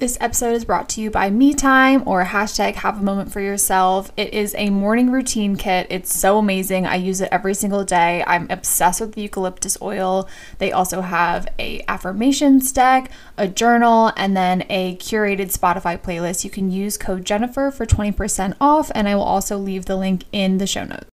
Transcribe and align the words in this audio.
This 0.00 0.16
episode 0.18 0.54
is 0.54 0.64
brought 0.64 0.88
to 0.88 1.02
you 1.02 1.10
by 1.10 1.28
Me 1.28 1.52
Time 1.52 2.02
or 2.06 2.24
hashtag 2.24 2.76
Have 2.76 2.98
a 2.98 3.02
Moment 3.02 3.30
for 3.30 3.40
Yourself. 3.40 4.10
It 4.16 4.32
is 4.32 4.54
a 4.56 4.70
morning 4.70 5.10
routine 5.10 5.56
kit. 5.56 5.86
It's 5.90 6.18
so 6.18 6.38
amazing. 6.38 6.86
I 6.86 6.94
use 6.94 7.20
it 7.20 7.28
every 7.30 7.52
single 7.52 7.84
day. 7.84 8.24
I'm 8.26 8.46
obsessed 8.48 9.02
with 9.02 9.12
the 9.12 9.20
eucalyptus 9.20 9.76
oil. 9.82 10.26
They 10.56 10.72
also 10.72 11.02
have 11.02 11.46
a 11.58 11.84
affirmations 11.86 12.72
deck, 12.72 13.10
a 13.36 13.46
journal, 13.46 14.10
and 14.16 14.34
then 14.34 14.64
a 14.70 14.96
curated 14.96 15.54
Spotify 15.54 16.00
playlist. 16.00 16.44
You 16.44 16.50
can 16.50 16.70
use 16.70 16.96
code 16.96 17.26
Jennifer 17.26 17.70
for 17.70 17.84
20% 17.84 18.56
off, 18.58 18.90
and 18.94 19.06
I 19.06 19.14
will 19.14 19.22
also 19.22 19.58
leave 19.58 19.84
the 19.84 19.96
link 19.96 20.24
in 20.32 20.56
the 20.56 20.66
show 20.66 20.84
notes. 20.84 21.09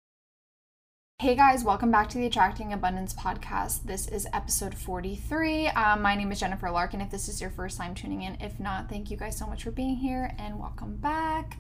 Hey 1.23 1.37
guys, 1.37 1.63
welcome 1.63 1.93
back 1.93 2.09
to 2.09 2.19
the 2.19 2.27
Attracting 2.27 2.73
Abundance 2.73 3.15
podcast. 3.15 3.85
This 3.85 4.09
is 4.09 4.27
episode 4.33 4.75
43. 4.75 5.69
Um, 5.69 6.03
my 6.03 6.17
name 6.17 6.33
is 6.33 6.41
Jennifer 6.41 6.69
Larkin. 6.69 7.01
If 7.01 7.13
this 7.13 7.29
is 7.29 7.41
your 7.41 7.51
first 7.51 7.79
time 7.79 7.95
tuning 7.95 8.23
in, 8.23 8.37
if 8.41 8.59
not, 8.59 8.89
thank 8.89 9.09
you 9.09 9.17
guys 9.17 9.39
so 9.39 9.47
much 9.47 9.63
for 9.63 9.71
being 9.71 9.95
here 9.95 10.35
and 10.37 10.59
welcome 10.59 10.97
back. 10.97 11.59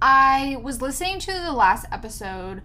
I 0.00 0.56
was 0.62 0.80
listening 0.80 1.18
to 1.18 1.32
the 1.34 1.52
last 1.52 1.84
episode 1.92 2.62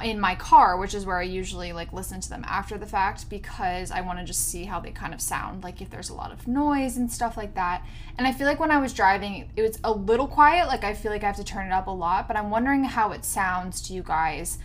in 0.00 0.20
my 0.20 0.36
car, 0.36 0.78
which 0.78 0.94
is 0.94 1.04
where 1.04 1.18
I 1.18 1.24
usually 1.24 1.72
like 1.72 1.92
listen 1.92 2.20
to 2.20 2.30
them 2.30 2.44
after 2.46 2.78
the 2.78 2.86
fact 2.86 3.28
because 3.28 3.90
I 3.90 4.00
want 4.02 4.20
to 4.20 4.24
just 4.24 4.48
see 4.48 4.64
how 4.64 4.78
they 4.78 4.92
kind 4.92 5.12
of 5.12 5.20
sound, 5.20 5.64
like 5.64 5.82
if 5.82 5.90
there's 5.90 6.10
a 6.10 6.14
lot 6.14 6.30
of 6.30 6.46
noise 6.46 6.96
and 6.96 7.10
stuff 7.10 7.36
like 7.36 7.56
that. 7.56 7.84
And 8.16 8.28
I 8.28 8.32
feel 8.32 8.46
like 8.46 8.60
when 8.60 8.70
I 8.70 8.78
was 8.78 8.94
driving, 8.94 9.50
it 9.56 9.62
was 9.62 9.80
a 9.82 9.90
little 9.90 10.28
quiet, 10.28 10.68
like 10.68 10.84
I 10.84 10.94
feel 10.94 11.10
like 11.10 11.24
I 11.24 11.26
have 11.26 11.34
to 11.34 11.42
turn 11.42 11.66
it 11.66 11.72
up 11.72 11.88
a 11.88 11.90
lot, 11.90 12.28
but 12.28 12.36
I'm 12.36 12.48
wondering 12.48 12.84
how 12.84 13.10
it 13.10 13.24
sounds 13.24 13.82
to 13.88 13.92
you 13.92 14.04
guys 14.04 14.58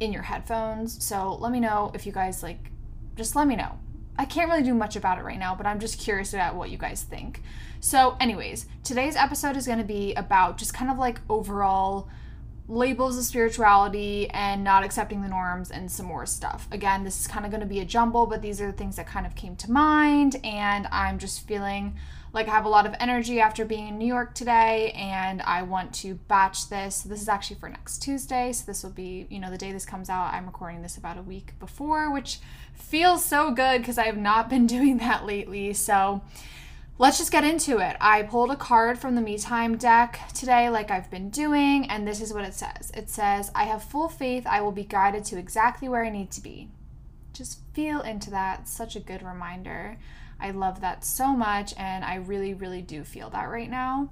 in 0.00 0.12
your 0.12 0.22
headphones. 0.22 1.04
So 1.04 1.34
let 1.34 1.52
me 1.52 1.60
know 1.60 1.90
if 1.94 2.06
you 2.06 2.12
guys 2.12 2.42
like, 2.42 2.70
just 3.16 3.36
let 3.36 3.46
me 3.46 3.56
know. 3.56 3.78
I 4.18 4.24
can't 4.24 4.50
really 4.50 4.62
do 4.62 4.74
much 4.74 4.96
about 4.96 5.18
it 5.18 5.24
right 5.24 5.38
now, 5.38 5.54
but 5.54 5.66
I'm 5.66 5.78
just 5.78 5.98
curious 5.98 6.32
about 6.32 6.54
what 6.54 6.70
you 6.70 6.78
guys 6.78 7.02
think. 7.02 7.42
So, 7.80 8.16
anyways, 8.18 8.66
today's 8.82 9.14
episode 9.14 9.56
is 9.56 9.66
going 9.66 9.78
to 9.78 9.84
be 9.84 10.14
about 10.14 10.56
just 10.56 10.72
kind 10.72 10.90
of 10.90 10.98
like 10.98 11.20
overall 11.28 12.08
labels 12.68 13.16
of 13.16 13.24
spirituality 13.24 14.28
and 14.30 14.64
not 14.64 14.84
accepting 14.84 15.22
the 15.22 15.28
norms 15.28 15.70
and 15.70 15.90
some 15.90 16.06
more 16.06 16.26
stuff. 16.26 16.66
Again, 16.72 17.04
this 17.04 17.20
is 17.20 17.26
kind 17.26 17.44
of 17.44 17.50
going 17.50 17.60
to 17.60 17.66
be 17.66 17.80
a 17.80 17.84
jumble, 17.84 18.26
but 18.26 18.42
these 18.42 18.60
are 18.60 18.66
the 18.66 18.72
things 18.72 18.96
that 18.96 19.06
kind 19.06 19.26
of 19.26 19.34
came 19.34 19.54
to 19.56 19.70
mind, 19.70 20.36
and 20.42 20.88
I'm 20.90 21.18
just 21.18 21.46
feeling 21.46 21.96
like 22.36 22.48
I 22.48 22.50
have 22.50 22.66
a 22.66 22.68
lot 22.68 22.84
of 22.84 22.94
energy 23.00 23.40
after 23.40 23.64
being 23.64 23.88
in 23.88 23.96
New 23.96 24.06
York 24.06 24.34
today 24.34 24.92
and 24.94 25.40
I 25.40 25.62
want 25.62 25.94
to 25.94 26.16
batch 26.28 26.68
this. 26.68 27.00
This 27.00 27.22
is 27.22 27.30
actually 27.30 27.56
for 27.56 27.70
next 27.70 28.02
Tuesday, 28.02 28.52
so 28.52 28.64
this 28.66 28.82
will 28.82 28.90
be, 28.90 29.26
you 29.30 29.38
know, 29.38 29.50
the 29.50 29.56
day 29.56 29.72
this 29.72 29.86
comes 29.86 30.10
out. 30.10 30.34
I'm 30.34 30.44
recording 30.44 30.82
this 30.82 30.98
about 30.98 31.16
a 31.16 31.22
week 31.22 31.58
before, 31.58 32.12
which 32.12 32.40
feels 32.74 33.24
so 33.24 33.52
good 33.52 33.80
because 33.80 33.96
I 33.96 34.04
have 34.04 34.18
not 34.18 34.50
been 34.50 34.66
doing 34.66 34.98
that 34.98 35.24
lately. 35.24 35.72
So, 35.72 36.20
let's 36.98 37.18
just 37.18 37.32
get 37.32 37.44
into 37.44 37.78
it. 37.78 37.96
I 38.00 38.22
pulled 38.22 38.50
a 38.50 38.56
card 38.56 38.98
from 38.98 39.14
the 39.14 39.20
Me 39.20 39.38
Time 39.38 39.76
deck 39.76 40.20
today, 40.34 40.70
like 40.70 40.90
I've 40.90 41.10
been 41.10 41.30
doing, 41.30 41.88
and 41.90 42.06
this 42.06 42.20
is 42.20 42.32
what 42.32 42.44
it 42.44 42.54
says 42.54 42.90
it 42.94 43.10
says, 43.10 43.50
I 43.54 43.64
have 43.64 43.82
full 43.82 44.08
faith 44.08 44.46
I 44.46 44.60
will 44.60 44.72
be 44.72 44.84
guided 44.84 45.24
to 45.26 45.38
exactly 45.38 45.88
where 45.88 46.04
I 46.04 46.10
need 46.10 46.30
to 46.32 46.40
be. 46.40 46.68
Just 47.32 47.60
feel 47.74 48.00
into 48.00 48.30
that. 48.30 48.66
Such 48.66 48.96
a 48.96 49.00
good 49.00 49.22
reminder. 49.22 49.98
I 50.40 50.50
love 50.50 50.80
that 50.80 51.04
so 51.04 51.34
much, 51.34 51.74
and 51.76 52.04
I 52.04 52.16
really, 52.16 52.54
really 52.54 52.82
do 52.82 53.04
feel 53.04 53.30
that 53.30 53.44
right 53.44 53.70
now. 53.70 54.10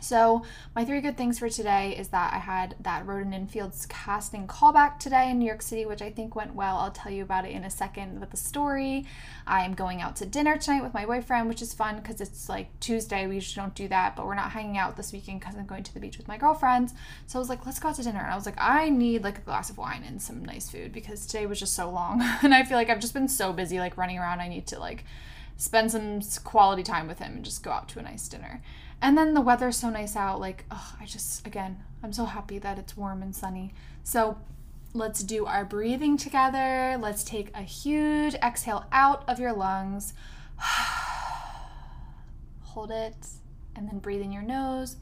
So, 0.00 0.44
my 0.74 0.84
three 0.84 1.00
good 1.00 1.16
things 1.16 1.38
for 1.38 1.48
today 1.48 1.96
is 1.96 2.08
that 2.08 2.32
I 2.32 2.38
had 2.38 2.74
that 2.80 3.06
Rodan 3.06 3.32
and 3.32 3.50
Fields 3.50 3.86
casting 3.86 4.46
callback 4.46 4.98
today 4.98 5.30
in 5.30 5.38
New 5.38 5.46
York 5.46 5.62
City, 5.62 5.86
which 5.86 6.02
I 6.02 6.10
think 6.10 6.34
went 6.34 6.54
well. 6.54 6.76
I'll 6.78 6.90
tell 6.90 7.12
you 7.12 7.22
about 7.22 7.44
it 7.44 7.52
in 7.52 7.64
a 7.64 7.70
second 7.70 8.20
with 8.20 8.30
the 8.30 8.36
story. 8.36 9.06
I 9.46 9.64
am 9.64 9.74
going 9.74 10.00
out 10.00 10.16
to 10.16 10.26
dinner 10.26 10.56
tonight 10.56 10.82
with 10.82 10.94
my 10.94 11.06
boyfriend, 11.06 11.48
which 11.48 11.62
is 11.62 11.74
fun 11.74 11.96
because 11.96 12.20
it's 12.20 12.48
like 12.48 12.68
Tuesday. 12.80 13.26
We 13.26 13.36
usually 13.36 13.62
don't 13.62 13.74
do 13.74 13.88
that, 13.88 14.16
but 14.16 14.26
we're 14.26 14.34
not 14.34 14.52
hanging 14.52 14.78
out 14.78 14.96
this 14.96 15.12
weekend 15.12 15.40
because 15.40 15.56
I'm 15.56 15.66
going 15.66 15.84
to 15.84 15.94
the 15.94 16.00
beach 16.00 16.18
with 16.18 16.28
my 16.28 16.38
girlfriends. 16.38 16.94
So 17.26 17.38
I 17.38 17.40
was 17.40 17.48
like, 17.48 17.66
let's 17.66 17.78
go 17.78 17.88
out 17.88 17.96
to 17.96 18.02
dinner. 18.02 18.20
And 18.20 18.32
I 18.32 18.36
was 18.36 18.46
like, 18.46 18.58
I 18.58 18.88
need 18.88 19.22
like 19.22 19.38
a 19.38 19.42
glass 19.42 19.70
of 19.70 19.78
wine 19.78 20.04
and 20.06 20.20
some 20.20 20.44
nice 20.44 20.70
food 20.70 20.92
because 20.92 21.26
today 21.26 21.46
was 21.46 21.60
just 21.60 21.74
so 21.74 21.90
long. 21.90 22.22
and 22.42 22.54
I 22.54 22.64
feel 22.64 22.76
like 22.76 22.90
I've 22.90 23.00
just 23.00 23.14
been 23.14 23.28
so 23.28 23.52
busy 23.52 23.78
like 23.78 23.96
running 23.96 24.18
around. 24.18 24.40
I 24.40 24.48
need 24.48 24.66
to 24.68 24.78
like 24.78 25.04
spend 25.56 25.92
some 25.92 26.20
quality 26.42 26.82
time 26.82 27.06
with 27.06 27.18
him 27.18 27.36
and 27.36 27.44
just 27.44 27.62
go 27.62 27.70
out 27.70 27.88
to 27.90 27.98
a 27.98 28.02
nice 28.02 28.28
dinner. 28.28 28.62
And 29.02 29.16
then 29.16 29.34
the 29.34 29.40
weather's 29.40 29.76
so 29.76 29.90
nice 29.90 30.14
out. 30.16 30.40
Like, 30.40 30.64
oh, 30.70 30.96
I 31.00 31.06
just, 31.06 31.46
again, 31.46 31.82
I'm 32.02 32.12
so 32.12 32.26
happy 32.26 32.58
that 32.58 32.78
it's 32.78 32.96
warm 32.96 33.22
and 33.22 33.34
sunny. 33.34 33.72
So 34.04 34.38
let's 34.92 35.22
do 35.22 35.46
our 35.46 35.64
breathing 35.64 36.16
together. 36.16 36.96
Let's 37.00 37.24
take 37.24 37.50
a 37.54 37.62
huge 37.62 38.34
exhale 38.34 38.86
out 38.92 39.24
of 39.28 39.38
your 39.38 39.52
lungs. 39.52 40.12
Hold 42.62 42.90
it, 42.90 43.16
and 43.74 43.88
then 43.88 43.98
breathe 43.98 44.22
in 44.22 44.32
your 44.32 44.42
nose. 44.42 44.96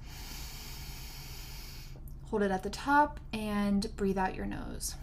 Hold 2.30 2.42
it 2.42 2.50
at 2.50 2.62
the 2.62 2.70
top 2.70 3.20
and 3.32 3.94
breathe 3.96 4.18
out 4.18 4.34
your 4.34 4.46
nose. 4.46 4.94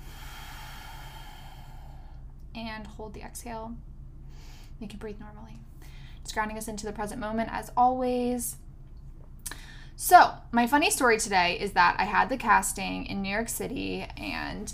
And 2.54 2.88
hold 2.88 3.14
the 3.14 3.22
exhale. 3.22 3.76
You 4.80 4.88
can 4.88 5.00
breathe 5.00 5.20
normally. 5.20 5.60
Just 6.22 6.34
grounding 6.34 6.58
us 6.58 6.68
into 6.68 6.86
the 6.86 6.92
present 6.92 7.20
moment 7.20 7.50
as 7.52 7.72
always. 7.76 8.58
So, 9.98 10.32
my 10.52 10.68
funny 10.68 10.92
story 10.92 11.18
today 11.18 11.58
is 11.60 11.72
that 11.72 11.96
I 11.98 12.04
had 12.04 12.28
the 12.28 12.36
casting 12.36 13.06
in 13.06 13.22
New 13.22 13.30
York 13.30 13.48
City 13.48 14.06
and 14.18 14.74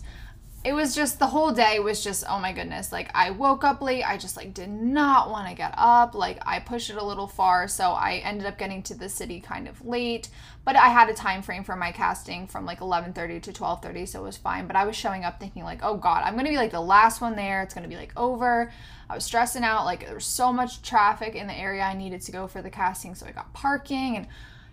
it 0.63 0.73
was 0.73 0.95
just 0.95 1.17
the 1.17 1.27
whole 1.27 1.51
day 1.51 1.79
was 1.79 2.03
just 2.03 2.23
oh 2.29 2.39
my 2.39 2.53
goodness 2.53 2.91
like 2.91 3.09
i 3.15 3.31
woke 3.31 3.63
up 3.63 3.81
late 3.81 4.03
i 4.03 4.15
just 4.15 4.37
like 4.37 4.53
did 4.53 4.69
not 4.69 5.31
want 5.31 5.47
to 5.47 5.55
get 5.55 5.73
up 5.75 6.13
like 6.13 6.37
i 6.45 6.59
pushed 6.59 6.91
it 6.91 6.97
a 6.97 7.03
little 7.03 7.25
far 7.25 7.67
so 7.67 7.91
i 7.93 8.17
ended 8.17 8.45
up 8.45 8.59
getting 8.59 8.83
to 8.83 8.93
the 8.93 9.09
city 9.09 9.39
kind 9.39 9.67
of 9.67 9.83
late 9.83 10.29
but 10.63 10.75
i 10.75 10.89
had 10.89 11.09
a 11.09 11.13
time 11.13 11.41
frame 11.41 11.63
for 11.63 11.75
my 11.75 11.91
casting 11.91 12.45
from 12.45 12.63
like 12.63 12.79
11.30 12.79 13.41
to 13.41 13.51
12.30 13.51 14.07
so 14.07 14.19
it 14.19 14.23
was 14.23 14.37
fine 14.37 14.67
but 14.67 14.75
i 14.75 14.85
was 14.85 14.95
showing 14.95 15.23
up 15.23 15.39
thinking 15.39 15.63
like 15.63 15.79
oh 15.81 15.97
god 15.97 16.21
i'm 16.25 16.35
gonna 16.35 16.49
be 16.49 16.57
like 16.57 16.71
the 16.71 16.79
last 16.79 17.21
one 17.21 17.35
there 17.35 17.63
it's 17.63 17.73
gonna 17.73 17.87
be 17.87 17.95
like 17.95 18.13
over. 18.15 18.71
I 19.09 19.15
was 19.15 19.25
stressing 19.25 19.63
out 19.63 19.85
like 19.85 20.05
there 20.05 20.13
was 20.13 20.25
so 20.25 20.53
much 20.53 20.83
traffic 20.83 21.35
in 21.35 21.47
the 21.47 21.57
area 21.57 21.81
i 21.81 21.95
needed 21.95 22.21
to 22.21 22.31
go 22.31 22.47
for 22.47 22.61
the 22.61 22.69
casting 22.69 23.15
so 23.15 23.25
i 23.25 23.31
got 23.31 23.51
parking 23.51 24.15
and 24.15 24.27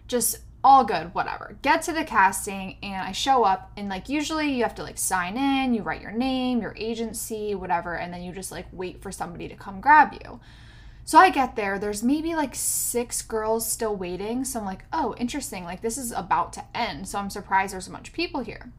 just 0.09 0.39
all 0.65 0.85
good, 0.85 1.15
whatever. 1.15 1.57
Get 1.63 1.83
to 1.83 1.93
the 1.93 2.05
casting 2.05 2.79
and 2.83 3.07
I 3.07 3.13
show 3.13 3.45
up 3.45 3.71
and 3.77 3.89
like 3.89 4.09
usually 4.09 4.53
you 4.53 4.65
have 4.65 4.75
to 4.77 4.83
like 4.83 4.99
sign 4.99 5.37
in, 5.37 5.73
you 5.73 5.83
write 5.83 6.03
your 6.03 6.13
name, 6.13 6.61
your 6.61 6.75
agency, 6.77 7.55
whatever, 7.55 7.95
and 7.95 8.13
then 8.13 8.23
you 8.23 8.33
just 8.33 8.51
like 8.51 8.67
wait 8.73 9.01
for 9.01 9.13
somebody 9.13 9.49
to 9.49 9.55
come 9.55 9.81
grab 9.81 10.13
you. 10.13 10.41
So 11.05 11.17
I 11.17 11.31
get 11.31 11.57
there, 11.57 11.79
there's 11.79 12.03
maybe 12.03 12.35
like 12.35 12.55
six 12.55 13.23
girls 13.23 13.71
still 13.71 13.97
waiting. 13.97 14.45
So 14.45 14.59
I'm 14.59 14.67
like, 14.67 14.85
oh, 14.93 15.15
interesting. 15.17 15.65
Like 15.65 15.81
this 15.81 15.97
is 15.97 16.13
about 16.13 16.53
to 16.55 16.65
end. 16.75 17.09
So 17.09 17.19
I'm 17.19 17.31
surprised 17.31 17.73
there's 17.73 17.87
a 17.87 17.93
bunch 17.93 18.09
of 18.09 18.15
people 18.15 18.41
here. 18.41 18.73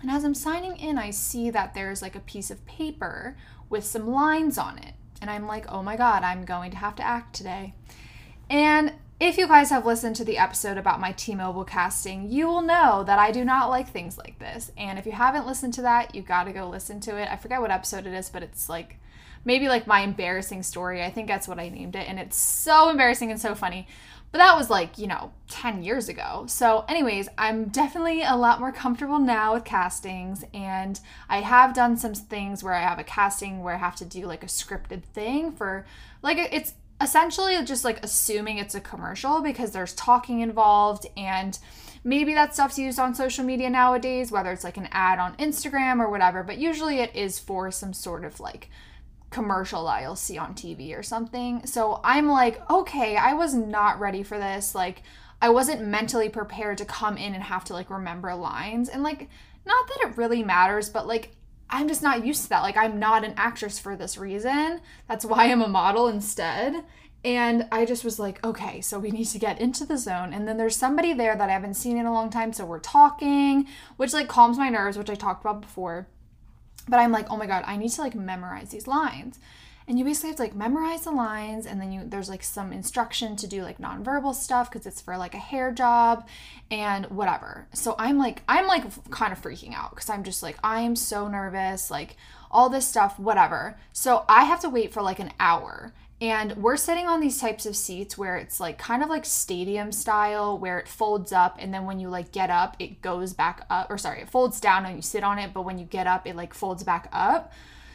And 0.00 0.10
as 0.10 0.24
I'm 0.24 0.34
signing 0.34 0.76
in, 0.76 0.98
I 0.98 1.10
see 1.10 1.50
that 1.50 1.74
there's 1.74 2.02
like 2.02 2.16
a 2.16 2.20
piece 2.20 2.50
of 2.50 2.66
paper 2.66 3.36
with 3.68 3.84
some 3.84 4.10
lines 4.10 4.58
on 4.58 4.78
it. 4.78 4.94
And 5.20 5.30
I'm 5.30 5.46
like, 5.46 5.70
oh 5.70 5.84
my 5.84 5.96
God, 5.96 6.24
I'm 6.24 6.44
going 6.44 6.72
to 6.72 6.76
have 6.78 6.96
to 6.96 7.06
act 7.06 7.36
today. 7.36 7.74
And 8.50 8.94
if 9.22 9.38
you 9.38 9.46
guys 9.46 9.70
have 9.70 9.86
listened 9.86 10.16
to 10.16 10.24
the 10.24 10.36
episode 10.36 10.76
about 10.76 10.98
my 10.98 11.12
T 11.12 11.36
Mobile 11.36 11.64
casting, 11.64 12.28
you 12.28 12.48
will 12.48 12.60
know 12.60 13.04
that 13.04 13.20
I 13.20 13.30
do 13.30 13.44
not 13.44 13.70
like 13.70 13.88
things 13.88 14.18
like 14.18 14.40
this. 14.40 14.72
And 14.76 14.98
if 14.98 15.06
you 15.06 15.12
haven't 15.12 15.46
listened 15.46 15.74
to 15.74 15.82
that, 15.82 16.12
you 16.12 16.22
got 16.22 16.44
to 16.44 16.52
go 16.52 16.68
listen 16.68 16.98
to 17.02 17.16
it. 17.16 17.28
I 17.30 17.36
forget 17.36 17.60
what 17.60 17.70
episode 17.70 18.04
it 18.08 18.14
is, 18.14 18.28
but 18.28 18.42
it's 18.42 18.68
like 18.68 18.98
maybe 19.44 19.68
like 19.68 19.86
my 19.86 20.00
embarrassing 20.00 20.64
story. 20.64 21.04
I 21.04 21.10
think 21.10 21.28
that's 21.28 21.46
what 21.46 21.60
I 21.60 21.68
named 21.68 21.94
it. 21.94 22.08
And 22.08 22.18
it's 22.18 22.36
so 22.36 22.88
embarrassing 22.88 23.30
and 23.30 23.40
so 23.40 23.54
funny. 23.54 23.86
But 24.32 24.38
that 24.38 24.56
was 24.56 24.70
like, 24.70 24.98
you 24.98 25.06
know, 25.06 25.30
10 25.50 25.84
years 25.84 26.08
ago. 26.08 26.46
So, 26.48 26.84
anyways, 26.88 27.28
I'm 27.38 27.66
definitely 27.66 28.22
a 28.22 28.34
lot 28.34 28.58
more 28.58 28.72
comfortable 28.72 29.18
now 29.20 29.54
with 29.54 29.64
castings. 29.64 30.42
And 30.52 30.98
I 31.28 31.42
have 31.42 31.74
done 31.74 31.96
some 31.96 32.14
things 32.14 32.64
where 32.64 32.74
I 32.74 32.80
have 32.80 32.98
a 32.98 33.04
casting 33.04 33.62
where 33.62 33.74
I 33.74 33.78
have 33.78 33.94
to 33.96 34.04
do 34.04 34.26
like 34.26 34.42
a 34.42 34.46
scripted 34.46 35.04
thing 35.04 35.52
for 35.52 35.84
like, 36.22 36.38
it's 36.38 36.74
essentially 37.02 37.62
just 37.64 37.84
like 37.84 38.02
assuming 38.04 38.58
it's 38.58 38.74
a 38.74 38.80
commercial 38.80 39.40
because 39.40 39.72
there's 39.72 39.94
talking 39.94 40.40
involved 40.40 41.06
and 41.16 41.58
maybe 42.04 42.34
that 42.34 42.54
stuff's 42.54 42.78
used 42.78 42.98
on 42.98 43.14
social 43.14 43.44
media 43.44 43.68
nowadays 43.68 44.30
whether 44.30 44.50
it's 44.52 44.64
like 44.64 44.76
an 44.76 44.88
ad 44.92 45.18
on 45.18 45.36
Instagram 45.36 46.00
or 46.00 46.10
whatever 46.10 46.42
but 46.42 46.58
usually 46.58 46.98
it 47.00 47.14
is 47.14 47.38
for 47.38 47.70
some 47.70 47.92
sort 47.92 48.24
of 48.24 48.40
like 48.40 48.68
commercial 49.30 49.86
that 49.86 50.02
you'll 50.02 50.14
see 50.14 50.36
on 50.36 50.54
TV 50.54 50.96
or 50.96 51.02
something. 51.02 51.64
So 51.66 52.00
I'm 52.04 52.28
like 52.28 52.70
okay 52.70 53.16
I 53.16 53.34
was 53.34 53.54
not 53.54 53.98
ready 53.98 54.22
for 54.22 54.38
this. 54.38 54.74
Like 54.74 55.02
I 55.40 55.48
wasn't 55.48 55.82
mentally 55.86 56.28
prepared 56.28 56.78
to 56.78 56.84
come 56.84 57.16
in 57.16 57.34
and 57.34 57.42
have 57.42 57.64
to 57.64 57.72
like 57.72 57.90
remember 57.90 58.34
lines. 58.34 58.88
And 58.88 59.02
like 59.02 59.28
not 59.64 59.88
that 59.88 60.08
it 60.08 60.16
really 60.16 60.42
matters 60.42 60.88
but 60.90 61.06
like 61.06 61.34
I'm 61.72 61.88
just 61.88 62.02
not 62.02 62.24
used 62.24 62.42
to 62.44 62.48
that. 62.50 62.62
Like, 62.62 62.76
I'm 62.76 62.98
not 62.98 63.24
an 63.24 63.32
actress 63.36 63.78
for 63.78 63.96
this 63.96 64.18
reason. 64.18 64.80
That's 65.08 65.24
why 65.24 65.50
I'm 65.50 65.62
a 65.62 65.68
model 65.68 66.06
instead. 66.06 66.84
And 67.24 67.66
I 67.72 67.84
just 67.86 68.04
was 68.04 68.18
like, 68.18 68.44
okay, 68.44 68.80
so 68.80 68.98
we 68.98 69.10
need 69.10 69.26
to 69.26 69.38
get 69.38 69.60
into 69.60 69.86
the 69.86 69.96
zone. 69.96 70.34
And 70.34 70.46
then 70.46 70.58
there's 70.58 70.76
somebody 70.76 71.14
there 71.14 71.34
that 71.34 71.48
I 71.48 71.52
haven't 71.52 71.74
seen 71.74 71.96
in 71.96 72.04
a 72.04 72.12
long 72.12 72.30
time. 72.30 72.52
So 72.52 72.66
we're 72.66 72.78
talking, 72.78 73.66
which 73.96 74.12
like 74.12 74.28
calms 74.28 74.58
my 74.58 74.68
nerves, 74.68 74.98
which 74.98 75.08
I 75.08 75.14
talked 75.14 75.42
about 75.42 75.62
before. 75.62 76.08
But 76.88 76.98
I'm 76.98 77.12
like, 77.12 77.30
oh 77.30 77.36
my 77.36 77.46
God, 77.46 77.64
I 77.66 77.76
need 77.76 77.90
to 77.92 78.00
like 78.02 78.14
memorize 78.14 78.70
these 78.70 78.86
lines. 78.86 79.38
And 79.88 79.98
you 79.98 80.04
basically 80.04 80.30
have 80.30 80.36
to 80.36 80.42
like 80.42 80.54
memorize 80.54 81.02
the 81.02 81.10
lines 81.10 81.66
and 81.66 81.80
then 81.80 81.92
you 81.92 82.02
there's 82.04 82.28
like 82.28 82.42
some 82.42 82.72
instruction 82.72 83.36
to 83.36 83.46
do 83.46 83.62
like 83.62 83.78
nonverbal 83.78 84.34
stuff 84.34 84.70
because 84.70 84.86
it's 84.86 85.00
for 85.00 85.16
like 85.16 85.34
a 85.34 85.38
hair 85.38 85.72
job 85.72 86.26
and 86.70 87.06
whatever. 87.06 87.66
So 87.74 87.94
I'm 87.98 88.18
like 88.18 88.42
I'm 88.48 88.66
like 88.66 88.84
kind 89.10 89.32
of 89.32 89.42
freaking 89.42 89.74
out 89.74 89.90
because 89.90 90.08
I'm 90.08 90.22
just 90.22 90.42
like 90.42 90.56
I'm 90.62 90.96
so 90.96 91.28
nervous, 91.28 91.90
like 91.90 92.16
all 92.50 92.68
this 92.68 92.86
stuff, 92.86 93.18
whatever. 93.18 93.78
So 93.92 94.24
I 94.28 94.44
have 94.44 94.60
to 94.60 94.68
wait 94.68 94.92
for 94.92 95.02
like 95.02 95.18
an 95.18 95.32
hour. 95.40 95.92
And 96.20 96.56
we're 96.58 96.76
sitting 96.76 97.08
on 97.08 97.20
these 97.20 97.40
types 97.40 97.66
of 97.66 97.74
seats 97.74 98.16
where 98.16 98.36
it's 98.36 98.60
like 98.60 98.78
kind 98.78 99.02
of 99.02 99.08
like 99.08 99.24
stadium 99.24 99.90
style, 99.90 100.56
where 100.56 100.78
it 100.78 100.86
folds 100.86 101.32
up 101.32 101.56
and 101.58 101.74
then 101.74 101.84
when 101.84 101.98
you 101.98 102.08
like 102.08 102.30
get 102.30 102.48
up, 102.48 102.76
it 102.78 103.02
goes 103.02 103.32
back 103.32 103.66
up. 103.68 103.90
Or 103.90 103.98
sorry, 103.98 104.20
it 104.20 104.30
folds 104.30 104.60
down 104.60 104.86
and 104.86 104.94
you 104.94 105.02
sit 105.02 105.24
on 105.24 105.40
it, 105.40 105.52
but 105.52 105.62
when 105.62 105.78
you 105.78 105.84
get 105.84 106.06
up, 106.06 106.24
it 106.24 106.36
like 106.36 106.54
folds 106.54 106.84
back 106.84 107.08
up 107.12 107.52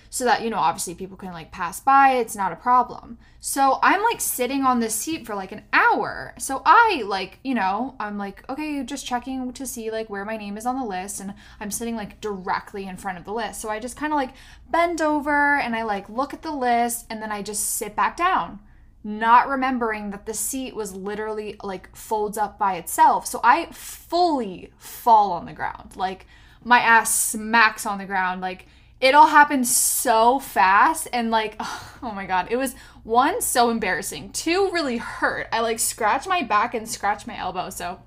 so 0.10 0.26
that 0.26 0.42
you 0.42 0.50
know 0.50 0.58
obviously 0.58 0.96
people 0.96 1.18
can 1.18 1.34
like 1.34 1.52
pass 1.52 1.80
by 1.80 2.14
it's 2.14 2.36
not 2.36 2.52
a 2.52 2.56
problem. 2.56 3.18
So 3.40 3.80
i'm 3.84 4.04
like 4.04 4.22
sitting 4.22 4.64
on 4.64 4.80
this 4.80 4.96
seat 4.96 5.26
for 5.26 5.36
like 5.36 5.52
an 5.52 5.64
hour. 5.74 6.34
So 6.38 6.62
i 6.66 7.04
like 7.06 7.40
you 7.44 7.56
know 7.56 7.96
i'm 8.00 8.18
like 8.18 8.48
okay 8.50 8.84
just 8.84 9.06
checking 9.06 9.52
to 9.54 9.66
see 9.66 9.92
like 9.92 10.10
where 10.10 10.26
my 10.26 10.38
name 10.38 10.58
is 10.58 10.66
on 10.66 10.80
the 10.80 10.86
list 10.86 11.20
and 11.20 11.34
i'm 11.60 11.72
sitting 11.72 11.96
like 11.96 12.22
directly 12.22 12.88
in 12.88 12.98
front 12.98 13.18
of 13.18 13.26
the 13.26 13.34
list. 13.34 13.62
So 13.62 13.70
i 13.70 13.80
just 13.80 13.98
kind 13.98 14.14
of 14.14 14.18
like 14.18 14.34
bend 14.70 15.02
over 15.02 15.58
and 15.58 15.76
i 15.76 15.84
like 15.84 16.10
look 16.10 16.34
at 16.34 16.42
the 16.42 16.52
list 16.52 17.06
and 17.10 17.22
then 17.22 17.32
i 17.32 17.42
just 17.42 17.76
sit 17.76 17.96
back 17.96 18.18
down 18.18 18.60
not 19.04 19.48
remembering 19.48 20.10
that 20.10 20.26
the 20.26 20.34
seat 20.34 20.76
was 20.76 20.94
literally 20.94 21.56
like 21.64 21.96
folds 21.96 22.38
up 22.38 22.60
by 22.60 22.76
itself. 22.76 23.26
So 23.26 23.40
i 23.44 23.68
fully 23.72 24.72
fall 24.78 25.32
on 25.32 25.46
the 25.46 25.54
ground. 25.54 25.96
Like 25.96 26.26
my 26.64 26.80
ass 26.80 27.14
smacks 27.18 27.86
on 27.86 27.98
the 27.98 28.06
ground 28.06 28.42
like 28.42 28.68
it 29.00 29.14
all 29.14 29.28
happened 29.28 29.68
so 29.68 30.40
fast 30.40 31.08
and 31.14 31.30
like 31.30 31.56
oh 31.60 32.12
my 32.16 32.26
god 32.26 32.48
it 32.50 32.58
was 32.58 32.76
one 33.04 33.42
so 33.42 33.70
embarrassing. 33.70 34.32
Two 34.32 34.70
really 34.74 34.98
hurt. 34.98 35.48
I 35.54 35.62
like 35.62 35.80
scratched 35.80 36.28
my 36.28 36.42
back 36.42 36.74
and 36.74 36.88
scratched 36.90 37.26
my 37.26 37.38
elbow 37.38 37.70
so 37.70 38.00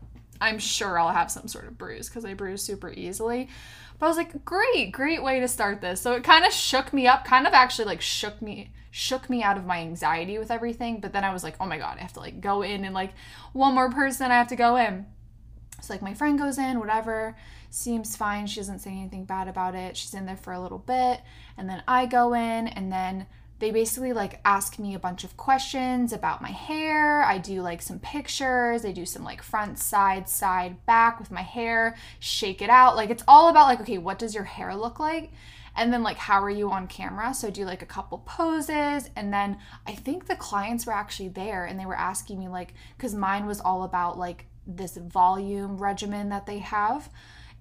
i'm 0.42 0.58
sure 0.58 0.98
i'll 0.98 1.10
have 1.10 1.31
some 1.31 1.48
sort 1.48 1.66
of 1.66 1.76
bruise 1.76 2.08
because 2.08 2.25
i 2.25 2.34
bruise 2.34 2.62
super 2.62 2.90
easily. 2.90 3.48
But 3.98 4.06
i 4.06 4.08
was 4.08 4.19
like 4.19 4.44
great 4.44 4.92
great 4.92 5.22
way 5.22 5.40
to 5.40 5.48
start 5.48 5.81
this. 5.81 6.00
So 6.00 6.12
it 6.12 6.25
kind 6.25 6.44
of 6.44 6.52
shook 6.52 6.93
me 6.93 7.06
up 7.06 7.25
kind 7.25 7.46
of 7.46 7.54
actually 7.54 7.86
like 7.86 8.00
shook 8.00 8.43
me 8.43 8.72
shook 8.90 9.31
me 9.31 9.43
out 9.43 9.56
of 9.56 9.64
my 9.64 9.78
anxiety 9.78 10.38
with 10.38 10.50
everything. 10.50 11.00
But 11.00 11.12
then 11.12 11.25
i 11.25 11.32
was 11.32 11.44
like 11.44 11.54
oh 11.60 11.66
my 11.66 11.78
god 11.78 11.96
i 11.98 12.02
have 12.02 12.12
to 12.14 12.20
like 12.20 12.40
go 12.40 12.62
in 12.62 12.84
and 12.84 12.94
like 12.94 13.12
one 13.52 13.75
more 13.75 13.90
person 13.90 14.31
i 14.31 14.38
have 14.38 14.48
to 14.48 14.56
go 14.56 14.76
in. 14.76 15.06
So 15.81 15.94
like 15.94 16.02
my 16.02 16.14
friend 16.14 16.38
goes 16.38 16.58
in, 16.58 16.78
whatever, 16.78 17.36
seems 17.70 18.17
fine. 18.17 18.46
She 18.46 18.61
doesn't 18.61 18.81
say 18.81 18.90
anything 18.90 19.25
bad 19.25 19.49
about 19.49 19.75
it. 19.75 19.96
She's 19.96 20.14
in 20.14 20.26
there 20.26 20.37
for 20.37 20.52
a 20.52 20.61
little 20.61 20.78
bit, 20.78 21.20
and 21.56 21.69
then 21.69 21.82
I 21.88 22.06
go 22.06 22.34
in, 22.34 22.69
and 22.69 22.93
then 22.93 23.26
they 23.61 23.70
basically 23.70 24.14
like 24.14 24.40
ask 24.44 24.78
me 24.78 24.94
a 24.94 24.99
bunch 24.99 25.22
of 25.22 25.37
questions 25.37 26.14
about 26.14 26.40
my 26.40 26.49
hair. 26.49 27.22
I 27.22 27.37
do 27.37 27.61
like 27.61 27.82
some 27.82 27.99
pictures. 27.99 28.82
They 28.82 28.93
do 28.93 29.05
some 29.05 29.22
like 29.22 29.43
front, 29.43 29.78
side, 29.78 30.28
side, 30.28 30.84
back 30.87 31.19
with 31.19 31.31
my 31.31 31.43
hair, 31.43 31.94
shake 32.19 32.62
it 32.62 32.70
out. 32.70 32.96
Like 32.96 33.11
it's 33.11 33.22
all 33.28 33.49
about 33.49 33.67
like, 33.67 33.81
okay, 33.82 33.99
what 33.99 34.19
does 34.19 34.34
your 34.34 34.44
hair 34.44 34.75
look 34.75 34.99
like? 34.99 35.31
And 35.76 35.93
then 35.93 36.02
like 36.02 36.17
how 36.17 36.43
are 36.43 36.50
you 36.50 36.70
on 36.70 36.87
camera? 36.87 37.34
So 37.34 37.49
I 37.49 37.50
do 37.50 37.67
like 37.67 37.82
a 37.82 37.87
couple 37.87 38.19
poses 38.25 39.11
and 39.14 39.32
then 39.32 39.58
I 39.87 39.93
think 39.93 40.26
the 40.26 40.37
clients 40.37 40.87
were 40.87 40.94
actually 40.94 41.28
there 41.28 41.67
and 41.67 41.78
they 41.78 41.87
were 41.87 41.96
asking 41.96 42.38
me 42.38 42.49
like 42.49 42.72
cuz 42.99 43.14
mine 43.14 43.46
was 43.46 43.61
all 43.61 43.82
about 43.82 44.19
like 44.19 44.46
this 44.67 44.96
volume 44.96 45.76
regimen 45.76 46.31
that 46.31 46.46
they 46.46 46.58
have 46.58 47.11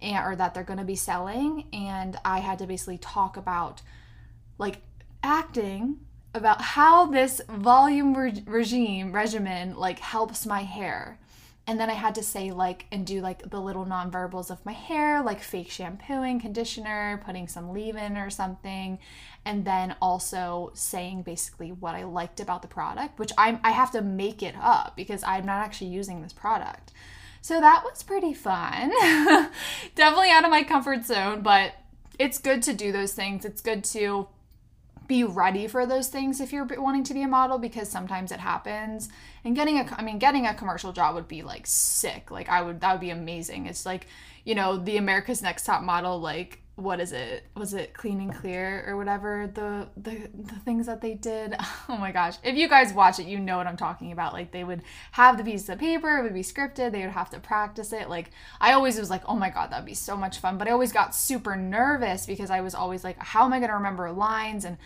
and, 0.01 0.25
or 0.25 0.35
that 0.35 0.53
they're 0.53 0.63
going 0.63 0.79
to 0.79 0.85
be 0.85 0.95
selling 0.95 1.65
and 1.73 2.17
i 2.23 2.39
had 2.39 2.59
to 2.59 2.65
basically 2.67 2.97
talk 2.97 3.37
about 3.37 3.81
like 4.57 4.81
acting 5.23 5.97
about 6.33 6.61
how 6.61 7.05
this 7.05 7.41
volume 7.49 8.15
re- 8.15 8.43
regime 8.45 9.11
regimen 9.11 9.75
like 9.75 9.99
helps 9.99 10.45
my 10.45 10.61
hair. 10.61 11.19
And 11.65 11.79
then 11.79 11.89
i 11.89 11.93
had 11.93 12.15
to 12.15 12.23
say 12.23 12.51
like 12.51 12.85
and 12.91 13.05
do 13.05 13.21
like 13.21 13.49
the 13.49 13.59
little 13.59 13.85
nonverbals 13.85 14.49
of 14.49 14.65
my 14.65 14.71
hair 14.71 15.21
like 15.21 15.41
fake 15.41 15.69
shampooing 15.69 16.39
conditioner 16.39 17.21
putting 17.23 17.47
some 17.47 17.73
leave-in 17.73 18.17
or 18.17 18.29
something. 18.29 18.99
And 19.45 19.65
then 19.65 19.95
also 20.01 20.71
saying 20.73 21.23
basically 21.23 21.71
what 21.71 21.95
i 21.95 22.03
liked 22.03 22.39
about 22.39 22.61
the 22.61 22.67
product 22.67 23.19
which 23.19 23.31
i'm 23.37 23.59
i 23.63 23.71
have 23.71 23.91
to 23.91 24.01
make 24.01 24.41
it 24.43 24.55
up 24.59 24.95
because 24.95 25.23
i'm 25.23 25.45
not 25.45 25.63
actually 25.63 25.87
using 25.87 26.21
this 26.21 26.33
product 26.33 26.91
so 27.41 27.59
that 27.59 27.83
was 27.83 28.03
pretty 28.03 28.33
fun. 28.33 28.91
Definitely 29.95 30.31
out 30.31 30.43
of 30.43 30.51
my 30.51 30.63
comfort 30.63 31.05
zone, 31.05 31.41
but 31.41 31.73
it's 32.17 32.37
good 32.37 32.61
to 32.63 32.73
do 32.73 32.91
those 32.91 33.13
things. 33.13 33.45
It's 33.45 33.61
good 33.61 33.83
to 33.85 34.27
be 35.07 35.23
ready 35.23 35.67
for 35.67 35.87
those 35.87 36.07
things 36.07 36.39
if 36.39 36.53
you're 36.53 36.65
wanting 36.65 37.03
to 37.03 37.15
be 37.15 37.23
a 37.23 37.27
model 37.27 37.57
because 37.57 37.89
sometimes 37.89 38.31
it 38.31 38.39
happens. 38.39 39.09
And 39.43 39.55
getting 39.55 39.79
a 39.79 39.95
I 39.97 40.03
mean 40.03 40.19
getting 40.19 40.45
a 40.45 40.53
commercial 40.53 40.93
job 40.93 41.15
would 41.15 41.27
be 41.27 41.41
like 41.41 41.65
sick. 41.65 42.29
Like 42.29 42.47
I 42.47 42.61
would 42.61 42.81
that 42.81 42.91
would 42.91 43.01
be 43.01 43.09
amazing. 43.09 43.65
It's 43.65 43.85
like, 43.85 44.05
you 44.45 44.53
know, 44.53 44.77
the 44.77 44.97
America's 44.97 45.41
Next 45.41 45.65
Top 45.65 45.81
Model 45.81 46.19
like 46.19 46.61
what 46.79 46.99
is 46.99 47.11
it? 47.11 47.43
Was 47.55 47.73
it 47.73 47.93
Clean 47.93 48.19
and 48.19 48.33
Clear 48.33 48.83
or 48.87 48.95
whatever 48.97 49.49
the 49.53 49.87
the 49.97 50.29
the 50.33 50.55
things 50.59 50.85
that 50.85 51.01
they 51.01 51.13
did? 51.13 51.55
Oh 51.91 51.97
my 51.97 52.11
gosh. 52.11 52.35
If 52.43 52.55
you 52.55 52.69
guys 52.69 52.93
watch 52.93 53.17
it, 53.19 53.25
you 53.25 53.39
know 53.39 53.57
what 53.57 53.65
I'm 53.65 53.77
talking 53.77 54.11
about. 54.11 54.33
Like 54.33 54.51
they 54.51 54.63
would 54.63 54.83
have 55.13 55.37
the 55.37 55.43
piece 55.43 55.67
of 55.69 55.79
paper, 55.79 56.17
it 56.17 56.23
would 56.23 56.35
be 56.35 56.43
scripted, 56.43 56.91
they 56.91 57.01
would 57.01 57.09
have 57.11 57.31
to 57.31 57.39
practice 57.39 57.91
it. 57.93 58.09
Like 58.09 58.31
I 58.61 58.73
always 58.73 58.99
was 58.99 59.09
like, 59.09 59.23
"Oh 59.27 59.35
my 59.35 59.49
god, 59.49 59.71
that'd 59.71 59.85
be 59.85 59.95
so 59.95 60.15
much 60.15 60.37
fun." 60.37 60.57
But 60.57 60.67
I 60.67 60.71
always 60.71 60.91
got 60.91 61.15
super 61.15 61.55
nervous 61.55 62.25
because 62.27 62.51
I 62.51 62.61
was 62.61 62.75
always 62.75 63.03
like, 63.03 63.17
"How 63.17 63.45
am 63.45 63.53
I 63.53 63.59
going 63.59 63.69
to 63.69 63.75
remember 63.75 64.11
lines?" 64.11 64.65
and 64.65 64.77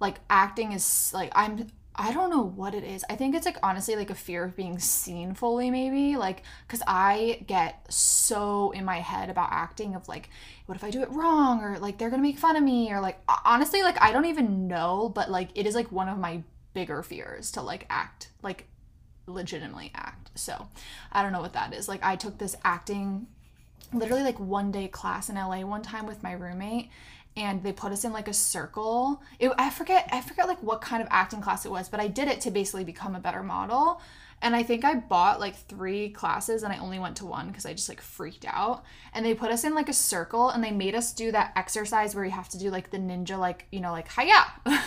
like 0.00 0.18
acting 0.28 0.72
is 0.72 1.12
like 1.14 1.32
I'm 1.34 1.68
I 1.94 2.12
don't 2.12 2.30
know 2.30 2.42
what 2.42 2.74
it 2.74 2.84
is. 2.84 3.04
I 3.10 3.16
think 3.16 3.34
it's 3.34 3.44
like 3.44 3.58
honestly 3.62 3.96
like 3.96 4.10
a 4.10 4.14
fear 4.14 4.44
of 4.44 4.56
being 4.56 4.78
seen 4.78 5.34
fully, 5.34 5.70
maybe. 5.70 6.16
Like, 6.16 6.42
because 6.66 6.82
I 6.86 7.44
get 7.46 7.92
so 7.92 8.70
in 8.70 8.84
my 8.84 9.00
head 9.00 9.28
about 9.28 9.48
acting 9.52 9.94
of 9.94 10.08
like, 10.08 10.30
what 10.66 10.76
if 10.76 10.84
I 10.84 10.90
do 10.90 11.02
it 11.02 11.10
wrong? 11.10 11.62
Or 11.62 11.78
like, 11.78 11.98
they're 11.98 12.10
gonna 12.10 12.22
make 12.22 12.38
fun 12.38 12.56
of 12.56 12.62
me? 12.62 12.92
Or 12.92 13.00
like, 13.00 13.18
honestly, 13.44 13.82
like, 13.82 14.00
I 14.00 14.12
don't 14.12 14.26
even 14.26 14.68
know, 14.68 15.10
but 15.14 15.30
like, 15.30 15.50
it 15.54 15.66
is 15.66 15.74
like 15.74 15.90
one 15.90 16.08
of 16.08 16.18
my 16.18 16.42
bigger 16.74 17.02
fears 17.02 17.50
to 17.52 17.62
like 17.62 17.86
act, 17.90 18.30
like, 18.42 18.66
legitimately 19.26 19.90
act. 19.94 20.30
So, 20.36 20.68
I 21.12 21.22
don't 21.22 21.32
know 21.32 21.40
what 21.40 21.54
that 21.54 21.74
is. 21.74 21.88
Like, 21.88 22.04
I 22.04 22.16
took 22.16 22.38
this 22.38 22.56
acting 22.64 23.26
literally 23.92 24.22
like 24.22 24.38
one 24.38 24.70
day 24.70 24.88
class 24.88 25.28
in 25.28 25.34
LA 25.36 25.60
one 25.60 25.82
time 25.82 26.06
with 26.06 26.22
my 26.22 26.32
roommate 26.32 26.88
and 27.36 27.62
they 27.62 27.72
put 27.72 27.92
us 27.92 28.04
in 28.04 28.12
like 28.12 28.28
a 28.28 28.32
circle. 28.32 29.22
It, 29.38 29.52
I 29.58 29.70
forget 29.70 30.08
I 30.12 30.20
forget 30.20 30.48
like 30.48 30.62
what 30.62 30.80
kind 30.80 31.02
of 31.02 31.08
acting 31.10 31.40
class 31.40 31.64
it 31.64 31.70
was, 31.70 31.88
but 31.88 32.00
I 32.00 32.08
did 32.08 32.28
it 32.28 32.40
to 32.42 32.50
basically 32.50 32.84
become 32.84 33.14
a 33.14 33.20
better 33.20 33.42
model. 33.42 34.00
And 34.42 34.56
I 34.56 34.62
think 34.62 34.86
I 34.86 34.94
bought 34.94 35.38
like 35.38 35.54
three 35.54 36.08
classes 36.08 36.62
and 36.62 36.72
I 36.72 36.78
only 36.78 36.98
went 36.98 37.16
to 37.18 37.26
one 37.26 37.48
because 37.48 37.66
I 37.66 37.74
just 37.74 37.90
like 37.90 38.00
freaked 38.00 38.46
out. 38.48 38.84
And 39.12 39.24
they 39.24 39.34
put 39.34 39.50
us 39.50 39.64
in 39.64 39.74
like 39.74 39.90
a 39.90 39.94
circle 39.94 40.48
and 40.48 40.64
they 40.64 40.70
made 40.70 40.94
us 40.94 41.12
do 41.12 41.30
that 41.32 41.52
exercise 41.56 42.14
where 42.14 42.24
you 42.24 42.30
have 42.30 42.48
to 42.50 42.58
do 42.58 42.70
like 42.70 42.90
the 42.90 42.96
ninja, 42.96 43.38
like, 43.38 43.66
you 43.70 43.80
know, 43.80 43.92
like 43.92 44.10
hiya. 44.10 44.46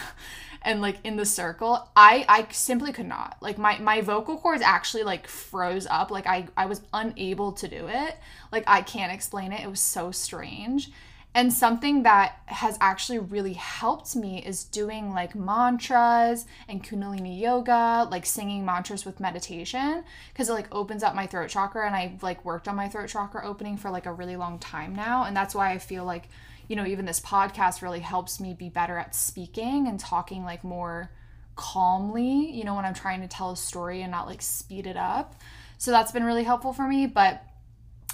and 0.64 0.82
like 0.82 0.98
in 1.04 1.18
the 1.18 1.26
circle. 1.26 1.90
I 1.96 2.26
I 2.28 2.48
simply 2.52 2.92
could 2.94 3.06
not. 3.06 3.38
Like 3.42 3.58
my 3.58 3.78
my 3.80 4.02
vocal 4.02 4.38
cords 4.38 4.64
actually 4.64 5.04
like 5.04 5.28
froze 5.28 5.86
up. 5.88 6.10
Like 6.10 6.26
I 6.26 6.48
I 6.58 6.66
was 6.66 6.82
unable 6.94 7.52
to 7.54 7.68
do 7.68 7.88
it. 7.88 8.18
Like 8.52 8.64
I 8.66 8.82
can't 8.82 9.14
explain 9.14 9.52
it. 9.52 9.62
It 9.62 9.70
was 9.70 9.82
so 9.82 10.12
strange. 10.12 10.92
And 11.36 11.52
something 11.52 12.04
that 12.04 12.38
has 12.46 12.78
actually 12.80 13.18
really 13.18 13.54
helped 13.54 14.16
me 14.16 14.44
is 14.46 14.66
doing 14.66 15.12
like 15.14 15.34
mantras 15.34 16.46
and 16.68 16.84
Kundalini 16.84 17.40
yoga, 17.40 18.08
like 18.12 18.26
singing 18.26 18.64
mantras 18.64 19.04
with 19.04 19.20
meditation, 19.20 20.04
because 20.32 20.50
it 20.50 20.54
like 20.54 20.68
opens 20.72 21.02
up 21.02 21.16
my 21.16 21.26
throat 21.26 21.50
chakra. 21.50 21.88
And 21.88 21.96
I've 21.96 22.22
like 22.22 22.46
worked 22.46 22.68
on 22.68 22.76
my 22.76 22.88
throat 22.88 23.10
chakra 23.10 23.44
opening 23.44 23.78
for 23.78 23.90
like 23.90 24.06
a 24.06 24.14
really 24.14 24.36
long 24.36 24.60
time 24.60 24.94
now. 24.94 25.24
And 25.24 25.36
that's 25.36 25.56
why 25.56 25.72
I 25.72 25.80
feel 25.80 26.06
like, 26.06 26.30
you 26.68 26.76
know, 26.76 26.86
even 26.86 27.06
this 27.06 27.20
podcast 27.20 27.82
really 27.82 28.02
helps 28.02 28.40
me 28.40 28.54
be 28.54 28.70
better 28.70 29.00
at 29.00 29.16
speaking 29.16 29.88
and 29.88 30.00
talking 30.00 30.44
like 30.44 30.64
more 30.64 31.10
calmly, 31.56 32.52
you 32.52 32.64
know, 32.64 32.76
when 32.76 32.86
I'm 32.86 32.94
trying 32.94 33.22
to 33.22 33.28
tell 33.28 33.52
a 33.52 33.58
story 33.58 34.04
and 34.04 34.12
not 34.12 34.28
like 34.28 34.44
speed 34.44 34.86
it 34.86 34.98
up. 34.98 35.34
So 35.80 35.90
that's 35.90 36.12
been 36.12 36.26
really 36.26 36.44
helpful 36.44 36.74
for 36.74 36.88
me. 36.88 37.08
But 37.08 37.44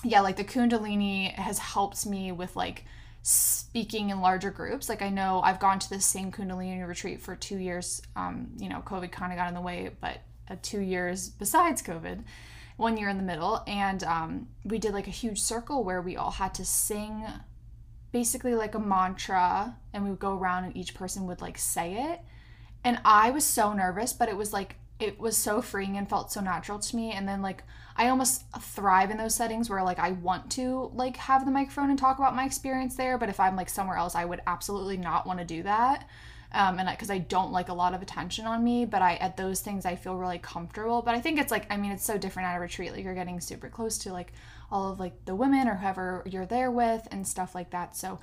yeah, 0.05 0.21
like 0.21 0.37
the 0.37 0.45
Kundalini 0.45 1.33
has 1.33 1.59
helped 1.59 2.05
me 2.05 2.31
with 2.31 2.55
like, 2.55 2.85
speaking 3.29 4.09
in 4.09 4.21
larger 4.21 4.49
groups. 4.49 4.89
Like 4.89 5.03
I 5.03 5.09
know 5.09 5.41
I've 5.43 5.59
gone 5.59 5.77
to 5.79 5.89
the 5.89 6.01
same 6.01 6.31
Kundalini 6.31 6.85
retreat 6.87 7.21
for 7.21 7.35
two 7.35 7.57
years. 7.57 8.01
Um, 8.15 8.49
you 8.57 8.69
know, 8.69 8.81
COVID 8.85 9.11
kind 9.11 9.31
of 9.31 9.37
got 9.37 9.47
in 9.47 9.53
the 9.53 9.61
way, 9.61 9.91
but 10.01 10.17
uh, 10.49 10.55
two 10.63 10.79
years 10.79 11.29
besides 11.29 11.83
COVID, 11.83 12.23
one 12.77 12.97
year 12.97 13.07
in 13.07 13.17
the 13.17 13.23
middle, 13.23 13.63
and 13.67 14.03
um, 14.03 14.47
we 14.65 14.79
did 14.79 14.93
like 14.93 15.05
a 15.05 15.11
huge 15.11 15.39
circle 15.39 15.83
where 15.83 16.01
we 16.01 16.17
all 16.17 16.31
had 16.31 16.55
to 16.55 16.65
sing 16.65 17.23
basically 18.11 18.55
like 18.55 18.73
a 18.73 18.79
mantra, 18.79 19.77
and 19.93 20.03
we 20.03 20.09
would 20.09 20.19
go 20.19 20.35
around 20.35 20.63
and 20.63 20.75
each 20.75 20.95
person 20.95 21.27
would 21.27 21.41
like 21.41 21.57
say 21.59 22.11
it. 22.11 22.21
And 22.83 22.99
I 23.05 23.29
was 23.29 23.43
so 23.45 23.73
nervous, 23.73 24.11
but 24.11 24.29
it 24.29 24.37
was 24.37 24.53
like 24.53 24.77
it 24.99 25.19
was 25.19 25.37
so 25.37 25.61
freeing 25.61 25.97
and 25.97 26.09
felt 26.09 26.31
so 26.31 26.41
natural 26.41 26.77
to 26.77 26.95
me. 26.95 27.11
And 27.11 27.27
then 27.27 27.41
like 27.41 27.63
i 27.95 28.07
almost 28.07 28.45
thrive 28.61 29.11
in 29.11 29.17
those 29.17 29.35
settings 29.35 29.69
where 29.69 29.83
like 29.83 29.99
i 29.99 30.11
want 30.11 30.49
to 30.51 30.89
like 30.93 31.17
have 31.17 31.43
the 31.43 31.51
microphone 31.51 31.89
and 31.89 31.99
talk 31.99 32.17
about 32.17 32.35
my 32.35 32.45
experience 32.45 32.95
there. 32.95 33.17
But 33.17 33.29
if 33.29 33.39
i'm 33.39 33.55
like 33.55 33.69
somewhere 33.69 33.97
else 33.97 34.15
i 34.15 34.25
would 34.25 34.41
absolutely 34.45 34.97
not 34.97 35.25
want 35.25 35.39
to 35.39 35.45
do 35.45 35.63
that. 35.63 36.07
Um, 36.51 36.79
and 36.79 36.89
because 36.89 37.11
I, 37.11 37.15
I 37.15 37.19
don't 37.19 37.51
like 37.51 37.69
a 37.69 37.73
lot 37.73 37.93
of 37.93 38.01
attention 38.01 38.47
on 38.47 38.63
me 38.63 38.83
but 38.85 39.01
i 39.01 39.15
at 39.15 39.37
those 39.37 39.61
things 39.61 39.85
i 39.85 39.95
feel 39.95 40.15
really 40.17 40.39
comfortable. 40.39 41.01
But 41.01 41.15
i 41.15 41.21
think 41.21 41.39
it's 41.39 41.51
like 41.51 41.71
i 41.71 41.77
mean 41.77 41.91
it's 41.91 42.05
so 42.05 42.17
different 42.17 42.49
at 42.49 42.57
a 42.57 42.59
retreat. 42.59 42.91
Like 42.91 43.03
you're 43.03 43.15
getting 43.15 43.39
super 43.39 43.69
close 43.69 43.97
to 43.99 44.11
like 44.11 44.33
all 44.71 44.91
of 44.91 44.99
like 44.99 45.25
the 45.25 45.35
women 45.35 45.67
or 45.67 45.75
whoever 45.75 46.23
you're 46.25 46.45
there 46.45 46.71
with 46.71 47.07
and 47.11 47.27
stuff 47.27 47.55
like 47.55 47.71
that. 47.71 47.95
So 47.95 48.19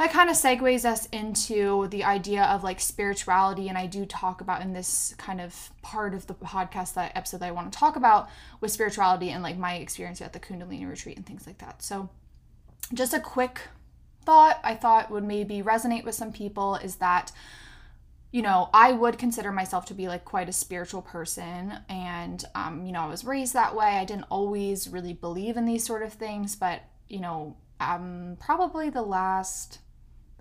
that 0.00 0.10
kind 0.10 0.30
of 0.30 0.36
segues 0.36 0.86
us 0.86 1.04
into 1.12 1.86
the 1.88 2.04
idea 2.04 2.44
of 2.44 2.64
like 2.64 2.80
spirituality 2.80 3.68
and 3.68 3.76
i 3.76 3.86
do 3.86 4.06
talk 4.06 4.40
about 4.40 4.62
in 4.62 4.72
this 4.72 5.14
kind 5.18 5.42
of 5.42 5.70
part 5.82 6.14
of 6.14 6.26
the 6.26 6.32
podcast 6.32 6.94
that 6.94 7.14
episode 7.14 7.36
that 7.36 7.46
i 7.46 7.50
want 7.50 7.70
to 7.70 7.78
talk 7.78 7.96
about 7.96 8.26
with 8.62 8.72
spirituality 8.72 9.28
and 9.28 9.42
like 9.42 9.58
my 9.58 9.74
experience 9.74 10.22
at 10.22 10.32
the 10.32 10.40
kundalini 10.40 10.88
retreat 10.88 11.18
and 11.18 11.26
things 11.26 11.46
like 11.46 11.58
that. 11.58 11.82
So 11.82 12.08
just 12.94 13.12
a 13.12 13.20
quick 13.20 13.60
thought 14.24 14.58
i 14.64 14.74
thought 14.74 15.10
would 15.10 15.24
maybe 15.24 15.62
resonate 15.62 16.04
with 16.04 16.14
some 16.14 16.32
people 16.32 16.76
is 16.76 16.96
that 16.96 17.30
you 18.32 18.40
know 18.40 18.70
i 18.72 18.92
would 18.92 19.18
consider 19.18 19.52
myself 19.52 19.84
to 19.84 19.94
be 19.94 20.08
like 20.08 20.24
quite 20.24 20.48
a 20.48 20.52
spiritual 20.52 21.02
person 21.02 21.74
and 21.88 22.44
um, 22.54 22.86
you 22.86 22.92
know 22.92 23.00
i 23.00 23.06
was 23.06 23.24
raised 23.24 23.52
that 23.52 23.76
way. 23.76 23.98
I 23.98 24.06
didn't 24.06 24.26
always 24.30 24.88
really 24.88 25.12
believe 25.12 25.58
in 25.58 25.66
these 25.66 25.84
sort 25.84 26.02
of 26.02 26.14
things 26.14 26.56
but 26.56 26.80
you 27.06 27.20
know 27.20 27.56
um, 27.80 28.36
probably 28.40 28.90
the 28.90 29.02
last 29.02 29.78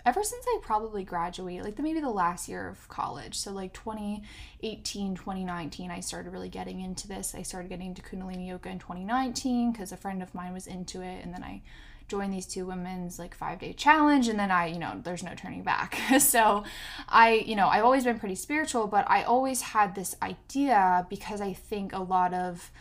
ever 0.09 0.23
since 0.23 0.43
I 0.47 0.57
probably 0.63 1.03
graduated, 1.03 1.63
like 1.63 1.75
the, 1.75 1.83
maybe 1.83 1.99
the 1.99 2.09
last 2.09 2.49
year 2.49 2.67
of 2.67 2.89
college. 2.89 3.37
So 3.37 3.51
like 3.51 3.73
2018, 3.73 5.13
2019, 5.13 5.91
I 5.91 5.99
started 5.99 6.31
really 6.31 6.49
getting 6.49 6.79
into 6.79 7.07
this. 7.07 7.35
I 7.35 7.43
started 7.43 7.69
getting 7.69 7.85
into 7.85 8.01
Kundalini 8.01 8.47
yoga 8.47 8.69
in 8.69 8.79
2019 8.79 9.71
because 9.71 9.91
a 9.91 9.97
friend 9.97 10.23
of 10.23 10.33
mine 10.33 10.51
was 10.51 10.65
into 10.65 11.03
it, 11.03 11.23
and 11.23 11.31
then 11.31 11.43
I 11.43 11.61
joined 12.07 12.33
these 12.33 12.47
two 12.47 12.65
women's 12.65 13.19
like 13.19 13.35
five 13.35 13.59
day 13.59 13.71
challenge, 13.71 14.27
and 14.29 14.39
then 14.39 14.49
I, 14.49 14.65
you 14.65 14.79
know, 14.79 14.99
there's 15.03 15.21
no 15.21 15.35
turning 15.35 15.61
back. 15.61 15.95
so 16.19 16.63
I, 17.07 17.43
you 17.45 17.55
know, 17.55 17.67
I've 17.67 17.85
always 17.85 18.03
been 18.03 18.17
pretty 18.17 18.33
spiritual, 18.33 18.87
but 18.87 19.07
I 19.07 19.21
always 19.21 19.61
had 19.61 19.93
this 19.93 20.15
idea 20.23 21.05
because 21.07 21.39
I 21.39 21.53
think 21.53 21.93
a 21.93 22.01
lot 22.01 22.33
of 22.33 22.71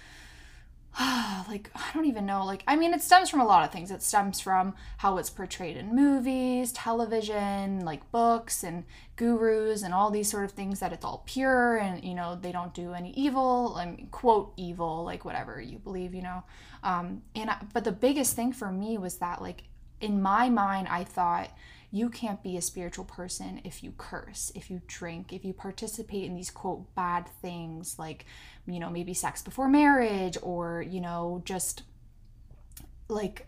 like 1.49 1.71
I 1.75 1.91
don't 1.95 2.07
even 2.07 2.27
know 2.27 2.45
like 2.45 2.65
I 2.67 2.75
mean 2.77 2.93
it 2.93 3.03
stems 3.03 3.31
from 3.31 3.41
a 3.41 3.47
lot 3.47 3.65
of 3.65 3.73
things. 3.73 3.91
It 3.91 4.03
stems 4.03 4.41
from 4.41 4.75
how 4.99 5.19
it's 5.19 5.31
portrayed 5.31 5.77
in 5.77 5.95
movies 5.95 6.73
television 6.73 7.85
like 7.85 8.11
books 8.11 8.65
and 8.65 8.85
gurus 9.17 9.83
and 9.83 9.95
all 9.95 10.11
these 10.11 10.31
sort 10.31 10.45
of 10.45 10.53
things 10.53 10.81
that 10.81 10.93
it's 10.93 11.05
all 11.05 11.23
pure 11.27 11.77
and 11.77 12.03
you 12.05 12.15
know 12.15 12.39
they 12.41 12.53
don't 12.53 12.75
do 12.75 12.95
any 12.95 13.13
evil 13.13 13.75
I 13.77 13.87
mean 13.87 14.09
quote 14.11 14.53
evil 14.57 15.05
like 15.05 15.25
whatever 15.25 15.61
you 15.61 15.79
believe 15.79 16.15
you 16.15 16.23
know. 16.23 16.43
Um 16.83 17.23
and 17.35 17.51
I, 17.51 17.59
but 17.73 17.85
the 17.85 17.93
biggest 17.93 18.35
thing 18.35 18.53
for 18.53 18.73
me 18.73 18.99
was 18.99 19.17
that 19.17 19.41
like 19.41 19.65
in 20.01 20.21
my 20.23 20.49
mind 20.49 20.89
I 20.89 21.05
thought 21.05 21.51
you 21.91 22.11
can't 22.11 22.43
be 22.43 22.57
a 22.57 22.63
spiritual 22.63 23.05
person 23.05 23.61
if 23.65 23.83
you 23.83 23.95
curse, 23.97 24.53
if 24.55 24.71
you 24.71 24.83
drink, 24.87 25.33
if 25.33 25.45
you 25.45 25.55
participate 25.55 26.25
in 26.25 26.35
these 26.35 26.51
quote 26.51 26.95
bad 26.95 27.27
things 27.41 27.99
like, 27.99 28.27
you 28.67 28.79
know, 28.79 28.91
maybe 28.91 29.15
sex 29.15 29.43
before 29.43 29.69
marriage 29.69 30.37
or, 30.43 30.83
you 30.83 31.01
know, 31.01 31.41
just 31.45 31.83
like 33.09 33.47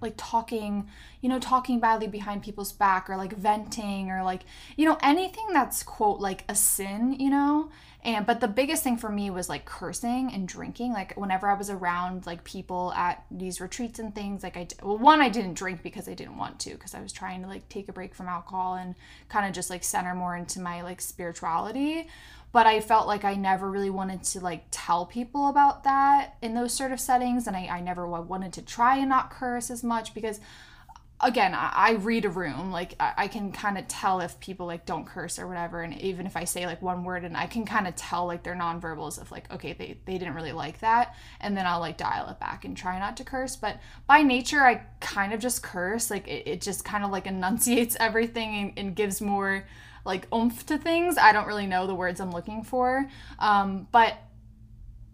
like 0.00 0.14
talking, 0.16 0.88
you 1.20 1.28
know, 1.28 1.38
talking 1.38 1.78
badly 1.78 2.08
behind 2.08 2.42
people's 2.42 2.72
back 2.72 3.08
or 3.08 3.16
like 3.16 3.32
venting 3.34 4.10
or 4.10 4.22
like, 4.22 4.42
you 4.76 4.84
know, 4.84 4.98
anything 5.00 5.46
that's 5.52 5.82
quote 5.82 6.20
like 6.20 6.44
a 6.48 6.54
sin, 6.54 7.14
you 7.18 7.30
know? 7.30 7.70
And 8.04 8.26
but 8.26 8.40
the 8.40 8.48
biggest 8.48 8.82
thing 8.82 8.96
for 8.96 9.08
me 9.08 9.30
was 9.30 9.48
like 9.48 9.64
cursing 9.64 10.32
and 10.32 10.48
drinking. 10.48 10.92
Like 10.92 11.16
whenever 11.16 11.48
I 11.48 11.54
was 11.54 11.70
around 11.70 12.26
like 12.26 12.42
people 12.42 12.92
at 12.94 13.24
these 13.30 13.60
retreats 13.60 14.00
and 14.00 14.12
things, 14.12 14.42
like 14.42 14.56
I 14.56 14.66
well 14.82 14.98
one 14.98 15.20
I 15.20 15.28
didn't 15.28 15.54
drink 15.54 15.82
because 15.82 16.08
I 16.08 16.14
didn't 16.14 16.36
want 16.36 16.58
to 16.60 16.70
because 16.70 16.94
I 16.94 17.00
was 17.00 17.12
trying 17.12 17.42
to 17.42 17.48
like 17.48 17.68
take 17.68 17.88
a 17.88 17.92
break 17.92 18.14
from 18.14 18.28
alcohol 18.28 18.74
and 18.74 18.96
kind 19.28 19.46
of 19.46 19.52
just 19.52 19.70
like 19.70 19.84
center 19.84 20.14
more 20.14 20.36
into 20.36 20.60
my 20.60 20.82
like 20.82 21.00
spirituality 21.00 22.08
but 22.52 22.66
I 22.66 22.80
felt 22.80 23.06
like 23.06 23.24
I 23.24 23.34
never 23.34 23.70
really 23.70 23.90
wanted 23.90 24.22
to 24.24 24.40
like 24.40 24.64
tell 24.70 25.06
people 25.06 25.48
about 25.48 25.84
that 25.84 26.36
in 26.42 26.54
those 26.54 26.74
sort 26.74 26.92
of 26.92 27.00
settings 27.00 27.46
and 27.46 27.56
I, 27.56 27.66
I 27.66 27.80
never 27.80 28.06
wanted 28.06 28.52
to 28.54 28.62
try 28.62 28.98
and 28.98 29.08
not 29.08 29.30
curse 29.30 29.70
as 29.70 29.82
much 29.82 30.12
because 30.12 30.38
again 31.22 31.54
I, 31.54 31.72
I 31.74 31.90
read 31.92 32.24
a 32.24 32.28
room 32.28 32.70
like 32.70 32.94
I, 32.98 33.12
I 33.16 33.28
can 33.28 33.52
kind 33.52 33.78
of 33.78 33.88
tell 33.88 34.20
if 34.20 34.38
people 34.40 34.66
like 34.66 34.86
don't 34.86 35.06
curse 35.06 35.38
or 35.38 35.46
whatever 35.46 35.82
and 35.82 35.98
even 36.00 36.26
if 36.26 36.36
I 36.36 36.44
say 36.44 36.66
like 36.66 36.82
one 36.82 37.04
word 37.04 37.24
and 37.24 37.36
I 37.36 37.46
can 37.46 37.64
kind 37.64 37.86
of 37.86 37.94
tell 37.96 38.26
like 38.26 38.42
their 38.42 38.54
nonverbals 38.54 39.20
of 39.20 39.30
like 39.30 39.52
okay 39.52 39.72
they, 39.72 39.98
they 40.04 40.18
didn't 40.18 40.34
really 40.34 40.52
like 40.52 40.80
that 40.80 41.14
and 41.40 41.56
then 41.56 41.66
I'll 41.66 41.80
like 41.80 41.96
dial 41.96 42.28
it 42.28 42.40
back 42.40 42.64
and 42.64 42.76
try 42.76 42.98
not 42.98 43.16
to 43.18 43.24
curse 43.24 43.56
but 43.56 43.78
by 44.06 44.22
nature 44.22 44.60
I 44.60 44.82
kind 45.00 45.32
of 45.32 45.40
just 45.40 45.62
curse 45.62 46.10
like 46.10 46.28
it, 46.28 46.46
it 46.46 46.60
just 46.60 46.84
kind 46.84 47.04
of 47.04 47.10
like 47.10 47.26
enunciates 47.26 47.96
everything 48.00 48.54
and, 48.54 48.72
and 48.78 48.96
gives 48.96 49.20
more 49.20 49.64
like 50.04 50.26
oomph 50.32 50.66
to 50.66 50.78
things. 50.78 51.16
I 51.16 51.32
don't 51.32 51.46
really 51.46 51.66
know 51.66 51.86
the 51.86 51.94
words 51.94 52.20
I'm 52.20 52.30
looking 52.30 52.62
for. 52.62 53.08
Um, 53.38 53.86
but 53.92 54.16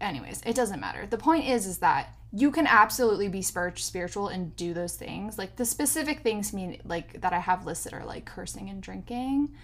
anyways, 0.01 0.41
it 0.45 0.55
doesn't 0.55 0.79
matter. 0.79 1.05
The 1.05 1.17
point 1.17 1.47
is 1.47 1.65
is 1.65 1.79
that 1.79 2.13
you 2.31 2.51
can 2.51 2.67
absolutely 2.67 3.27
be 3.27 3.41
spiritual 3.41 4.27
and 4.27 4.55
do 4.55 4.73
those 4.73 4.95
things. 4.95 5.37
Like 5.37 5.55
the 5.55 5.65
specific 5.65 6.21
things 6.21 6.53
mean 6.53 6.79
like 6.85 7.21
that 7.21 7.33
I 7.33 7.39
have 7.39 7.65
listed 7.65 7.93
are 7.93 8.05
like 8.05 8.25
cursing 8.25 8.69
and 8.69 8.81
drinking. 8.81 9.55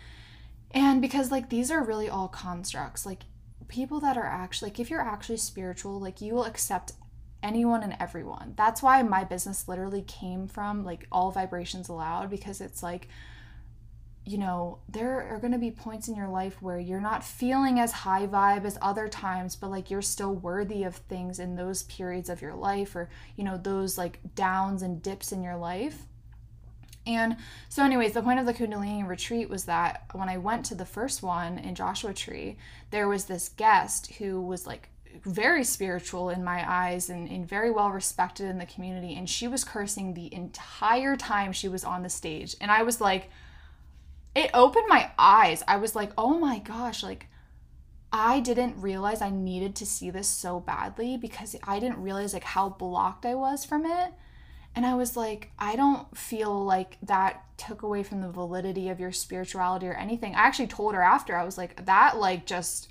And 0.72 1.02
because 1.02 1.32
like 1.32 1.50
these 1.50 1.70
are 1.70 1.84
really 1.84 2.10
all 2.10 2.28
constructs. 2.28 3.06
Like 3.06 3.22
people 3.68 4.00
that 4.00 4.18
are 4.18 4.26
actually 4.26 4.72
like 4.72 4.80
if 4.80 4.90
you're 4.90 5.02
actually 5.02 5.38
spiritual, 5.38 6.00
like 6.00 6.22
you 6.22 6.34
will 6.34 6.46
accept 6.46 6.94
anyone 7.44 7.84
and 7.84 7.96
everyone. 8.00 8.54
That's 8.58 8.82
why 8.82 9.04
my 9.04 9.24
business 9.24 9.68
literally 9.68 10.02
came 10.02 10.48
from 10.48 10.84
like 10.84 11.08
all 11.12 11.30
vibrations 11.30 11.88
allowed 11.88 12.32
because 12.32 12.62
it's 12.62 12.82
like 12.82 13.08
you 14.26 14.40
know, 14.40 14.80
there 14.90 15.22
are 15.30 15.38
going 15.38 15.54
to 15.54 15.60
be 15.60 15.70
points 15.70 16.08
in 16.08 16.16
your 16.16 16.28
life 16.28 16.60
where 16.62 16.80
you're 16.80 17.00
not 17.00 17.24
feeling 17.24 17.80
as 17.80 17.92
high 17.92 18.26
vibe 18.26 18.66
as 18.66 18.78
other 18.82 19.08
times, 19.08 19.56
but 19.56 19.70
like 19.70 19.92
you're 19.92 20.02
still 20.02 20.34
worthy 20.34 20.84
of 20.84 20.96
things 20.96 21.38
in 21.38 21.56
those 21.56 21.84
periods 21.84 22.28
of 22.28 22.42
your 22.42 22.56
life 22.56 22.96
or, 22.96 23.08
you 23.36 23.44
know, 23.44 23.58
those 23.58 24.00
like 24.00 24.20
downs 24.34 24.82
and 24.82 25.04
dips 25.04 25.32
in 25.32 25.44
your 25.44 25.56
life. 25.56 26.08
And 27.08 27.38
so, 27.70 27.84
anyways, 27.84 28.14
the 28.14 28.24
point 28.24 28.40
of 28.40 28.48
the 28.48 28.54
Kundalini 28.54 29.08
retreat 29.08 29.48
was 29.48 29.66
that 29.66 30.06
when 30.14 30.28
I 30.28 30.40
went 30.40 30.66
to 30.66 30.76
the 30.76 30.86
first 30.86 31.22
one 31.22 31.60
in 31.60 31.76
Joshua 31.76 32.14
Tree, 32.14 32.58
there 32.90 33.08
was 33.08 33.26
this 33.26 33.50
guest 33.50 34.14
who 34.14 34.42
was 34.42 34.66
like 34.66 34.90
very 35.24 35.64
spiritual 35.64 36.30
in 36.30 36.44
my 36.44 36.66
eyes 36.68 37.10
and, 37.10 37.30
and, 37.30 37.48
very 37.48 37.72
well 37.72 37.90
respected 37.90 38.50
in 38.50 38.58
the 38.58 38.66
community. 38.66 39.16
And 39.16 39.30
she 39.30 39.48
was 39.48 39.64
cursing 39.64 40.14
the 40.14 40.34
entire 40.34 41.16
time 41.16 41.54
she 41.54 41.70
was 41.70 41.86
on 41.86 42.04
the 42.04 42.10
stage. 42.10 42.56
And 42.60 42.72
I 42.72 42.84
was 42.84 43.00
like, 43.00 43.30
it 44.36 44.52
opened 44.54 44.86
my 44.88 45.10
eyes. 45.18 45.64
I 45.68 45.78
was 45.78 45.96
like, 45.96 46.12
oh 46.18 46.38
my 46.38 46.60
gosh, 46.60 47.02
like 47.02 47.28
I 48.12 48.42
didn't 48.42 48.82
realize 48.82 49.22
I 49.22 49.30
needed 49.30 49.76
to 49.78 49.86
see 49.86 50.10
this 50.10 50.28
so 50.28 50.60
badly 50.60 51.18
because 51.18 51.56
I 51.64 51.80
didn't 51.80 52.02
realize 52.02 52.34
like 52.34 52.44
how 52.44 52.70
blocked 52.70 53.26
I 53.26 53.36
was 53.36 53.66
from 53.66 53.86
it. 53.86 54.14
And 54.76 54.86
I 54.86 54.96
was 54.96 55.16
like, 55.16 55.52
I 55.58 55.78
don't 55.78 56.16
feel 56.18 56.66
like 56.66 56.98
that 57.04 57.44
took 57.58 57.82
away 57.82 58.04
from 58.04 58.22
the 58.22 58.30
validity 58.30 58.90
of 58.90 59.00
your 59.00 59.14
spirituality 59.14 59.88
or 59.88 59.94
anything. 59.94 60.36
I 60.36 60.40
actually 60.40 60.68
told 60.68 60.96
her 60.96 61.02
after, 61.02 61.38
I 61.38 61.46
was 61.46 61.58
like, 61.58 61.86
that 61.86 62.18
like 62.18 62.46
just 62.46 62.90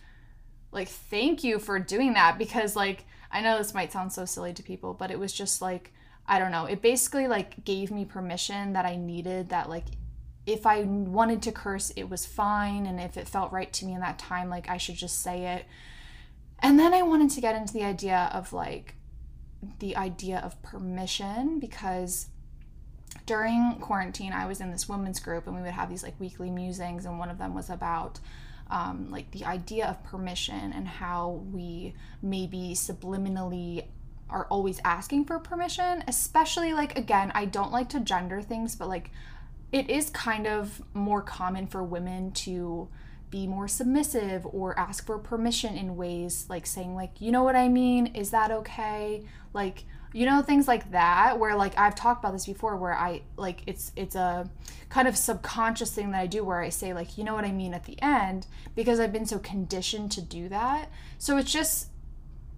like 0.72 0.88
thank 0.88 1.44
you 1.44 1.58
for 1.58 1.78
doing 1.78 2.14
that 2.14 2.38
because 2.38 2.74
like 2.74 3.04
I 3.30 3.40
know 3.42 3.58
this 3.58 3.74
might 3.74 3.92
sound 3.92 4.12
so 4.12 4.24
silly 4.24 4.54
to 4.54 4.62
people, 4.62 4.94
but 4.94 5.10
it 5.10 5.18
was 5.18 5.32
just 5.32 5.60
like 5.60 5.92
I 6.26 6.38
don't 6.38 6.50
know. 6.50 6.64
It 6.64 6.80
basically 6.80 7.28
like 7.28 7.64
gave 7.64 7.90
me 7.90 8.06
permission 8.06 8.72
that 8.72 8.86
I 8.86 8.96
needed 8.96 9.50
that 9.50 9.68
like 9.68 9.84
if 10.46 10.66
I 10.66 10.82
wanted 10.82 11.42
to 11.42 11.52
curse, 11.52 11.90
it 11.90 12.08
was 12.10 12.26
fine. 12.26 12.86
And 12.86 13.00
if 13.00 13.16
it 13.16 13.28
felt 13.28 13.52
right 13.52 13.72
to 13.74 13.86
me 13.86 13.94
in 13.94 14.00
that 14.00 14.18
time, 14.18 14.50
like 14.50 14.68
I 14.68 14.76
should 14.76 14.96
just 14.96 15.22
say 15.22 15.46
it. 15.54 15.64
And 16.60 16.78
then 16.78 16.94
I 16.94 17.02
wanted 17.02 17.30
to 17.30 17.40
get 17.40 17.56
into 17.56 17.72
the 17.72 17.84
idea 17.84 18.30
of 18.32 18.52
like 18.52 18.94
the 19.78 19.96
idea 19.96 20.38
of 20.38 20.60
permission 20.62 21.58
because 21.58 22.28
during 23.26 23.76
quarantine, 23.80 24.32
I 24.32 24.46
was 24.46 24.60
in 24.60 24.70
this 24.70 24.88
women's 24.88 25.20
group 25.20 25.46
and 25.46 25.56
we 25.56 25.62
would 25.62 25.70
have 25.70 25.88
these 25.88 26.02
like 26.02 26.18
weekly 26.20 26.50
musings, 26.50 27.06
and 27.06 27.18
one 27.18 27.30
of 27.30 27.38
them 27.38 27.54
was 27.54 27.70
about 27.70 28.20
um, 28.70 29.10
like 29.10 29.30
the 29.30 29.44
idea 29.44 29.86
of 29.86 30.02
permission 30.04 30.72
and 30.72 30.86
how 30.86 31.42
we 31.52 31.94
maybe 32.22 32.72
subliminally 32.74 33.84
are 34.30 34.46
always 34.46 34.80
asking 34.84 35.24
for 35.26 35.38
permission, 35.38 36.02
especially 36.08 36.72
like 36.72 36.98
again, 36.98 37.30
I 37.34 37.44
don't 37.44 37.72
like 37.72 37.88
to 37.90 38.00
gender 38.00 38.42
things, 38.42 38.74
but 38.74 38.88
like 38.88 39.10
it 39.72 39.90
is 39.90 40.10
kind 40.10 40.46
of 40.46 40.82
more 40.94 41.22
common 41.22 41.66
for 41.66 41.82
women 41.82 42.30
to 42.32 42.88
be 43.30 43.46
more 43.46 43.66
submissive 43.66 44.46
or 44.46 44.78
ask 44.78 45.06
for 45.06 45.18
permission 45.18 45.76
in 45.76 45.96
ways 45.96 46.46
like 46.48 46.66
saying 46.66 46.94
like 46.94 47.20
you 47.20 47.32
know 47.32 47.42
what 47.42 47.56
i 47.56 47.68
mean? 47.68 48.06
Is 48.08 48.30
that 48.30 48.50
okay? 48.50 49.24
Like 49.52 49.84
you 50.14 50.24
know 50.24 50.40
things 50.40 50.68
like 50.68 50.92
that 50.92 51.40
where 51.40 51.56
like 51.56 51.76
i've 51.76 51.96
talked 51.96 52.22
about 52.22 52.32
this 52.32 52.46
before 52.46 52.76
where 52.76 52.96
i 52.96 53.20
like 53.36 53.62
it's 53.66 53.90
it's 53.96 54.14
a 54.14 54.48
kind 54.88 55.08
of 55.08 55.16
subconscious 55.16 55.90
thing 55.90 56.12
that 56.12 56.20
i 56.20 56.26
do 56.26 56.44
where 56.44 56.60
i 56.60 56.68
say 56.68 56.94
like 56.94 57.18
you 57.18 57.24
know 57.24 57.34
what 57.34 57.44
i 57.44 57.50
mean? 57.50 57.74
at 57.74 57.84
the 57.84 58.00
end 58.00 58.46
because 58.76 59.00
i've 59.00 59.12
been 59.12 59.26
so 59.26 59.38
conditioned 59.40 60.12
to 60.12 60.22
do 60.22 60.48
that. 60.48 60.88
So 61.18 61.36
it's 61.36 61.52
just 61.52 61.88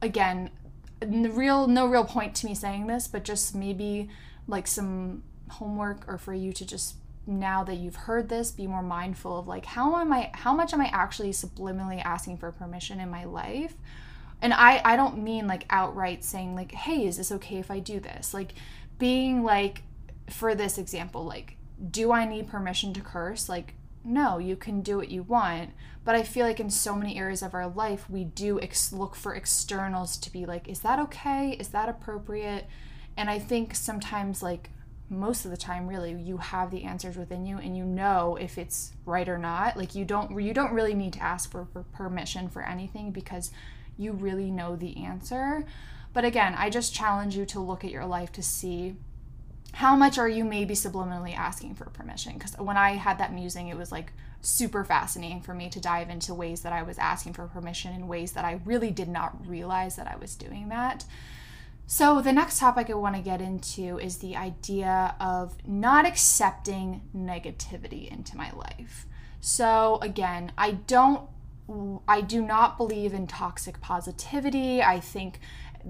again 0.03 0.51
real 1.03 1.67
no 1.67 1.87
real 1.87 2.05
point 2.05 2.35
to 2.35 2.47
me 2.47 2.55
saying 2.55 2.87
this 2.87 3.09
but 3.09 3.25
just 3.25 3.55
maybe 3.55 4.09
like 4.47 4.67
some 4.67 5.23
homework 5.51 6.05
or 6.09 6.19
for 6.19 6.35
you 6.35 6.53
to 6.53 6.65
just 6.65 6.97
now 7.27 7.65
that 7.65 7.77
you've 7.77 7.97
heard 7.97 8.29
this 8.29 8.53
be 8.53 8.67
more 8.67 8.83
mindful 8.83 9.39
of 9.39 9.49
like 9.49 9.67
how 9.67 9.97
am 9.97 10.13
i 10.13 10.31
how 10.33 10.55
much 10.55 10.73
am 10.73 10.81
i 10.81 10.87
actually 10.87 11.33
subliminally 11.33 12.03
asking 12.05 12.37
for 12.37 12.53
permission 12.53 13.01
in 13.01 13.11
my 13.11 13.25
life? 13.25 13.75
And 14.41 14.53
i 14.55 14.81
i 14.85 14.97
don't 14.97 15.23
mean 15.23 15.47
like 15.47 15.67
outright 15.71 16.25
saying 16.25 16.55
like 16.55 16.73
hey 16.73 17.07
is 17.07 17.17
this 17.17 17.33
okay 17.33 17.59
if 17.59 17.71
i 17.71 17.79
do 17.81 17.99
this? 17.99 18.33
Like 18.33 18.53
being 18.99 19.43
like 19.43 19.83
for 20.31 20.55
this 20.55 20.79
example 20.79 21.25
like 21.25 21.57
do 21.91 22.13
i 22.13 22.25
need 22.25 22.49
permission 22.49 22.93
to 22.95 23.01
curse? 23.01 23.49
Like 23.49 23.75
no 24.05 24.39
you 24.39 24.55
can 24.55 24.83
do 24.83 24.97
what 24.97 25.11
you 25.11 25.25
want 25.25 25.71
but 26.05 26.15
i 26.15 26.23
feel 26.23 26.47
like 26.47 26.61
in 26.61 26.71
so 26.71 26.95
many 26.95 27.19
areas 27.19 27.43
of 27.43 27.55
our 27.55 27.67
life 27.67 28.09
we 28.09 28.23
do 28.23 28.61
ex- 28.61 28.93
look 28.93 29.17
for 29.17 29.35
externals 29.35 30.17
to 30.17 30.31
be 30.31 30.47
like 30.47 30.69
is 30.69 30.81
that 30.81 31.01
okay? 31.01 31.57
Is 31.59 31.69
that 31.69 31.89
appropriate? 31.89 32.67
And 33.17 33.29
i 33.29 33.41
think 33.41 33.75
sometimes 33.75 34.45
like 34.45 34.71
most 35.09 35.45
of 35.45 35.51
the 35.51 35.57
time 35.57 35.87
really 35.87 36.13
you 36.13 36.39
have 36.39 36.71
the 36.71 36.85
answers 36.85 37.17
within 37.17 37.47
you 37.47 37.59
and 37.59 37.77
you 37.77 37.85
know 37.85 38.37
if 38.41 38.59
it's 38.59 38.93
right 39.05 39.29
or 39.29 39.39
not. 39.39 39.77
Like 39.77 39.95
you 39.95 40.05
don't 40.05 40.41
you 40.41 40.53
don't 40.53 40.73
really 40.73 40.95
need 40.95 41.13
to 41.15 41.23
ask 41.23 41.51
for, 41.51 41.67
for 41.73 41.85
permission 41.85 42.49
for 42.49 42.63
anything 42.63 43.13
because 43.13 43.51
you 43.97 44.13
really 44.13 44.51
know 44.51 44.77
the 44.77 44.97
answer. 44.97 45.65
But 46.13 46.25
again 46.25 46.55
i 46.57 46.71
just 46.71 46.95
challenge 46.95 47.37
you 47.37 47.45
to 47.47 47.61
look 47.61 47.85
at 47.85 47.91
your 47.91 48.07
life 48.07 48.33
to 48.33 48.43
see 48.43 48.97
how 49.73 49.95
much 49.95 50.17
are 50.17 50.29
you 50.29 50.43
maybe 50.43 50.73
subliminally 50.73 51.37
asking 51.37 51.75
for 51.75 51.85
permission? 51.87 52.33
Because 52.33 52.57
when 52.57 52.77
i 52.77 52.93
had 52.93 53.19
that 53.19 53.33
musing 53.33 53.69
it 53.69 53.77
was 53.77 53.93
like 53.93 54.13
super 54.41 54.85
fascinating 54.85 55.41
for 55.41 55.53
me 55.53 55.69
to 55.69 55.81
dive 55.81 56.09
into 56.09 56.33
ways 56.33 56.63
that 56.63 56.73
i 56.73 56.83
was 56.83 56.99
asking 56.99 57.33
for 57.33 57.47
permission 57.47 57.93
in 57.93 58.09
ways 58.09 58.33
that 58.33 58.45
i 58.45 58.61
really 58.65 58.91
did 58.91 59.09
not 59.09 59.47
realize 59.47 59.97
that 59.97 60.07
i 60.07 60.17
was 60.17 60.37
doing 60.37 60.69
that 60.69 61.05
so, 61.89 62.21
the 62.21 62.33
next 62.33 62.59
topic 62.59 62.91
I 62.91 62.95
want 62.95 63.15
to 63.15 63.23
get 63.23 63.41
into 63.41 63.99
is 63.99 64.19
the 64.19 64.37
idea 64.37 65.15
of 65.21 65.57
not 65.67 66.05
accepting 66.05 67.03
negativity 67.17 68.11
into 68.11 68.37
my 68.37 68.51
life. 68.53 69.07
So, 69.41 69.99
again, 70.03 70.51
I 70.59 70.73
don't 70.73 71.29
I 72.07 72.21
do 72.21 72.43
not 72.43 72.77
believe 72.77 73.13
in 73.13 73.27
toxic 73.27 73.81
positivity. 73.81 74.83
I 74.83 75.01
think 75.01 75.41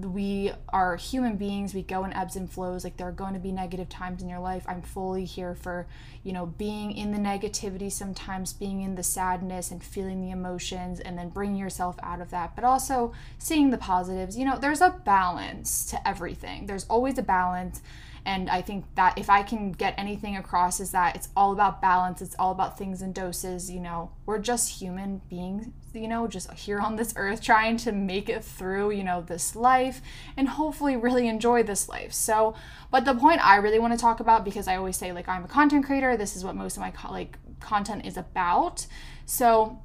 we 0.04 0.52
are 0.68 0.96
human 0.96 1.36
beings 1.36 1.72
we 1.72 1.82
go 1.82 2.04
in 2.04 2.12
ebbs 2.12 2.36
and 2.36 2.50
flows 2.50 2.84
like 2.84 2.96
there 2.98 3.08
are 3.08 3.12
going 3.12 3.32
to 3.32 3.40
be 3.40 3.50
negative 3.50 3.88
times 3.88 4.22
in 4.22 4.28
your 4.28 4.40
life. 4.40 4.64
I'm 4.68 4.82
fully 4.82 5.24
here 5.24 5.54
for 5.54 5.86
you 6.22 6.32
know 6.32 6.46
being 6.46 6.92
in 6.92 7.12
the 7.12 7.18
negativity 7.18 7.90
sometimes 7.90 8.52
being 8.52 8.82
in 8.82 8.94
the 8.94 9.02
sadness 9.02 9.70
and 9.70 9.82
feeling 9.82 10.20
the 10.20 10.30
emotions 10.30 11.00
and 11.00 11.16
then 11.16 11.30
bringing 11.30 11.56
yourself 11.56 11.96
out 12.02 12.20
of 12.20 12.30
that 12.30 12.54
but 12.54 12.64
also 12.64 13.12
seeing 13.38 13.70
the 13.70 13.78
positives. 13.78 14.36
You 14.36 14.44
know 14.44 14.58
there's 14.58 14.82
a 14.82 15.00
balance 15.04 15.86
to 15.86 16.08
everything. 16.08 16.66
There's 16.66 16.84
always 16.84 17.16
a 17.16 17.22
balance 17.22 17.80
and 18.26 18.50
I 18.50 18.60
think 18.60 18.84
that 18.96 19.16
if 19.16 19.30
I 19.30 19.44
can 19.44 19.70
get 19.70 19.94
anything 19.96 20.36
across 20.36 20.80
is 20.80 20.90
that 20.90 21.14
it's 21.14 21.28
all 21.36 21.52
about 21.52 21.80
balance, 21.80 22.20
it's 22.20 22.34
all 22.40 22.50
about 22.50 22.76
things 22.76 23.00
and 23.00 23.14
doses, 23.14 23.70
you 23.70 23.78
know. 23.78 24.10
We're 24.26 24.40
just 24.40 24.80
human 24.80 25.22
beings, 25.30 25.68
you 25.94 26.08
know, 26.08 26.26
just 26.26 26.52
here 26.52 26.80
on 26.80 26.96
this 26.96 27.14
earth 27.16 27.40
trying 27.40 27.76
to 27.78 27.92
make 27.92 28.28
it 28.28 28.44
through, 28.44 28.90
you 28.90 29.04
know, 29.04 29.22
this 29.22 29.54
life 29.54 30.02
and 30.36 30.48
hopefully 30.48 30.96
really 30.96 31.28
enjoy 31.28 31.62
this 31.62 31.88
life. 31.88 32.12
So, 32.12 32.56
but 32.90 33.04
the 33.04 33.14
point 33.14 33.46
I 33.46 33.56
really 33.56 33.78
want 33.78 33.92
to 33.92 33.98
talk 33.98 34.18
about 34.18 34.44
because 34.44 34.66
I 34.66 34.74
always 34.74 34.96
say 34.96 35.12
like 35.12 35.28
I'm 35.28 35.44
a 35.44 35.48
content 35.48 35.86
creator, 35.86 36.16
this 36.16 36.34
is 36.34 36.44
what 36.44 36.56
most 36.56 36.76
of 36.76 36.80
my 36.80 36.90
co- 36.90 37.12
like 37.12 37.38
content 37.60 38.04
is 38.04 38.16
about. 38.16 38.88
So, 39.24 39.80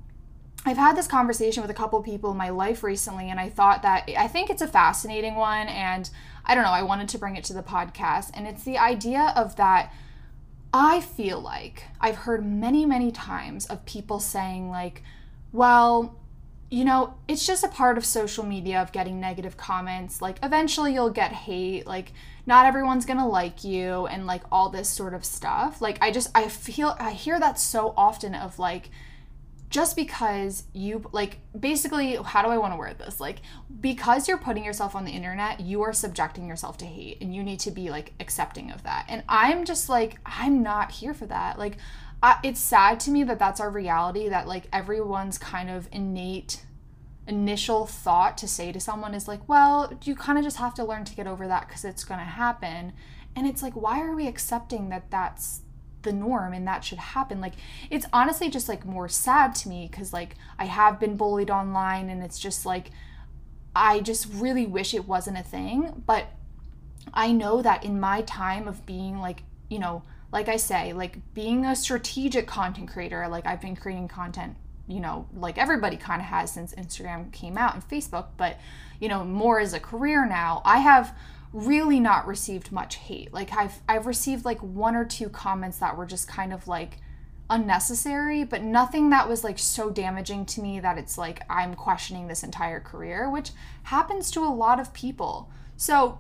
I've 0.64 0.78
had 0.78 0.96
this 0.96 1.08
conversation 1.08 1.62
with 1.62 1.72
a 1.72 1.76
couple 1.76 2.02
people 2.04 2.32
in 2.32 2.38
my 2.38 2.50
life 2.50 2.84
recently, 2.84 3.30
and 3.30 3.40
I 3.40 3.50
thought 3.50 3.82
that 3.82 4.10
I 4.16 4.28
think 4.28 4.50
it's 4.50 4.62
a 4.62 4.68
fascinating 4.68 5.36
one. 5.36 5.68
And 5.68 6.10
I 6.46 6.54
don't 6.54 6.64
know, 6.64 6.72
I 6.72 6.84
wanted 6.84 7.10
to 7.10 7.18
bring 7.18 7.36
it 7.36 7.44
to 7.46 7.54
the 7.54 7.64
podcast. 7.64 8.32
And 8.34 8.48
it's 8.48 8.64
the 8.64 8.78
idea 8.78 9.34
of 9.36 9.56
that 9.56 9.92
I 10.74 11.02
feel 11.02 11.40
like 11.42 11.86
I've 12.00 12.16
heard 12.16 12.46
many, 12.46 12.86
many 12.86 13.12
times 13.12 13.66
of 13.66 13.86
people 13.86 14.20
saying, 14.20 14.70
like, 14.70 15.04
well, 15.52 16.16
you 16.70 16.86
know, 16.86 17.16
it's 17.28 17.46
just 17.46 17.64
a 17.64 17.68
part 17.68 17.98
of 17.98 18.06
social 18.06 18.46
media 18.46 18.82
of 18.82 18.92
getting 18.92 19.20
negative 19.20 19.58
comments. 19.58 20.22
Like, 20.22 20.38
eventually 20.44 20.94
you'll 20.94 21.10
get 21.10 21.34
hate. 21.34 21.86
Like, 21.88 22.14
not 22.46 22.66
everyone's 22.66 23.06
gonna 23.06 23.28
like 23.28 23.64
you, 23.64 24.06
and 24.06 24.26
like 24.28 24.44
all 24.52 24.70
this 24.70 24.88
sort 24.88 25.14
of 25.14 25.26
stuff. 25.26 25.82
Like, 25.82 25.98
I 26.02 26.12
just, 26.12 26.30
I 26.36 26.48
feel, 26.48 26.96
I 27.00 27.12
hear 27.12 27.40
that 27.40 27.60
so 27.60 27.94
often 27.98 28.36
of 28.36 28.60
like, 28.60 28.90
just 29.72 29.96
because 29.96 30.66
you 30.74 31.10
like 31.14 31.40
basically 31.58 32.16
how 32.18 32.44
do 32.44 32.50
i 32.50 32.58
want 32.58 32.74
to 32.74 32.78
word 32.78 33.00
this? 33.00 33.20
Like 33.20 33.38
because 33.80 34.28
you're 34.28 34.38
putting 34.38 34.64
yourself 34.64 34.96
on 34.96 35.06
the 35.06 35.12
internet 35.12 35.62
you 35.62 35.82
are 35.82 35.94
subjecting 35.94 36.48
yourself 36.48 36.78
to 36.80 36.86
hate 36.86 37.20
and 37.22 37.34
you 37.34 37.42
need 37.42 37.60
to 37.62 37.72
be 37.72 37.90
like 37.90 38.14
accepting 38.20 38.70
of 38.70 38.84
that. 38.84 39.06
And 39.08 39.24
i'm 39.28 39.66
just 39.66 39.90
like 39.90 40.20
i'm 40.26 40.62
not 40.62 40.92
here 40.92 41.16
for 41.16 41.26
that. 41.28 41.58
Like 41.58 41.78
I, 42.22 42.38
it's 42.44 42.60
sad 42.60 43.00
to 43.02 43.12
me 43.12 43.24
that 43.24 43.40
that's 43.40 43.60
our 43.60 43.72
reality 43.72 44.30
that 44.30 44.48
like 44.48 44.66
everyone's 44.72 45.40
kind 45.40 45.70
of 45.70 45.88
innate 45.92 46.66
initial 47.26 47.86
thought 47.86 48.38
to 48.40 48.48
say 48.48 48.72
to 48.74 48.80
someone 48.80 49.14
is 49.14 49.28
like 49.28 49.48
well 49.48 49.98
you 50.04 50.16
kind 50.16 50.38
of 50.38 50.44
just 50.44 50.58
have 50.58 50.74
to 50.74 50.84
learn 50.84 51.06
to 51.06 51.16
get 51.16 51.28
over 51.28 51.48
that 51.48 51.68
because 51.68 51.86
it's 51.86 52.04
going 52.04 52.20
to 52.20 52.26
happen. 52.26 52.92
And 53.38 53.48
it's 53.48 53.64
like 53.64 53.74
why 53.74 54.02
are 54.02 54.14
we 54.14 54.28
accepting 54.28 54.90
that 54.90 55.10
that's 55.10 55.62
the 56.04 56.12
norm 56.12 56.54
and 56.54 56.68
that 56.68 56.84
should 56.84 56.98
happen. 56.98 57.42
Like 57.42 57.54
it's 57.90 58.06
honestly 58.14 58.50
just 58.50 58.70
like 58.70 58.86
more 58.86 59.08
sad 59.08 59.56
to 59.56 59.70
me 59.70 59.88
because 59.90 60.14
like 60.14 60.36
i 60.60 60.66
have 60.66 61.00
been 61.00 61.16
bullied 61.16 61.50
online 61.50 62.10
and 62.10 62.24
it's 62.24 62.40
just 62.40 62.66
like 62.66 62.92
i 63.76 64.00
just 64.00 64.28
really 64.34 64.66
wish 64.66 64.94
it 64.94 65.08
wasn't 65.08 65.38
a 65.38 65.44
thing 65.44 66.04
but 66.06 66.28
i 67.14 67.32
know 67.32 67.62
that 67.62 67.84
in 67.84 68.00
my 68.00 68.22
time 68.22 68.68
of 68.68 68.86
being 68.86 69.20
like 69.20 69.44
you 69.70 69.80
know 69.80 70.04
like 70.32 70.48
i 70.50 70.56
say 70.56 70.94
like 70.94 71.18
being 71.34 71.66
a 71.66 71.76
strategic 71.76 72.48
content 72.48 72.90
creator 72.90 73.28
like 73.28 73.46
i've 73.46 73.62
been 73.62 73.76
creating 73.76 74.08
content 74.08 74.56
you 74.88 75.00
know 75.00 75.28
like 75.36 75.58
everybody 75.58 75.98
kind 75.98 76.22
of 76.22 76.28
has 76.28 76.52
since 76.52 76.74
instagram 76.76 77.32
came 77.32 77.58
out 77.58 77.74
and 77.74 77.88
facebook 77.88 78.28
but 78.38 78.58
you 79.02 79.10
know 79.10 79.26
more 79.26 79.60
as 79.60 79.74
a 79.74 79.80
career 79.80 80.26
now. 80.26 80.62
I 80.64 80.78
have 80.78 81.14
really 81.54 82.00
not 82.00 82.28
received 82.28 82.72
much 82.72 82.96
hate. 82.96 83.34
Like 83.34 83.52
I've 83.54 83.82
I've 83.88 84.08
received 84.08 84.46
like 84.46 84.60
one 84.60 84.96
or 84.96 85.06
two 85.06 85.30
comments 85.30 85.78
that 85.80 85.98
were 85.98 86.06
just 86.06 86.28
kind 86.28 86.54
of 86.54 86.68
like 86.68 86.98
unnecessary, 87.50 88.46
but 88.46 88.64
nothing 88.64 89.10
that 89.10 89.28
was 89.28 89.44
like 89.44 89.60
so 89.60 89.90
damaging 89.90 90.46
to 90.46 90.62
me 90.62 90.80
that 90.80 90.98
it's 90.98 91.18
like 91.18 91.42
I'm 91.50 91.74
questioning 91.76 92.28
this 92.28 92.44
entire 92.44 92.80
career, 92.80 93.30
which 93.30 93.52
happens 93.84 94.32
to 94.32 94.40
a 94.40 94.48
lot 94.48 94.80
of 94.80 94.94
people. 94.94 95.50
So 95.76 96.20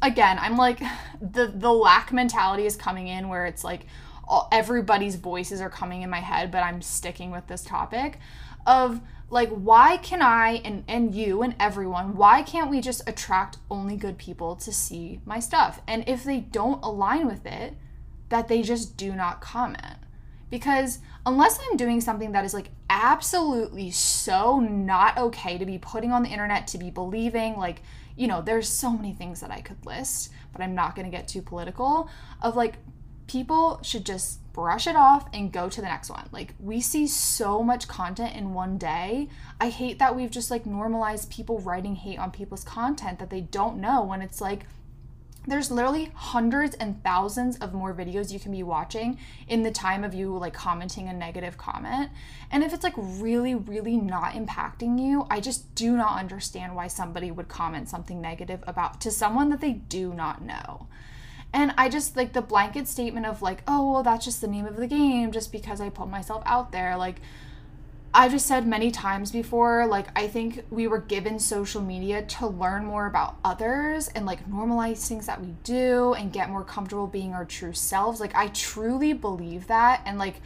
again, 0.00 0.38
I'm 0.40 0.56
like 0.56 0.80
the 1.20 1.52
the 1.54 1.72
lack 1.72 2.12
mentality 2.12 2.64
is 2.64 2.76
coming 2.76 3.08
in 3.08 3.28
where 3.28 3.46
it's 3.46 3.62
like 3.62 3.86
all, 4.26 4.48
everybody's 4.50 5.16
voices 5.16 5.60
are 5.60 5.70
coming 5.70 6.02
in 6.02 6.08
my 6.08 6.20
head, 6.20 6.50
but 6.50 6.62
I'm 6.62 6.80
sticking 6.80 7.30
with 7.30 7.46
this 7.48 7.62
topic 7.62 8.18
of 8.66 9.00
like 9.30 9.48
why 9.50 9.96
can 9.96 10.20
i 10.20 10.60
and 10.64 10.84
and 10.88 11.14
you 11.14 11.42
and 11.42 11.54
everyone 11.58 12.16
why 12.16 12.42
can't 12.42 12.70
we 12.70 12.80
just 12.80 13.08
attract 13.08 13.58
only 13.70 13.96
good 13.96 14.18
people 14.18 14.56
to 14.56 14.72
see 14.72 15.20
my 15.24 15.38
stuff? 15.40 15.80
And 15.86 16.04
if 16.08 16.24
they 16.24 16.40
don't 16.40 16.82
align 16.82 17.26
with 17.26 17.46
it 17.46 17.74
that 18.28 18.48
they 18.48 18.62
just 18.62 18.96
do 18.96 19.14
not 19.14 19.40
comment. 19.40 19.96
Because 20.50 20.98
unless 21.26 21.58
i'm 21.60 21.76
doing 21.76 22.00
something 22.00 22.32
that 22.32 22.44
is 22.44 22.54
like 22.54 22.70
absolutely 22.88 23.90
so 23.90 24.58
not 24.58 25.16
okay 25.18 25.58
to 25.58 25.66
be 25.66 25.78
putting 25.78 26.12
on 26.12 26.22
the 26.22 26.28
internet 26.28 26.66
to 26.66 26.78
be 26.78 26.90
believing 26.90 27.56
like 27.56 27.82
you 28.16 28.26
know 28.26 28.40
there's 28.40 28.68
so 28.68 28.90
many 28.90 29.12
things 29.12 29.40
that 29.40 29.50
i 29.50 29.60
could 29.60 29.84
list 29.84 30.30
but 30.52 30.62
i'm 30.62 30.74
not 30.74 30.96
going 30.96 31.08
to 31.08 31.16
get 31.16 31.28
too 31.28 31.42
political 31.42 32.08
of 32.42 32.56
like 32.56 32.74
people 33.26 33.80
should 33.82 34.04
just 34.04 34.39
brush 34.52 34.86
it 34.86 34.96
off 34.96 35.28
and 35.32 35.52
go 35.52 35.68
to 35.68 35.80
the 35.80 35.86
next 35.86 36.10
one. 36.10 36.28
Like 36.32 36.54
we 36.58 36.80
see 36.80 37.06
so 37.06 37.62
much 37.62 37.88
content 37.88 38.36
in 38.36 38.54
one 38.54 38.78
day. 38.78 39.28
I 39.60 39.68
hate 39.68 39.98
that 39.98 40.16
we've 40.16 40.30
just 40.30 40.50
like 40.50 40.66
normalized 40.66 41.30
people 41.30 41.60
writing 41.60 41.96
hate 41.96 42.18
on 42.18 42.30
people's 42.30 42.64
content 42.64 43.18
that 43.18 43.30
they 43.30 43.40
don't 43.40 43.80
know 43.80 44.02
when 44.04 44.22
it's 44.22 44.40
like 44.40 44.64
there's 45.46 45.70
literally 45.70 46.10
hundreds 46.14 46.74
and 46.76 47.02
thousands 47.02 47.56
of 47.58 47.72
more 47.72 47.94
videos 47.94 48.30
you 48.30 48.38
can 48.38 48.52
be 48.52 48.62
watching 48.62 49.18
in 49.48 49.62
the 49.62 49.70
time 49.70 50.04
of 50.04 50.12
you 50.12 50.36
like 50.36 50.52
commenting 50.52 51.08
a 51.08 51.12
negative 51.12 51.56
comment. 51.56 52.10
And 52.50 52.62
if 52.62 52.74
it's 52.74 52.84
like 52.84 52.94
really, 52.96 53.54
really 53.54 53.96
not 53.96 54.34
impacting 54.34 55.00
you, 55.00 55.26
I 55.30 55.40
just 55.40 55.74
do 55.74 55.96
not 55.96 56.18
understand 56.18 56.76
why 56.76 56.88
somebody 56.88 57.30
would 57.30 57.48
comment 57.48 57.88
something 57.88 58.20
negative 58.20 58.62
about 58.66 59.00
to 59.00 59.10
someone 59.10 59.48
that 59.48 59.60
they 59.60 59.72
do 59.72 60.12
not 60.12 60.42
know. 60.42 60.88
And 61.52 61.74
I 61.76 61.88
just 61.88 62.16
like 62.16 62.32
the 62.32 62.42
blanket 62.42 62.86
statement 62.86 63.26
of 63.26 63.42
like, 63.42 63.62
oh, 63.66 63.92
well, 63.92 64.02
that's 64.02 64.24
just 64.24 64.40
the 64.40 64.46
name 64.46 64.66
of 64.66 64.76
the 64.76 64.86
game 64.86 65.32
just 65.32 65.50
because 65.50 65.80
I 65.80 65.88
put 65.88 66.08
myself 66.08 66.42
out 66.46 66.70
there. 66.70 66.96
Like, 66.96 67.20
I've 68.12 68.32
just 68.32 68.46
said 68.46 68.66
many 68.66 68.90
times 68.90 69.30
before, 69.30 69.86
like, 69.86 70.06
I 70.16 70.26
think 70.26 70.64
we 70.70 70.86
were 70.86 70.98
given 70.98 71.38
social 71.38 71.80
media 71.80 72.22
to 72.22 72.46
learn 72.46 72.84
more 72.84 73.06
about 73.06 73.36
others 73.44 74.08
and 74.08 74.26
like 74.26 74.48
normalize 74.48 75.06
things 75.06 75.26
that 75.26 75.40
we 75.40 75.54
do 75.64 76.14
and 76.14 76.32
get 76.32 76.50
more 76.50 76.64
comfortable 76.64 77.06
being 77.06 77.34
our 77.34 77.44
true 77.44 77.72
selves. 77.72 78.20
Like, 78.20 78.34
I 78.34 78.48
truly 78.48 79.12
believe 79.12 79.66
that. 79.66 80.02
And 80.04 80.18
like, 80.18 80.40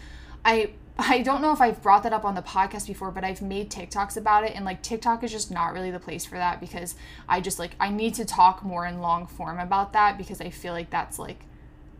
I. 0.44 0.70
I 0.96 1.22
don't 1.22 1.42
know 1.42 1.52
if 1.52 1.60
I've 1.60 1.82
brought 1.82 2.04
that 2.04 2.12
up 2.12 2.24
on 2.24 2.36
the 2.36 2.42
podcast 2.42 2.86
before, 2.86 3.10
but 3.10 3.24
I've 3.24 3.42
made 3.42 3.70
TikToks 3.70 4.16
about 4.16 4.44
it 4.44 4.52
and 4.54 4.64
like 4.64 4.80
TikTok 4.80 5.24
is 5.24 5.32
just 5.32 5.50
not 5.50 5.72
really 5.72 5.90
the 5.90 5.98
place 5.98 6.24
for 6.24 6.36
that 6.36 6.60
because 6.60 6.94
I 7.28 7.40
just 7.40 7.58
like 7.58 7.74
I 7.80 7.90
need 7.90 8.14
to 8.14 8.24
talk 8.24 8.62
more 8.62 8.86
in 8.86 9.00
long 9.00 9.26
form 9.26 9.58
about 9.58 9.92
that 9.94 10.16
because 10.16 10.40
I 10.40 10.50
feel 10.50 10.72
like 10.72 10.90
that's 10.90 11.18
like 11.18 11.46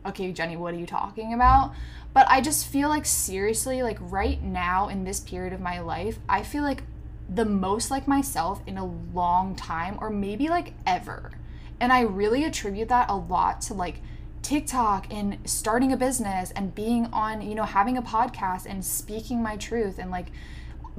okay, 0.05 0.31
Jenny, 0.31 0.55
what 0.55 0.73
are 0.73 0.77
you 0.77 0.85
talking 0.85 1.33
about? 1.33 1.73
But 2.13 2.27
I 2.29 2.39
just 2.39 2.67
feel 2.67 2.89
like 2.89 3.05
seriously, 3.05 3.83
like 3.83 3.97
right 3.99 4.41
now 4.41 4.87
in 4.87 5.03
this 5.03 5.19
period 5.19 5.51
of 5.51 5.59
my 5.59 5.79
life, 5.79 6.19
I 6.29 6.43
feel 6.43 6.63
like 6.63 6.83
the 7.27 7.45
most 7.45 7.89
like 7.91 8.07
myself 8.07 8.61
in 8.67 8.77
a 8.77 8.85
long 8.85 9.55
time 9.55 9.97
or 9.99 10.09
maybe 10.09 10.47
like 10.47 10.73
ever. 10.85 11.31
And 11.79 11.91
I 11.91 12.01
really 12.01 12.45
attribute 12.45 12.89
that 12.89 13.09
a 13.09 13.15
lot 13.15 13.61
to 13.61 13.73
like 13.73 14.01
TikTok 14.45 15.07
and 15.11 15.39
starting 15.43 15.91
a 15.91 15.97
business 15.97 16.51
and 16.51 16.75
being 16.75 17.07
on, 17.07 17.41
you 17.41 17.55
know, 17.55 17.63
having 17.63 17.97
a 17.97 18.01
podcast 18.03 18.67
and 18.67 18.85
speaking 18.85 19.41
my 19.41 19.57
truth 19.57 19.97
and 19.97 20.11
like 20.11 20.27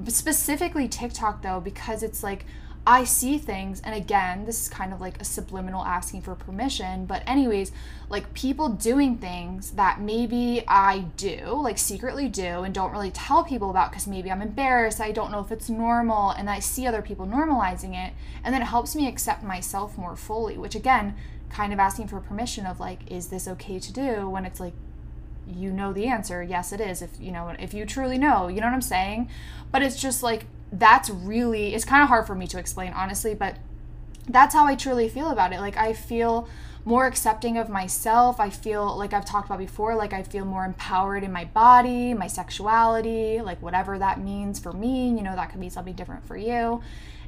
specifically 0.08 0.88
TikTok 0.88 1.42
though 1.42 1.60
because 1.60 2.02
it's 2.02 2.24
like 2.24 2.44
I 2.88 3.02
see 3.02 3.36
things, 3.38 3.80
and 3.80 3.96
again, 3.96 4.44
this 4.46 4.62
is 4.62 4.68
kind 4.68 4.92
of 4.92 5.00
like 5.00 5.20
a 5.20 5.24
subliminal 5.24 5.84
asking 5.84 6.22
for 6.22 6.36
permission, 6.36 7.04
but, 7.04 7.24
anyways, 7.26 7.72
like 8.08 8.32
people 8.32 8.68
doing 8.68 9.18
things 9.18 9.72
that 9.72 10.00
maybe 10.00 10.62
I 10.68 11.00
do, 11.16 11.60
like 11.60 11.78
secretly 11.78 12.28
do, 12.28 12.62
and 12.62 12.72
don't 12.72 12.92
really 12.92 13.10
tell 13.10 13.42
people 13.42 13.70
about 13.70 13.90
because 13.90 14.06
maybe 14.06 14.30
I'm 14.30 14.40
embarrassed, 14.40 15.00
I 15.00 15.10
don't 15.10 15.32
know 15.32 15.40
if 15.40 15.50
it's 15.50 15.68
normal, 15.68 16.30
and 16.30 16.48
I 16.48 16.60
see 16.60 16.86
other 16.86 17.02
people 17.02 17.26
normalizing 17.26 17.96
it, 17.96 18.12
and 18.44 18.54
then 18.54 18.62
it 18.62 18.66
helps 18.66 18.94
me 18.94 19.08
accept 19.08 19.42
myself 19.42 19.98
more 19.98 20.14
fully, 20.14 20.56
which, 20.56 20.76
again, 20.76 21.16
kind 21.50 21.72
of 21.72 21.78
asking 21.78 22.08
for 22.08 22.20
permission 22.20 22.66
of 22.66 22.80
like, 22.80 23.10
is 23.10 23.28
this 23.28 23.46
okay 23.48 23.78
to 23.78 23.92
do? 23.92 24.28
When 24.28 24.44
it's 24.44 24.60
like, 24.60 24.74
you 25.46 25.70
know 25.70 25.92
the 25.92 26.06
answer 26.06 26.42
yes 26.42 26.72
it 26.72 26.80
is 26.80 27.00
if 27.00 27.10
you 27.20 27.30
know 27.30 27.54
if 27.58 27.72
you 27.72 27.86
truly 27.86 28.18
know 28.18 28.48
you 28.48 28.60
know 28.60 28.66
what 28.66 28.74
i'm 28.74 28.82
saying? 28.82 29.28
But 29.70 29.82
it's 29.82 30.00
just 30.00 30.22
like 30.22 30.46
that's 30.72 31.08
really 31.08 31.74
it's 31.74 31.84
kind 31.84 32.02
of 32.02 32.08
hard 32.08 32.26
for 32.26 32.34
me 32.34 32.46
to 32.48 32.58
explain 32.58 32.92
honestly 32.92 33.34
but 33.34 33.56
that's 34.28 34.54
how 34.54 34.66
i 34.66 34.74
truly 34.74 35.08
feel 35.08 35.30
about 35.30 35.52
it. 35.52 35.60
Like 35.60 35.76
i 35.76 35.92
feel 35.92 36.48
more 36.84 37.06
accepting 37.06 37.58
of 37.58 37.68
myself. 37.68 38.38
I 38.40 38.50
feel 38.50 38.96
like 38.96 39.12
i've 39.12 39.24
talked 39.24 39.46
about 39.46 39.58
before 39.58 39.94
like 39.94 40.12
i 40.12 40.22
feel 40.22 40.44
more 40.44 40.64
empowered 40.64 41.22
in 41.22 41.32
my 41.32 41.44
body 41.44 42.14
my 42.14 42.26
sexuality 42.26 43.40
like 43.40 43.60
whatever 43.62 43.98
that 43.98 44.20
means 44.20 44.58
for 44.58 44.72
me 44.72 45.08
you 45.08 45.22
know 45.22 45.34
that 45.36 45.50
could 45.50 45.60
be 45.60 45.68
something 45.68 45.94
different 45.94 46.26
for 46.26 46.36
you 46.36 46.82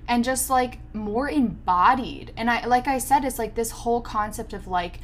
and 0.09 0.25
just 0.25 0.51
like 0.51 0.79
more 0.95 1.29
embodied. 1.29 2.33
And 2.37 2.51
i 2.51 2.67
like 2.67 2.89
i 2.89 2.99
said 2.99 3.25
it's 3.25 3.39
like 3.39 3.55
this 3.55 3.71
whole 3.71 4.01
concept 4.01 4.53
of 4.53 4.67
like 4.67 5.01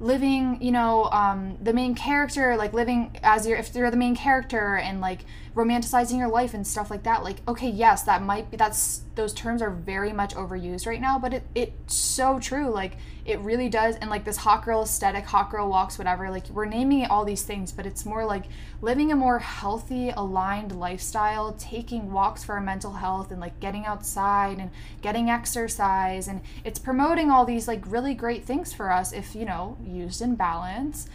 living 0.00 0.62
you 0.62 0.70
know 0.70 1.04
um, 1.06 1.58
the 1.60 1.72
main 1.72 1.94
character 1.94 2.56
like 2.56 2.72
living 2.72 3.16
as 3.22 3.46
you're 3.46 3.58
if 3.58 3.74
you're 3.74 3.90
the 3.90 3.96
main 3.96 4.14
character 4.14 4.76
and 4.76 5.00
like 5.00 5.24
romanticizing 5.56 6.18
your 6.18 6.28
life 6.28 6.54
and 6.54 6.64
stuff 6.64 6.88
like 6.88 7.02
that 7.02 7.24
like 7.24 7.38
okay 7.48 7.68
yes 7.68 8.04
that 8.04 8.22
might 8.22 8.48
be 8.50 8.56
that's 8.56 9.02
those 9.16 9.34
terms 9.34 9.60
are 9.60 9.70
very 9.70 10.12
much 10.12 10.34
overused 10.36 10.86
right 10.86 11.00
now 11.00 11.18
but 11.18 11.34
it, 11.34 11.42
it's 11.54 11.94
so 11.94 12.38
true 12.38 12.70
like 12.70 12.96
it 13.28 13.38
really 13.40 13.68
does 13.68 13.94
and 13.96 14.08
like 14.08 14.24
this 14.24 14.38
hot 14.38 14.64
girl 14.64 14.82
aesthetic 14.82 15.26
hot 15.26 15.50
girl 15.50 15.68
walks 15.68 15.98
whatever 15.98 16.30
like 16.30 16.48
we're 16.48 16.64
naming 16.64 17.04
all 17.04 17.26
these 17.26 17.42
things 17.42 17.70
but 17.70 17.84
it's 17.84 18.06
more 18.06 18.24
like 18.24 18.44
living 18.80 19.12
a 19.12 19.16
more 19.16 19.38
healthy 19.38 20.08
aligned 20.08 20.72
lifestyle 20.72 21.52
taking 21.52 22.10
walks 22.10 22.42
for 22.42 22.54
our 22.54 22.60
mental 22.60 22.94
health 22.94 23.30
and 23.30 23.38
like 23.38 23.60
getting 23.60 23.84
outside 23.84 24.58
and 24.58 24.70
getting 25.02 25.28
exercise 25.28 26.26
and 26.26 26.40
it's 26.64 26.78
promoting 26.78 27.30
all 27.30 27.44
these 27.44 27.68
like 27.68 27.82
really 27.86 28.14
great 28.14 28.46
things 28.46 28.72
for 28.72 28.90
us 28.90 29.12
if 29.12 29.34
you 29.34 29.44
know 29.44 29.76
used 29.84 30.22
in 30.22 30.34
balance 30.34 31.06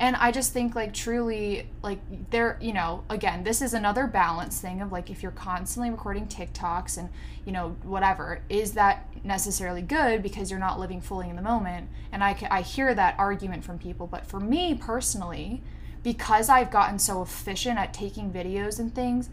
and 0.00 0.16
i 0.16 0.32
just 0.32 0.52
think 0.52 0.74
like 0.74 0.92
truly 0.92 1.68
like 1.82 2.00
there 2.30 2.58
you 2.60 2.72
know 2.72 3.04
again 3.08 3.44
this 3.44 3.62
is 3.62 3.74
another 3.74 4.06
balance 4.06 4.60
thing 4.60 4.80
of 4.80 4.90
like 4.90 5.10
if 5.10 5.22
you're 5.22 5.30
constantly 5.30 5.90
recording 5.90 6.26
tiktoks 6.26 6.96
and 6.96 7.10
you 7.44 7.52
know 7.52 7.76
whatever 7.82 8.40
is 8.48 8.72
that 8.72 9.06
necessarily 9.22 9.82
good 9.82 10.22
because 10.22 10.50
you're 10.50 10.58
not 10.58 10.80
living 10.80 11.00
fully 11.00 11.28
in 11.28 11.36
the 11.36 11.42
moment? 11.42 11.86
And 12.10 12.24
i, 12.24 12.34
I 12.50 12.62
hear 12.62 12.94
that 12.94 13.14
argument 13.18 13.62
from 13.62 13.78
people 13.78 14.06
but 14.06 14.26
for 14.26 14.40
me 14.40 14.74
personally 14.74 15.62
because 16.02 16.48
i've 16.48 16.70
gotten 16.70 16.98
so 16.98 17.20
efficient 17.22 17.78
at 17.78 17.92
taking 17.92 18.32
videos 18.32 18.80
and 18.80 18.92
things 18.92 19.28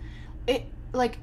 it 0.46 0.66
like 0.92 1.18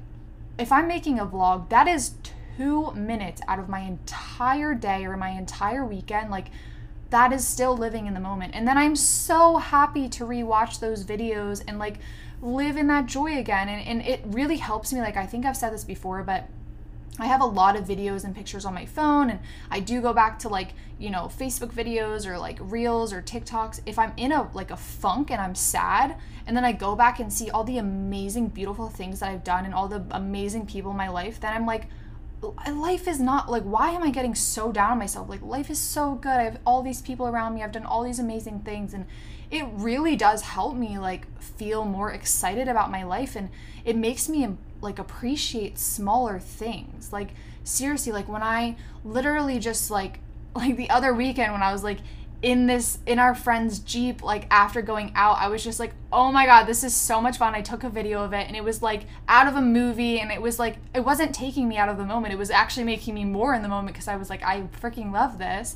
if 0.57 0.71
i'm 0.71 0.87
making 0.87 1.19
a 1.19 1.25
vlog 1.25 1.69
that 1.69 1.87
is 1.87 2.15
two 2.57 2.91
minutes 2.93 3.41
out 3.47 3.59
of 3.59 3.69
my 3.69 3.81
entire 3.81 4.73
day 4.73 5.05
or 5.05 5.15
my 5.15 5.29
entire 5.29 5.85
weekend 5.85 6.31
like 6.31 6.47
that 7.15 7.31
is 7.31 7.47
still 7.47 7.77
living 7.77 8.07
in 8.07 8.13
the 8.13 8.19
moment. 8.19 8.53
And 8.53 8.67
then 8.67 8.77
I'm 8.77 8.93
so 8.97 9.55
happy 9.55 10.09
to 10.09 10.25
rewatch 10.25 10.81
those 10.81 11.05
videos 11.05 11.63
and 11.65 11.79
like 11.79 11.99
live 12.41 12.75
in 12.75 12.87
that 12.87 13.05
joy 13.05 13.37
again. 13.37 13.69
And, 13.69 13.87
and 13.87 14.01
it 14.05 14.19
really 14.25 14.57
helps 14.57 14.91
me. 14.91 14.99
Like, 14.99 15.15
I 15.15 15.25
think 15.25 15.45
I've 15.45 15.55
said 15.55 15.71
this 15.71 15.85
before, 15.85 16.23
but 16.23 16.49
I 17.17 17.27
have 17.27 17.39
a 17.39 17.45
lot 17.45 17.77
of 17.77 17.85
videos 17.85 18.25
and 18.25 18.35
pictures 18.35 18.65
on 18.65 18.73
my 18.73 18.85
phone, 18.85 19.29
and 19.29 19.39
I 19.71 19.79
do 19.79 20.01
go 20.01 20.11
back 20.11 20.37
to 20.39 20.49
like, 20.49 20.73
you 20.99 21.09
know, 21.09 21.31
Facebook 21.33 21.71
videos 21.71 22.25
or 22.25 22.37
like 22.37 22.57
reels 22.59 23.13
or 23.13 23.21
TikToks. 23.21 23.79
If 23.85 23.97
I'm 23.97 24.11
in 24.17 24.33
a 24.33 24.51
like 24.53 24.69
a 24.69 24.75
funk 24.75 25.31
and 25.31 25.39
I'm 25.41 25.55
sad, 25.55 26.17
and 26.45 26.57
then 26.57 26.65
I 26.65 26.73
go 26.73 26.97
back 26.97 27.21
and 27.21 27.31
see 27.31 27.49
all 27.49 27.63
the 27.63 27.77
amazing, 27.77 28.49
beautiful 28.49 28.89
things 28.89 29.21
that 29.21 29.29
I've 29.29 29.45
done 29.45 29.63
and 29.63 29.73
all 29.73 29.87
the 29.87 30.03
amazing 30.11 30.65
people 30.65 30.91
in 30.91 30.97
my 30.97 31.07
life, 31.07 31.39
then 31.39 31.53
I'm 31.53 31.65
like, 31.65 31.87
life 32.71 33.07
is 33.07 33.19
not 33.19 33.49
like 33.49 33.63
why 33.63 33.91
am 33.91 34.03
i 34.03 34.09
getting 34.09 34.35
so 34.35 34.71
down 34.71 34.91
on 34.91 34.99
myself? 34.99 35.29
Like 35.29 35.41
life 35.41 35.69
is 35.69 35.79
so 35.79 36.15
good. 36.15 36.29
I 36.29 36.43
have 36.43 36.59
all 36.65 36.81
these 36.81 37.01
people 37.01 37.27
around 37.27 37.55
me. 37.55 37.63
I've 37.63 37.71
done 37.71 37.85
all 37.85 38.03
these 38.03 38.19
amazing 38.19 38.59
things. 38.61 38.93
And 38.93 39.05
it 39.51 39.65
really 39.73 40.15
does 40.15 40.41
help 40.41 40.75
me 40.75 40.97
like 40.97 41.25
feel 41.39 41.85
more 41.85 42.11
excited 42.11 42.67
about 42.67 42.91
my 42.91 43.03
life. 43.03 43.35
And 43.35 43.49
it 43.83 43.95
makes 43.95 44.27
me 44.27 44.47
like 44.81 44.99
appreciate 44.99 45.79
smaller 45.79 46.39
things. 46.39 47.13
Like 47.13 47.31
seriously 47.65 48.11
like 48.11 48.29
when 48.29 48.43
i 48.43 48.77
literally 49.03 49.59
just 49.59 49.91
like 49.91 50.19
like 50.55 50.77
the 50.77 50.89
other 50.89 51.13
weekend 51.13 51.51
when 51.51 51.63
i 51.63 51.73
was 51.73 51.83
like 51.83 51.97
in 52.45 52.67
this 52.67 52.99
in 53.07 53.17
our 53.17 53.33
friend's 53.33 53.79
jeep 53.79 54.21
like 54.21 54.45
after 54.51 54.79
going 54.79 55.11
out 55.15 55.35
i 55.39 55.47
was 55.47 55.63
just 55.63 55.79
like 55.79 55.95
oh 56.13 56.31
my 56.31 56.45
god 56.45 56.65
this 56.65 56.83
is 56.83 56.93
so 56.93 57.19
much 57.19 57.37
fun. 57.37 57.55
I 57.55 57.61
took 57.61 57.83
a 57.83 57.89
video 57.89 58.23
of 58.23 58.33
it 58.33 58.47
and 58.47 58.55
it 58.55 58.63
was 58.63 58.83
like 58.83 59.07
out 59.27 59.47
of 59.47 59.55
a 59.55 59.61
movie 59.61 60.19
and 60.19 60.31
it 60.31 60.39
was 60.39 60.59
like 60.59 60.77
it 60.93 60.99
wasn't 60.99 61.33
taking 61.33 61.67
me 61.67 61.77
out 61.77 61.89
of 61.89 61.97
the 61.97 62.05
moment. 62.05 62.35
It 62.35 62.37
was 62.37 62.51
actually 62.51 62.83
making 62.83 63.15
me 63.15 63.25
more 63.25 63.55
in 63.55 63.63
the 63.63 63.67
moment 63.67 63.95
because 63.95 64.07
i 64.07 64.15
was 64.15 64.29
like 64.29 64.43
i 64.43 64.61
freaking 64.79 65.11
love 65.11 65.39
this. 65.39 65.75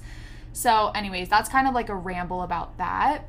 So 0.54 0.92
anyways 0.94 1.28
that's 1.28 1.50
kind 1.50 1.68
of 1.68 1.74
like 1.74 1.90
a 1.90 1.96
ramble 1.96 2.44
about 2.44 2.78
that 2.78 3.26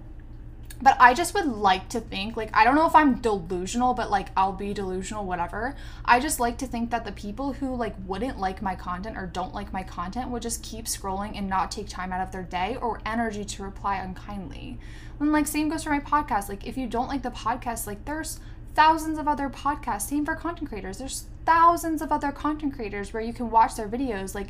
but 0.83 0.97
I 0.99 1.12
just 1.12 1.35
would 1.35 1.47
like 1.47 1.88
to 1.90 2.01
think, 2.01 2.37
like, 2.37 2.51
I 2.57 2.64
don't 2.64 2.75
know 2.75 2.87
if 2.87 2.95
I'm 2.95 3.21
delusional, 3.21 3.93
but 3.95 4.11
like, 4.11 4.29
I'll 4.37 4.53
be 4.53 4.73
delusional, 4.73 5.27
whatever. 5.27 5.77
I 6.05 6.21
just 6.21 6.40
like 6.40 6.57
to 6.59 6.66
think 6.66 6.90
that 6.90 7.05
the 7.05 7.12
people 7.12 7.53
who 7.53 7.75
like 7.75 7.95
wouldn't 8.07 8.38
like 8.38 8.62
my 8.62 8.75
content 8.75 9.16
or 9.16 9.27
don't 9.27 9.55
like 9.55 9.73
my 9.73 9.83
content 9.83 10.31
would 10.31 10.43
just 10.43 10.62
keep 10.62 10.87
scrolling 10.87 11.37
and 11.37 11.49
not 11.49 11.71
take 11.71 11.88
time 11.88 12.12
out 12.12 12.21
of 12.21 12.33
their 12.33 12.43
day 12.43 12.79
or 12.81 13.01
energy 13.05 13.45
to 13.45 13.62
reply 13.62 13.97
unkindly. 13.97 14.79
And 15.19 15.33
like, 15.33 15.47
same 15.47 15.69
goes 15.69 15.85
for 15.85 15.90
my 15.90 16.01
podcast. 16.01 16.49
Like, 16.49 16.66
if 16.66 16.79
you 16.79 16.87
don't 16.87 17.09
like 17.09 17.23
the 17.23 17.31
podcast, 17.31 17.87
like, 17.87 18.05
there's 18.07 18.40
thousands 18.75 19.19
of 19.19 19.29
other 19.29 19.51
podcasts. 19.51 20.09
Same 20.09 20.25
for 20.25 20.35
content 20.35 20.71
creators. 20.71 20.99
There's 20.99 21.27
thousands 21.45 22.01
of 22.01 22.11
other 22.11 22.33
content 22.33 22.75
creators 22.75 23.12
where 23.12 23.23
you 23.23 23.35
can 23.35 23.51
watch 23.51 23.75
their 23.75 23.88
videos. 23.88 24.35
Like, 24.35 24.49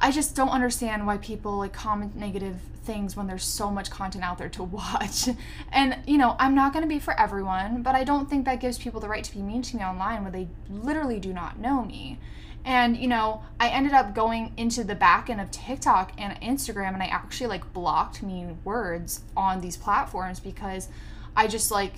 I 0.00 0.10
just 0.10 0.34
don't 0.36 0.50
understand 0.50 1.06
why 1.06 1.18
people 1.18 1.58
like 1.58 1.72
comment 1.72 2.16
negative 2.16 2.56
things 2.84 3.16
when 3.16 3.26
there's 3.26 3.44
so 3.44 3.70
much 3.70 3.90
content 3.90 4.24
out 4.24 4.38
there 4.38 4.48
to 4.48 4.62
watch. 4.78 5.28
And, 5.72 5.98
you 6.06 6.18
know, 6.18 6.36
I'm 6.38 6.54
not 6.54 6.72
going 6.72 6.82
to 6.82 6.88
be 6.88 6.98
for 6.98 7.18
everyone, 7.20 7.82
but 7.82 7.94
I 7.94 8.04
don't 8.04 8.30
think 8.30 8.44
that 8.46 8.60
gives 8.60 8.78
people 8.78 9.00
the 9.00 9.08
right 9.08 9.24
to 9.24 9.32
be 9.32 9.42
mean 9.42 9.62
to 9.62 9.76
me 9.76 9.82
online 9.82 10.24
when 10.24 10.32
they 10.32 10.48
literally 10.70 11.20
do 11.20 11.32
not 11.32 11.58
know 11.58 11.84
me. 11.84 12.18
And, 12.64 12.96
you 12.96 13.08
know, 13.08 13.42
I 13.58 13.68
ended 13.68 13.92
up 13.92 14.14
going 14.14 14.52
into 14.56 14.84
the 14.84 14.94
back 14.94 15.30
end 15.30 15.40
of 15.40 15.50
TikTok 15.50 16.12
and 16.18 16.40
Instagram 16.40 16.94
and 16.94 17.02
I 17.02 17.06
actually 17.06 17.48
like 17.48 17.72
blocked 17.72 18.22
mean 18.22 18.58
words 18.64 19.22
on 19.36 19.60
these 19.60 19.76
platforms 19.76 20.40
because 20.40 20.88
I 21.36 21.46
just 21.46 21.70
like 21.70 21.94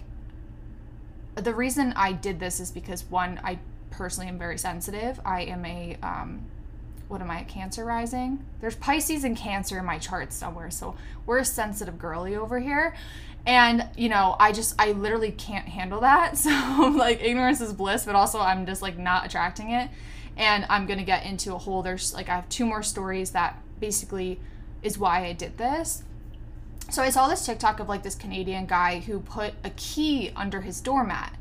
the 1.34 1.54
reason 1.54 1.92
I 1.96 2.12
did 2.12 2.40
this 2.40 2.60
is 2.60 2.70
because 2.70 3.04
one, 3.04 3.40
I 3.42 3.58
personally 3.90 4.28
am 4.28 4.38
very 4.38 4.58
sensitive. 4.58 5.20
I 5.24 5.42
am 5.42 5.64
a 5.64 5.96
um, 6.02 6.44
what 7.10 7.20
am 7.20 7.30
I, 7.30 7.42
Cancer 7.42 7.84
rising? 7.84 8.44
There's 8.60 8.76
Pisces 8.76 9.24
and 9.24 9.36
Cancer 9.36 9.80
in 9.80 9.84
my 9.84 9.98
chart 9.98 10.32
somewhere. 10.32 10.70
So 10.70 10.94
we're 11.26 11.38
a 11.38 11.44
sensitive 11.44 11.98
girly 11.98 12.36
over 12.36 12.60
here. 12.60 12.94
And, 13.44 13.88
you 13.96 14.08
know, 14.08 14.36
I 14.38 14.52
just, 14.52 14.76
I 14.78 14.92
literally 14.92 15.32
can't 15.32 15.68
handle 15.68 16.00
that. 16.00 16.38
So, 16.40 16.50
like, 16.96 17.20
ignorance 17.20 17.60
is 17.60 17.72
bliss, 17.72 18.04
but 18.04 18.14
also 18.14 18.38
I'm 18.38 18.64
just, 18.64 18.80
like, 18.80 18.96
not 18.96 19.26
attracting 19.26 19.72
it. 19.72 19.90
And 20.36 20.64
I'm 20.70 20.86
going 20.86 21.00
to 21.00 21.04
get 21.04 21.26
into 21.26 21.54
a 21.54 21.58
whole, 21.58 21.82
there's, 21.82 22.14
like, 22.14 22.28
I 22.28 22.36
have 22.36 22.48
two 22.48 22.64
more 22.64 22.82
stories 22.82 23.32
that 23.32 23.60
basically 23.80 24.38
is 24.82 24.96
why 24.96 25.26
I 25.26 25.32
did 25.32 25.58
this. 25.58 26.04
So 26.90 27.02
I 27.02 27.10
saw 27.10 27.28
this 27.28 27.44
TikTok 27.44 27.80
of, 27.80 27.88
like, 27.88 28.04
this 28.04 28.14
Canadian 28.14 28.66
guy 28.66 29.00
who 29.00 29.18
put 29.18 29.54
a 29.64 29.70
key 29.70 30.30
under 30.36 30.60
his 30.60 30.80
doormat 30.80 31.34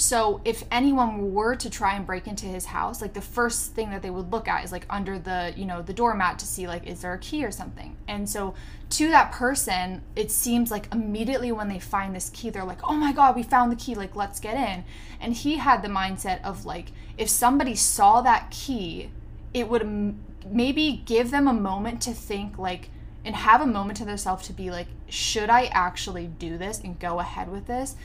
So 0.00 0.40
if 0.44 0.62
anyone 0.70 1.34
were 1.34 1.56
to 1.56 1.68
try 1.68 1.96
and 1.96 2.06
break 2.06 2.28
into 2.28 2.46
his 2.46 2.66
house, 2.66 3.02
like 3.02 3.14
the 3.14 3.20
first 3.20 3.72
thing 3.72 3.90
that 3.90 4.00
they 4.00 4.10
would 4.10 4.30
look 4.30 4.46
at 4.46 4.64
is 4.64 4.70
like 4.70 4.86
under 4.88 5.18
the, 5.18 5.52
you 5.56 5.64
know, 5.64 5.82
the 5.82 5.92
doormat 5.92 6.38
to 6.38 6.46
see 6.46 6.68
like 6.68 6.86
is 6.86 7.00
there 7.00 7.14
a 7.14 7.18
key 7.18 7.44
or 7.44 7.50
something. 7.50 7.96
And 8.06 8.30
so 8.30 8.54
to 8.90 9.08
that 9.08 9.32
person, 9.32 10.02
it 10.14 10.30
seems 10.30 10.70
like 10.70 10.86
immediately 10.94 11.50
when 11.50 11.68
they 11.68 11.80
find 11.80 12.14
this 12.14 12.30
key, 12.30 12.48
they're 12.48 12.62
like, 12.62 12.78
"Oh 12.88 12.94
my 12.94 13.12
god, 13.12 13.34
we 13.34 13.42
found 13.42 13.72
the 13.72 13.76
key, 13.76 13.96
like 13.96 14.14
let's 14.14 14.38
get 14.38 14.54
in." 14.54 14.84
And 15.20 15.34
he 15.34 15.56
had 15.56 15.82
the 15.82 15.88
mindset 15.88 16.44
of 16.44 16.64
like 16.64 16.92
if 17.16 17.28
somebody 17.28 17.74
saw 17.74 18.20
that 18.20 18.52
key, 18.52 19.10
it 19.52 19.68
would 19.68 19.82
m- 19.82 20.20
maybe 20.48 21.02
give 21.06 21.32
them 21.32 21.48
a 21.48 21.52
moment 21.52 22.00
to 22.02 22.12
think 22.12 22.56
like 22.56 22.90
and 23.24 23.34
have 23.34 23.60
a 23.60 23.66
moment 23.66 23.96
to 23.96 24.04
themselves 24.04 24.46
to 24.46 24.52
be 24.52 24.70
like, 24.70 24.86
should 25.08 25.50
I 25.50 25.64
actually 25.72 26.28
do 26.28 26.56
this 26.56 26.78
and 26.78 27.00
go 27.00 27.18
ahead 27.18 27.50
with 27.50 27.66
this? 27.66 27.96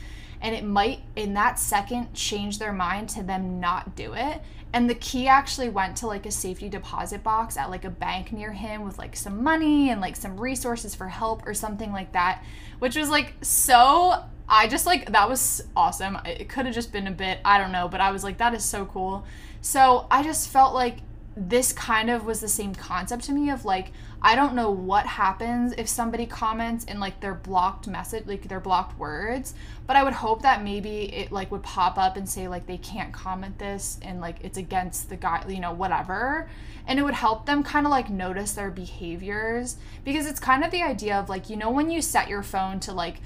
And 0.44 0.54
it 0.54 0.62
might, 0.62 1.00
in 1.16 1.32
that 1.34 1.58
second, 1.58 2.12
change 2.12 2.58
their 2.58 2.72
mind 2.72 3.08
to 3.10 3.22
them 3.22 3.60
not 3.60 3.96
do 3.96 4.12
it. 4.12 4.42
And 4.74 4.90
the 4.90 4.94
key 4.94 5.26
actually 5.26 5.70
went 5.70 5.96
to 5.98 6.06
like 6.06 6.26
a 6.26 6.30
safety 6.30 6.68
deposit 6.68 7.22
box 7.22 7.56
at 7.56 7.70
like 7.70 7.86
a 7.86 7.90
bank 7.90 8.30
near 8.30 8.52
him 8.52 8.84
with 8.84 8.98
like 8.98 9.16
some 9.16 9.42
money 9.42 9.88
and 9.88 10.02
like 10.02 10.16
some 10.16 10.38
resources 10.38 10.94
for 10.94 11.08
help 11.08 11.46
or 11.46 11.54
something 11.54 11.92
like 11.92 12.12
that, 12.12 12.44
which 12.78 12.94
was 12.94 13.08
like 13.08 13.32
so. 13.40 14.22
I 14.46 14.68
just 14.68 14.84
like 14.84 15.12
that 15.12 15.30
was 15.30 15.62
awesome. 15.74 16.18
It 16.26 16.50
could 16.50 16.66
have 16.66 16.74
just 16.74 16.92
been 16.92 17.06
a 17.06 17.12
bit, 17.12 17.38
I 17.42 17.56
don't 17.56 17.72
know, 17.72 17.88
but 17.88 18.02
I 18.02 18.10
was 18.10 18.22
like, 18.22 18.36
that 18.36 18.52
is 18.52 18.62
so 18.62 18.84
cool. 18.84 19.24
So 19.62 20.06
I 20.10 20.22
just 20.22 20.50
felt 20.50 20.74
like 20.74 20.98
this 21.36 21.72
kind 21.72 22.10
of 22.10 22.24
was 22.24 22.40
the 22.40 22.48
same 22.48 22.74
concept 22.74 23.24
to 23.24 23.32
me 23.32 23.50
of 23.50 23.64
like 23.64 23.90
I 24.22 24.36
don't 24.36 24.54
know 24.54 24.70
what 24.70 25.06
happens 25.06 25.74
if 25.76 25.88
somebody 25.88 26.26
comments 26.26 26.84
in 26.84 27.00
like 27.00 27.20
their 27.20 27.34
blocked 27.34 27.88
message 27.88 28.26
like 28.26 28.48
their 28.48 28.60
blocked 28.60 28.98
words 28.98 29.54
but 29.86 29.96
I 29.96 30.04
would 30.04 30.14
hope 30.14 30.42
that 30.42 30.62
maybe 30.62 31.12
it 31.12 31.30
like 31.30 31.50
would 31.50 31.62
pop 31.62 31.98
up 31.98 32.16
and 32.16 32.28
say 32.28 32.48
like 32.48 32.66
they 32.66 32.78
can't 32.78 33.12
comment 33.12 33.58
this 33.58 33.98
and 34.00 34.20
like 34.20 34.36
it's 34.42 34.56
against 34.56 35.08
the 35.10 35.16
guy 35.16 35.44
you 35.48 35.60
know 35.60 35.72
whatever. 35.72 36.48
And 36.86 36.98
it 36.98 37.02
would 37.02 37.14
help 37.14 37.46
them 37.46 37.62
kind 37.62 37.86
of 37.86 37.90
like 37.90 38.10
notice 38.10 38.52
their 38.52 38.70
behaviors 38.70 39.76
because 40.04 40.26
it's 40.26 40.40
kind 40.40 40.64
of 40.64 40.70
the 40.70 40.82
idea 40.82 41.18
of 41.18 41.28
like 41.28 41.50
you 41.50 41.56
know 41.56 41.70
when 41.70 41.90
you 41.90 42.00
set 42.00 42.28
your 42.28 42.42
phone 42.42 42.80
to 42.80 42.92
like 42.92 43.20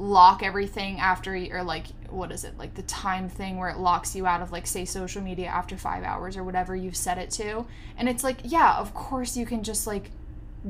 lock 0.00 0.42
everything 0.42 0.98
after 0.98 1.36
you, 1.36 1.52
or 1.54 1.62
like 1.62 1.84
what 2.08 2.32
is 2.32 2.42
it 2.44 2.56
like 2.56 2.74
the 2.74 2.82
time 2.82 3.28
thing 3.28 3.58
where 3.58 3.68
it 3.68 3.76
locks 3.76 4.16
you 4.16 4.26
out 4.26 4.40
of 4.40 4.50
like 4.50 4.66
say 4.66 4.84
social 4.84 5.20
media 5.20 5.46
after 5.46 5.76
five 5.76 6.02
hours 6.02 6.36
or 6.36 6.42
whatever 6.42 6.74
you've 6.74 6.96
set 6.96 7.18
it 7.18 7.30
to. 7.30 7.66
And 7.96 8.08
it's 8.08 8.24
like 8.24 8.38
yeah 8.44 8.78
of 8.78 8.94
course 8.94 9.36
you 9.36 9.44
can 9.44 9.62
just 9.62 9.86
like 9.86 10.10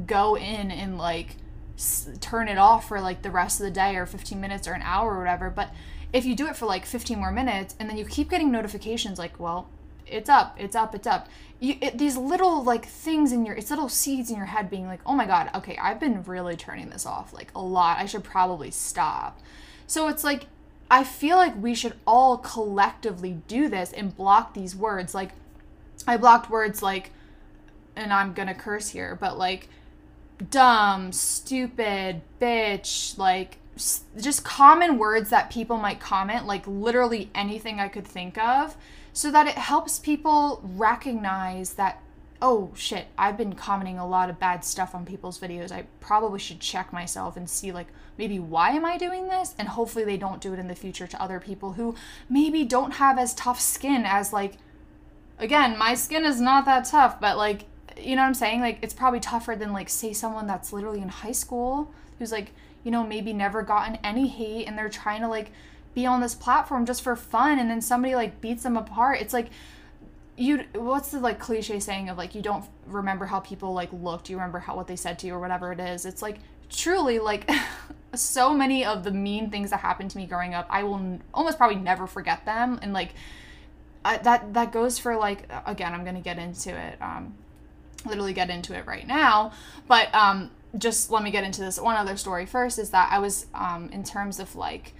go 0.06 0.36
in 0.36 0.72
and 0.72 0.98
like 0.98 1.36
s- 1.78 2.08
turn 2.20 2.48
it 2.48 2.58
off 2.58 2.88
for 2.88 3.00
like 3.00 3.22
the 3.22 3.30
rest 3.30 3.60
of 3.60 3.64
the 3.64 3.70
day 3.70 3.94
or 3.96 4.04
15 4.04 4.40
minutes 4.40 4.66
or 4.66 4.72
an 4.72 4.82
hour 4.82 5.14
or 5.14 5.18
whatever. 5.18 5.48
But 5.48 5.72
if 6.12 6.24
you 6.24 6.34
do 6.34 6.48
it 6.48 6.56
for 6.56 6.66
like 6.66 6.84
15 6.84 7.16
more 7.18 7.30
minutes 7.30 7.76
and 7.78 7.88
then 7.88 7.96
you 7.96 8.04
keep 8.04 8.30
getting 8.30 8.50
notifications 8.50 9.16
like 9.16 9.38
well 9.38 9.68
it's 10.10 10.28
up 10.28 10.56
it's 10.58 10.76
up 10.76 10.94
it's 10.94 11.06
up. 11.06 11.28
You, 11.58 11.76
it, 11.82 11.98
these 11.98 12.16
little 12.16 12.62
like 12.64 12.86
things 12.86 13.32
in 13.32 13.44
your 13.44 13.54
it's 13.54 13.70
little 13.70 13.88
seeds 13.88 14.30
in 14.30 14.36
your 14.36 14.46
head 14.46 14.70
being 14.70 14.86
like 14.86 15.00
oh 15.04 15.14
my 15.14 15.26
god 15.26 15.50
okay 15.54 15.76
i've 15.76 16.00
been 16.00 16.22
really 16.24 16.56
turning 16.56 16.88
this 16.88 17.04
off 17.04 17.32
like 17.34 17.50
a 17.54 17.60
lot 17.60 17.98
i 17.98 18.06
should 18.06 18.24
probably 18.24 18.70
stop. 18.70 19.38
So 19.86 20.08
it's 20.08 20.24
like 20.24 20.46
i 20.90 21.04
feel 21.04 21.36
like 21.36 21.60
we 21.60 21.74
should 21.74 21.94
all 22.06 22.38
collectively 22.38 23.42
do 23.46 23.68
this 23.68 23.92
and 23.92 24.16
block 24.16 24.54
these 24.54 24.74
words 24.74 25.14
like 25.14 25.32
i 26.06 26.16
blocked 26.16 26.50
words 26.50 26.82
like 26.82 27.10
and 27.96 28.12
i'm 28.12 28.32
gonna 28.32 28.54
curse 28.54 28.88
here 28.88 29.16
but 29.20 29.36
like 29.36 29.68
dumb 30.50 31.12
stupid 31.12 32.22
bitch 32.40 33.18
like 33.18 33.58
just 34.20 34.44
common 34.44 34.98
words 34.98 35.30
that 35.30 35.50
people 35.50 35.76
might 35.76 36.00
comment 36.00 36.46
like 36.46 36.66
literally 36.66 37.30
anything 37.34 37.80
i 37.80 37.88
could 37.88 38.06
think 38.06 38.36
of 38.38 38.76
so 39.12 39.30
that 39.30 39.46
it 39.46 39.54
helps 39.54 39.98
people 39.98 40.60
recognize 40.76 41.74
that 41.74 42.00
oh 42.42 42.70
shit 42.74 43.06
i've 43.18 43.36
been 43.36 43.54
commenting 43.54 43.98
a 43.98 44.06
lot 44.06 44.30
of 44.30 44.38
bad 44.38 44.64
stuff 44.64 44.94
on 44.94 45.04
people's 45.04 45.38
videos. 45.38 45.72
I 45.72 45.84
probably 46.00 46.38
should 46.38 46.60
check 46.60 46.92
myself 46.92 47.36
and 47.36 47.48
see 47.48 47.72
like 47.72 47.88
maybe 48.16 48.38
why 48.38 48.70
am 48.70 48.84
i 48.84 48.96
doing 48.96 49.28
this? 49.28 49.54
And 49.58 49.68
hopefully 49.68 50.04
they 50.04 50.16
don't 50.16 50.40
do 50.40 50.52
it 50.52 50.58
in 50.58 50.68
the 50.68 50.74
future 50.74 51.06
to 51.06 51.22
other 51.22 51.40
people 51.40 51.72
who 51.72 51.94
maybe 52.28 52.64
don't 52.64 52.92
have 52.92 53.18
as 53.18 53.34
tough 53.34 53.60
skin 53.60 54.04
as 54.06 54.32
like 54.32 54.54
again 55.38 55.76
my 55.76 55.94
skin 55.94 56.24
is 56.24 56.40
not 56.40 56.64
that 56.64 56.84
tough 56.86 57.20
but 57.20 57.36
like 57.36 57.64
you 57.98 58.16
know 58.16 58.22
what 58.22 58.28
i'm 58.28 58.34
saying? 58.34 58.60
Like 58.60 58.78
it's 58.82 58.94
probably 58.94 59.20
tougher 59.20 59.54
than 59.56 59.72
like 59.72 59.88
say 59.88 60.12
someone 60.12 60.46
that's 60.46 60.72
literally 60.72 61.02
in 61.02 61.08
high 61.08 61.32
school 61.32 61.92
who's 62.18 62.32
like 62.32 62.52
you 62.84 62.90
know 62.90 63.04
maybe 63.04 63.32
never 63.32 63.62
gotten 63.62 63.96
any 64.04 64.28
hate 64.28 64.66
and 64.66 64.76
they're 64.76 64.88
trying 64.88 65.20
to 65.20 65.28
like 65.28 65.52
be 65.94 66.06
on 66.06 66.20
this 66.20 66.34
platform 66.34 66.86
just 66.86 67.02
for 67.02 67.16
fun 67.16 67.58
and 67.58 67.68
then 67.70 67.80
somebody 67.80 68.14
like 68.14 68.40
beats 68.40 68.62
them 68.62 68.76
apart. 68.76 69.20
It's 69.20 69.34
like 69.34 69.48
you 70.36 70.64
what's 70.74 71.10
the 71.10 71.18
like 71.18 71.38
cliche 71.38 71.80
saying 71.80 72.08
of 72.08 72.16
like 72.16 72.34
you 72.34 72.40
don't 72.40 72.64
remember 72.86 73.26
how 73.26 73.40
people 73.40 73.74
like 73.74 73.92
looked 73.92 74.30
you 74.30 74.36
remember 74.36 74.58
how 74.58 74.74
what 74.76 74.86
they 74.86 74.96
said 74.96 75.18
to 75.18 75.26
you 75.26 75.34
or 75.34 75.40
whatever 75.40 75.72
it 75.72 75.80
is. 75.80 76.06
It's 76.06 76.22
like 76.22 76.38
truly 76.70 77.18
like 77.18 77.50
so 78.14 78.54
many 78.54 78.84
of 78.84 79.04
the 79.04 79.10
mean 79.10 79.50
things 79.50 79.70
that 79.70 79.80
happened 79.80 80.10
to 80.10 80.16
me 80.16 80.26
growing 80.26 80.54
up 80.54 80.66
i 80.70 80.82
will 80.82 80.96
n- 80.96 81.22
almost 81.34 81.58
probably 81.58 81.76
never 81.76 82.06
forget 82.06 82.44
them 82.44 82.78
and 82.82 82.92
like 82.92 83.14
I, 84.04 84.16
that 84.18 84.54
that 84.54 84.72
goes 84.72 84.98
for 84.98 85.16
like 85.16 85.48
again 85.66 85.92
i'm 85.92 86.04
gonna 86.04 86.20
get 86.20 86.38
into 86.38 86.70
it 86.76 87.00
um 87.00 87.34
literally 88.06 88.32
get 88.32 88.50
into 88.50 88.74
it 88.74 88.86
right 88.86 89.06
now 89.06 89.52
but 89.86 90.12
um 90.14 90.50
just 90.78 91.10
let 91.10 91.22
me 91.22 91.30
get 91.30 91.44
into 91.44 91.60
this 91.60 91.80
one 91.80 91.96
other 91.96 92.16
story 92.16 92.46
first 92.46 92.78
is 92.78 92.90
that 92.90 93.10
i 93.12 93.18
was 93.18 93.46
um 93.54 93.88
in 93.92 94.04
terms 94.04 94.38
of 94.38 94.54
like 94.54 94.94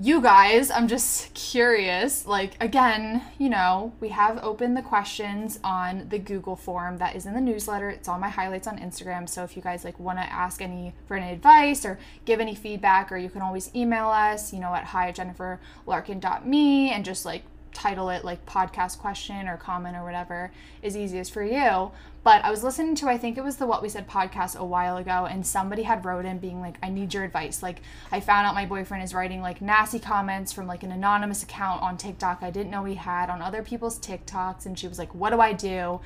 you 0.00 0.20
guys, 0.20 0.70
I'm 0.70 0.86
just 0.86 1.34
curious. 1.34 2.24
Like, 2.24 2.52
again, 2.60 3.24
you 3.36 3.48
know, 3.48 3.92
we 3.98 4.10
have 4.10 4.38
opened 4.44 4.76
the 4.76 4.82
questions 4.82 5.58
on 5.64 6.08
the 6.08 6.20
Google 6.20 6.54
form 6.54 6.98
that 6.98 7.16
is 7.16 7.26
in 7.26 7.34
the 7.34 7.40
newsletter. 7.40 7.90
It's 7.90 8.06
all 8.06 8.18
my 8.18 8.28
highlights 8.28 8.68
on 8.68 8.78
Instagram. 8.78 9.28
So 9.28 9.42
if 9.42 9.56
you 9.56 9.62
guys 9.62 9.84
like 9.84 9.98
want 9.98 10.18
to 10.18 10.24
ask 10.24 10.62
any 10.62 10.94
for 11.06 11.16
any 11.16 11.32
advice 11.32 11.84
or 11.84 11.98
give 12.24 12.38
any 12.38 12.54
feedback, 12.54 13.10
or 13.10 13.16
you 13.16 13.28
can 13.28 13.42
always 13.42 13.74
email 13.74 14.06
us, 14.06 14.52
you 14.52 14.60
know, 14.60 14.72
at 14.72 14.84
hi 14.84 15.08
at 15.08 15.16
jenniferlarkin.me 15.16 16.90
and 16.92 17.04
just 17.04 17.24
like 17.24 17.42
title 17.78 18.10
it 18.10 18.24
like 18.24 18.44
podcast 18.44 18.98
question 18.98 19.46
or 19.46 19.56
comment 19.56 19.96
or 19.96 20.02
whatever 20.02 20.50
is 20.82 20.96
easiest 20.96 21.32
for 21.32 21.44
you. 21.44 21.92
But 22.24 22.44
I 22.44 22.50
was 22.50 22.64
listening 22.64 22.96
to 22.96 23.08
I 23.08 23.16
think 23.16 23.38
it 23.38 23.44
was 23.44 23.56
the 23.56 23.66
What 23.66 23.82
We 23.82 23.88
Said 23.88 24.08
podcast 24.08 24.56
a 24.56 24.64
while 24.64 24.96
ago 24.96 25.26
and 25.30 25.46
somebody 25.46 25.84
had 25.84 26.04
wrote 26.04 26.24
in 26.24 26.38
being 26.38 26.60
like 26.60 26.76
I 26.82 26.88
need 26.88 27.14
your 27.14 27.22
advice. 27.22 27.62
Like 27.62 27.82
I 28.10 28.18
found 28.18 28.48
out 28.48 28.54
my 28.54 28.66
boyfriend 28.66 29.04
is 29.04 29.14
writing 29.14 29.40
like 29.40 29.62
nasty 29.62 30.00
comments 30.00 30.52
from 30.52 30.66
like 30.66 30.82
an 30.82 30.90
anonymous 30.90 31.44
account 31.44 31.80
on 31.80 31.96
TikTok 31.96 32.42
I 32.42 32.50
didn't 32.50 32.72
know 32.72 32.84
he 32.84 32.96
had 32.96 33.30
on 33.30 33.40
other 33.40 33.62
people's 33.62 33.98
TikToks 34.00 34.66
and 34.66 34.76
she 34.76 34.88
was 34.88 34.98
like 34.98 35.14
what 35.14 35.30
do 35.30 35.40
I 35.40 35.52
do? 35.52 36.00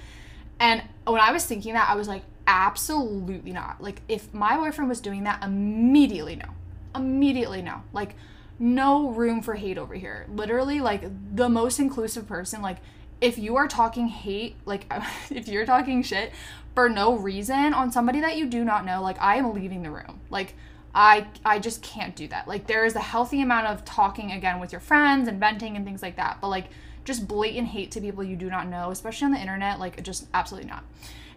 And 0.60 0.82
when 1.06 1.20
I 1.22 1.32
was 1.32 1.46
thinking 1.46 1.72
that 1.72 1.88
I 1.88 1.94
was 1.94 2.06
like 2.06 2.22
absolutely 2.46 3.52
not. 3.52 3.82
Like 3.82 4.02
if 4.08 4.32
my 4.34 4.58
boyfriend 4.58 4.90
was 4.90 5.00
doing 5.00 5.24
that 5.24 5.42
immediately 5.42 6.36
no. 6.36 6.48
Immediately 6.94 7.62
no. 7.62 7.82
Like 7.94 8.14
no 8.58 9.10
room 9.10 9.42
for 9.42 9.54
hate 9.54 9.78
over 9.78 9.94
here. 9.94 10.26
Literally, 10.28 10.80
like 10.80 11.04
the 11.34 11.48
most 11.48 11.78
inclusive 11.78 12.26
person. 12.26 12.62
Like, 12.62 12.78
if 13.20 13.38
you 13.38 13.56
are 13.56 13.68
talking 13.68 14.08
hate, 14.08 14.56
like 14.64 14.86
if 15.30 15.48
you're 15.48 15.66
talking 15.66 16.02
shit 16.02 16.32
for 16.74 16.88
no 16.88 17.16
reason 17.16 17.74
on 17.74 17.92
somebody 17.92 18.20
that 18.20 18.36
you 18.36 18.46
do 18.46 18.64
not 18.64 18.84
know, 18.84 19.02
like 19.02 19.20
I 19.20 19.36
am 19.36 19.54
leaving 19.54 19.82
the 19.82 19.90
room. 19.90 20.20
Like, 20.30 20.54
I 20.94 21.26
I 21.44 21.58
just 21.58 21.82
can't 21.82 22.14
do 22.14 22.28
that. 22.28 22.48
Like, 22.48 22.66
there 22.66 22.84
is 22.84 22.94
a 22.96 23.00
healthy 23.00 23.40
amount 23.42 23.66
of 23.66 23.84
talking 23.84 24.32
again 24.32 24.60
with 24.60 24.72
your 24.72 24.80
friends 24.80 25.28
and 25.28 25.38
venting 25.40 25.76
and 25.76 25.84
things 25.84 26.02
like 26.02 26.16
that. 26.16 26.38
But 26.40 26.48
like, 26.48 26.66
just 27.04 27.26
blatant 27.26 27.68
hate 27.68 27.90
to 27.92 28.00
people 28.00 28.22
you 28.22 28.36
do 28.36 28.48
not 28.48 28.68
know, 28.68 28.90
especially 28.90 29.26
on 29.26 29.32
the 29.32 29.40
internet, 29.40 29.80
like 29.80 30.02
just 30.02 30.26
absolutely 30.34 30.70
not. 30.70 30.84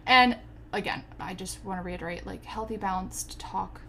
And 0.06 0.36
again, 0.72 1.04
I 1.18 1.34
just 1.34 1.64
want 1.64 1.80
to 1.80 1.82
reiterate, 1.82 2.26
like 2.26 2.44
healthy, 2.44 2.76
balanced 2.76 3.38
talk 3.38 3.80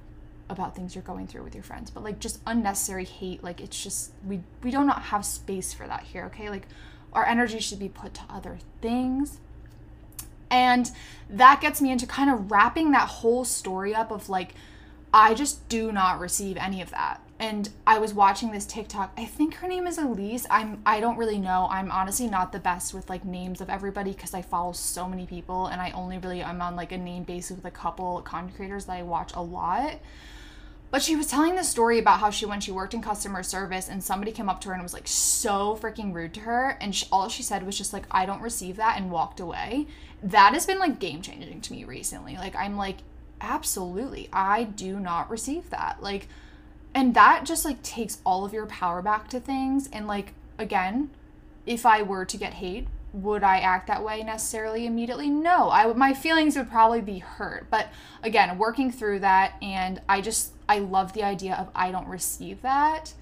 about 0.49 0.75
things 0.75 0.95
you're 0.95 1.03
going 1.03 1.27
through 1.27 1.43
with 1.43 1.53
your 1.53 1.63
friends 1.63 1.89
but 1.89 2.03
like 2.03 2.19
just 2.19 2.39
unnecessary 2.47 3.05
hate 3.05 3.43
like 3.43 3.59
it's 3.59 3.81
just 3.81 4.11
we 4.25 4.41
we 4.63 4.71
do 4.71 4.83
not 4.83 5.03
have 5.03 5.25
space 5.25 5.73
for 5.73 5.87
that 5.87 6.03
here 6.03 6.25
okay 6.25 6.49
like 6.49 6.67
our 7.13 7.25
energy 7.25 7.59
should 7.59 7.79
be 7.79 7.89
put 7.89 8.13
to 8.13 8.21
other 8.29 8.57
things 8.81 9.39
and 10.49 10.91
that 11.29 11.59
gets 11.61 11.81
me 11.81 11.91
into 11.91 12.07
kind 12.07 12.29
of 12.29 12.51
wrapping 12.51 12.91
that 12.91 13.07
whole 13.07 13.43
story 13.43 13.93
up 13.93 14.11
of 14.11 14.29
like 14.29 14.53
I 15.13 15.33
just 15.33 15.67
do 15.69 15.91
not 15.91 16.19
receive 16.19 16.57
any 16.57 16.81
of 16.81 16.91
that. 16.91 17.21
And 17.39 17.69
I 17.85 17.99
was 17.99 18.13
watching 18.13 18.51
this 18.51 18.65
TikTok. 18.65 19.13
I 19.15 19.25
think 19.25 19.55
her 19.55 19.67
name 19.67 19.85
is 19.85 19.97
Elise. 19.97 20.47
I'm 20.49 20.81
I 20.85 20.99
don't 20.99 21.17
really 21.17 21.37
know. 21.37 21.67
I'm 21.69 21.91
honestly 21.91 22.27
not 22.27 22.51
the 22.51 22.59
best 22.59 22.93
with 22.93 23.09
like 23.09 23.23
names 23.23 23.61
of 23.61 23.69
everybody 23.69 24.11
because 24.11 24.33
I 24.33 24.41
follow 24.41 24.73
so 24.73 25.07
many 25.07 25.25
people 25.25 25.67
and 25.67 25.79
I 25.79 25.91
only 25.91 26.17
really 26.17 26.43
I'm 26.43 26.61
on 26.61 26.75
like 26.75 26.91
a 26.91 26.97
name 26.97 27.23
basis 27.23 27.55
with 27.55 27.65
a 27.65 27.71
couple 27.71 28.21
content 28.21 28.55
creators 28.55 28.85
that 28.85 28.93
I 28.93 29.03
watch 29.03 29.31
a 29.35 29.41
lot. 29.41 29.99
But 30.89 31.01
she 31.01 31.15
was 31.17 31.27
telling 31.27 31.55
this 31.55 31.69
story 31.69 31.99
about 31.99 32.19
how 32.19 32.29
she 32.29 32.45
when 32.45 32.61
she 32.61 32.71
worked 32.71 32.93
in 32.93 33.01
customer 33.01 33.43
service 33.43 33.89
and 33.89 34.01
somebody 34.03 34.31
came 34.31 34.47
up 34.47 34.61
to 34.61 34.69
her 34.69 34.73
and 34.73 34.81
was 34.81 34.93
like 34.93 35.07
so 35.07 35.77
freaking 35.81 36.13
rude 36.13 36.33
to 36.35 36.39
her 36.41 36.77
and 36.79 36.95
she, 36.95 37.05
all 37.11 37.27
she 37.27 37.43
said 37.43 37.65
was 37.65 37.77
just 37.77 37.91
like 37.91 38.05
I 38.09 38.25
don't 38.25 38.41
receive 38.41 38.77
that 38.77 38.97
and 38.97 39.11
walked 39.11 39.39
away. 39.41 39.87
That 40.23 40.53
has 40.53 40.65
been 40.65 40.79
like 40.79 40.99
game 40.99 41.21
changing 41.21 41.61
to 41.61 41.73
me 41.73 41.83
recently. 41.83 42.35
Like 42.35 42.55
I'm 42.55 42.77
like 42.77 42.97
absolutely 43.41 44.29
I 44.31 44.63
do 44.63 44.99
not 44.99 45.29
receive 45.29 45.69
that. 45.71 46.01
Like 46.01 46.29
And 46.95 47.13
that 47.15 47.43
just 47.45 47.65
like 47.65 47.83
takes 47.83 48.19
all 48.25 48.45
of 48.45 48.53
your 48.53 48.65
power 48.65 49.01
back 49.01 49.27
to 49.29 49.39
things. 49.39 49.89
And 49.91 50.07
like, 50.07 50.33
again, 50.57 51.09
if 51.65 51.85
I 51.85 52.01
were 52.01 52.25
to 52.25 52.37
get 52.37 52.53
hate, 52.55 52.87
would 53.13 53.43
I 53.43 53.59
act 53.59 53.87
that 53.87 54.03
way 54.03 54.23
necessarily 54.23 54.85
immediately? 54.85 55.29
No. 55.29 55.69
I 55.69 55.91
my 55.93 56.13
feelings 56.13 56.55
would 56.55 56.69
probably 56.69 57.01
be 57.01 57.19
hurt. 57.19 57.67
But 57.69 57.89
again, 58.23 58.57
working 58.57 58.91
through 58.91 59.19
that 59.19 59.53
and 59.61 60.01
I 60.07 60.21
just 60.21 60.53
I 60.69 60.79
love 60.79 61.13
the 61.13 61.23
idea 61.23 61.55
of 61.55 61.69
I 61.75 61.91
don't 61.91 62.07
receive 62.07 62.61
that 62.61 63.13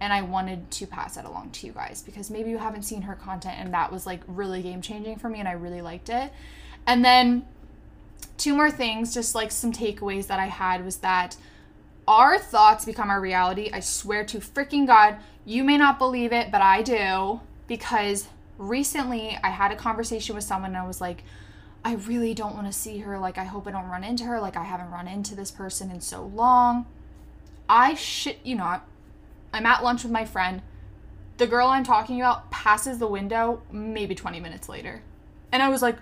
and 0.00 0.12
I 0.12 0.22
wanted 0.22 0.70
to 0.72 0.86
pass 0.86 1.16
that 1.16 1.24
along 1.24 1.50
to 1.50 1.66
you 1.66 1.72
guys 1.72 2.02
because 2.02 2.30
maybe 2.30 2.50
you 2.50 2.58
haven't 2.58 2.82
seen 2.82 3.02
her 3.02 3.14
content 3.14 3.56
and 3.58 3.74
that 3.74 3.90
was 3.90 4.06
like 4.06 4.20
really 4.26 4.62
game 4.62 4.80
changing 4.80 5.18
for 5.18 5.28
me 5.28 5.40
and 5.40 5.48
I 5.48 5.52
really 5.52 5.82
liked 5.82 6.08
it. 6.08 6.32
And 6.86 7.04
then 7.04 7.46
two 8.36 8.54
more 8.54 8.70
things, 8.70 9.12
just 9.12 9.34
like 9.34 9.50
some 9.50 9.72
takeaways 9.72 10.26
that 10.28 10.38
I 10.38 10.46
had 10.46 10.84
was 10.84 10.98
that 10.98 11.36
our 12.06 12.38
thoughts 12.38 12.84
become 12.84 13.10
our 13.10 13.20
reality. 13.20 13.70
I 13.72 13.80
swear 13.80 14.24
to 14.26 14.38
freaking 14.38 14.86
God, 14.86 15.16
you 15.44 15.64
may 15.64 15.76
not 15.76 15.98
believe 15.98 16.32
it, 16.32 16.50
but 16.50 16.62
I 16.62 16.82
do 16.82 17.40
because 17.66 18.28
recently 18.56 19.38
I 19.42 19.50
had 19.50 19.72
a 19.72 19.76
conversation 19.76 20.34
with 20.34 20.44
someone 20.44 20.70
and 20.70 20.78
I 20.78 20.86
was 20.86 21.00
like, 21.00 21.22
I 21.84 21.94
really 21.94 22.34
don't 22.34 22.54
want 22.54 22.66
to 22.66 22.72
see 22.72 22.98
her. 22.98 23.18
Like, 23.18 23.38
I 23.38 23.44
hope 23.44 23.66
I 23.66 23.70
don't 23.70 23.88
run 23.88 24.04
into 24.04 24.24
her. 24.24 24.40
Like, 24.40 24.56
I 24.56 24.64
haven't 24.64 24.90
run 24.90 25.08
into 25.08 25.34
this 25.34 25.50
person 25.50 25.90
in 25.90 26.00
so 26.00 26.24
long. 26.24 26.86
I 27.68 27.94
shit 27.94 28.38
you 28.44 28.56
not. 28.56 28.86
I'm 29.52 29.66
at 29.66 29.84
lunch 29.84 30.02
with 30.02 30.12
my 30.12 30.24
friend. 30.24 30.62
The 31.36 31.46
girl 31.46 31.68
I'm 31.68 31.84
talking 31.84 32.20
about 32.20 32.50
passes 32.50 32.98
the 32.98 33.06
window 33.06 33.62
maybe 33.70 34.14
20 34.14 34.40
minutes 34.40 34.68
later. 34.68 35.02
And 35.52 35.62
I 35.62 35.68
was 35.68 35.82
like, 35.82 35.96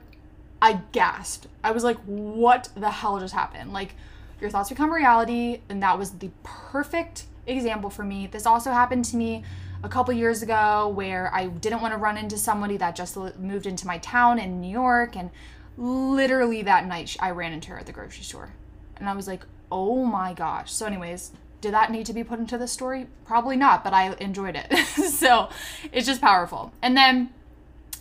I 0.63 0.81
gasped. 0.93 1.47
I 1.63 1.73
was 1.73 1.85
like, 1.85 1.99
what 2.05 2.71
the 2.75 2.91
hell 2.91 3.21
just 3.21 3.35
happened? 3.35 3.73
Like, 3.73 3.95
your 4.41 4.51
thoughts 4.51 4.71
become 4.71 4.93
reality. 4.93 5.61
And 5.69 5.83
that 5.83 5.99
was 5.99 6.13
the 6.13 6.31
perfect 6.43 7.27
example 7.47 7.91
for 7.91 8.03
me. 8.03 8.27
This 8.27 8.47
also 8.47 8.73
happened 8.73 9.05
to 9.07 9.17
me 9.17 9.45
a 9.83 9.89
couple 9.89 10.15
years 10.15 10.43
ago 10.43 10.89
where 10.89 11.33
I 11.35 11.47
didn't 11.47 11.83
want 11.83 11.93
to 11.93 11.99
run 11.99 12.17
into 12.17 12.39
somebody 12.39 12.77
that 12.79 12.97
just 12.97 13.17
moved 13.39 13.67
into 13.67 13.87
my 13.87 13.99
town 13.99 14.39
in 14.39 14.61
New 14.61 14.71
York. 14.71 15.17
And 15.17 15.31
literally 15.77 16.63
that 16.63 16.87
night, 16.87 17.17
I 17.21 17.31
ran 17.31 17.53
into 17.53 17.71
her 17.71 17.79
at 17.79 17.87
the 17.87 17.93
grocery 17.93 18.25
store. 18.25 18.51
And 18.97 19.09
I 19.09 19.15
was 19.15 19.29
like, 19.29 19.45
oh 19.71 20.05
my 20.05 20.33
gosh. 20.33 20.73
So, 20.73 20.87
anyways, 20.87 21.33
did 21.61 21.75
that 21.75 21.91
need 21.91 22.07
to 22.07 22.13
be 22.13 22.25
put 22.25 22.39
into 22.39 22.59
the 22.59 22.69
story? 22.69 23.07
Probably 23.25 23.57
not, 23.57 23.85
but 23.85 23.93
I 23.93 24.15
enjoyed 24.15 24.57
it. 24.57 24.77
so, 24.87 25.51
it's 25.93 26.07
just 26.07 26.21
powerful. 26.21 26.73
And 26.83 26.97
then 26.97 27.31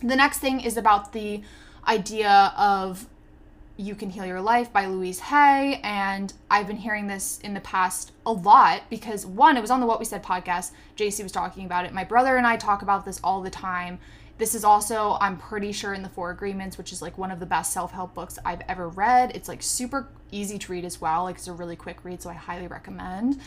the 0.02 0.16
next 0.16 0.38
thing 0.38 0.60
is 0.60 0.76
about 0.76 1.12
the 1.12 1.42
idea 1.86 2.52
of 2.56 3.06
you 3.76 3.94
Can 3.94 4.08
Heal 4.10 4.24
Your 4.24 4.40
Life 4.40 4.72
by 4.72 4.86
Louise 4.86 5.20
Hay. 5.20 5.80
And 5.82 6.32
I've 6.50 6.66
been 6.66 6.78
hearing 6.78 7.08
this 7.08 7.38
in 7.40 7.54
the 7.54 7.60
past 7.60 8.12
a 8.24 8.32
lot 8.32 8.82
because, 8.88 9.26
one, 9.26 9.56
it 9.56 9.60
was 9.60 9.70
on 9.70 9.80
the 9.80 9.86
What 9.86 9.98
We 9.98 10.06
Said 10.06 10.22
podcast. 10.22 10.70
JC 10.96 11.22
was 11.22 11.32
talking 11.32 11.66
about 11.66 11.84
it. 11.84 11.92
My 11.92 12.04
brother 12.04 12.36
and 12.36 12.46
I 12.46 12.56
talk 12.56 12.82
about 12.82 13.04
this 13.04 13.20
all 13.22 13.42
the 13.42 13.50
time. 13.50 13.98
This 14.38 14.54
is 14.54 14.64
also, 14.64 15.16
I'm 15.20 15.38
pretty 15.38 15.72
sure, 15.72 15.94
in 15.94 16.02
the 16.02 16.08
Four 16.08 16.30
Agreements, 16.30 16.76
which 16.76 16.92
is 16.92 17.00
like 17.00 17.16
one 17.16 17.30
of 17.30 17.40
the 17.40 17.46
best 17.46 17.72
self 17.72 17.92
help 17.92 18.14
books 18.14 18.38
I've 18.44 18.62
ever 18.68 18.88
read. 18.88 19.34
It's 19.34 19.48
like 19.48 19.62
super 19.62 20.08
easy 20.30 20.58
to 20.58 20.72
read 20.72 20.84
as 20.84 21.00
well. 21.00 21.24
Like, 21.24 21.36
it's 21.36 21.48
a 21.48 21.52
really 21.52 21.76
quick 21.76 22.04
read, 22.04 22.20
so 22.22 22.30
I 22.30 22.34
highly 22.34 22.66
recommend. 22.66 23.40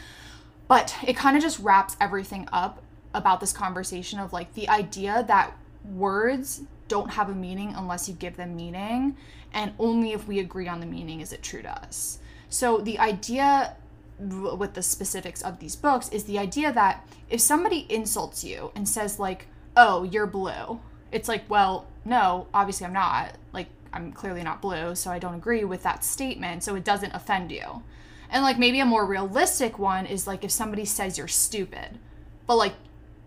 But 0.68 0.96
it 1.06 1.16
kind 1.16 1.36
of 1.36 1.44
just 1.44 1.60
wraps 1.60 1.96
everything 2.02 2.48
up 2.52 2.82
about 3.14 3.40
this 3.40 3.54
conversation 3.54 4.20
of 4.20 4.34
like 4.34 4.54
the 4.54 4.70
idea 4.70 5.24
that 5.28 5.56
words 5.84 6.62
don't 6.88 7.12
have 7.12 7.30
a 7.30 7.36
meaning 7.36 7.74
unless 7.76 8.08
you 8.08 8.16
give 8.16 8.36
them 8.38 8.56
meaning 8.56 9.16
and 9.54 9.74
only 9.80 10.12
if 10.12 10.28
we 10.28 10.40
agree 10.40 10.68
on 10.68 10.80
the 10.80 10.86
meaning 10.86 11.22
is 11.22 11.34
it 11.34 11.42
true 11.42 11.62
to 11.62 11.72
us. 11.72 12.20
So 12.50 12.80
the 12.80 13.00
idea 13.00 13.76
with 14.20 14.74
the 14.74 14.82
specifics 14.82 15.42
of 15.42 15.60
these 15.60 15.76
books 15.76 16.10
is 16.10 16.26
the 16.26 16.38
idea 16.38 16.74
that 16.74 17.08
if 17.30 17.40
somebody 17.40 17.86
insults 17.90 18.44
you 18.44 18.72
and 18.76 18.88
says 18.88 19.18
like, 19.18 19.48
"Oh, 19.76 20.04
you're 20.04 20.28
blue." 20.28 20.80
It's 21.12 21.28
like, 21.28 21.50
"Well, 21.50 21.88
no, 22.06 22.48
obviously 22.54 22.86
I'm 22.86 22.94
not. 22.94 23.36
Like 23.54 23.68
I'm 23.94 24.12
clearly 24.12 24.44
not 24.44 24.62
blue, 24.62 24.96
so 24.96 25.12
I 25.12 25.20
don't 25.20 25.36
agree 25.36 25.64
with 25.64 25.84
that 25.84 26.04
statement, 26.04 26.64
so 26.64 26.76
it 26.76 26.84
doesn't 26.84 27.14
offend 27.16 27.52
you." 27.52 27.84
And 28.30 28.44
like 28.44 28.60
maybe 28.60 28.80
a 28.80 28.86
more 28.86 29.06
realistic 29.06 29.80
one 29.80 30.06
is 30.06 30.28
like 30.28 30.44
if 30.44 30.52
somebody 30.52 30.86
says 30.86 31.18
you're 31.18 31.28
stupid, 31.28 31.98
but 32.46 32.56
like 32.58 32.74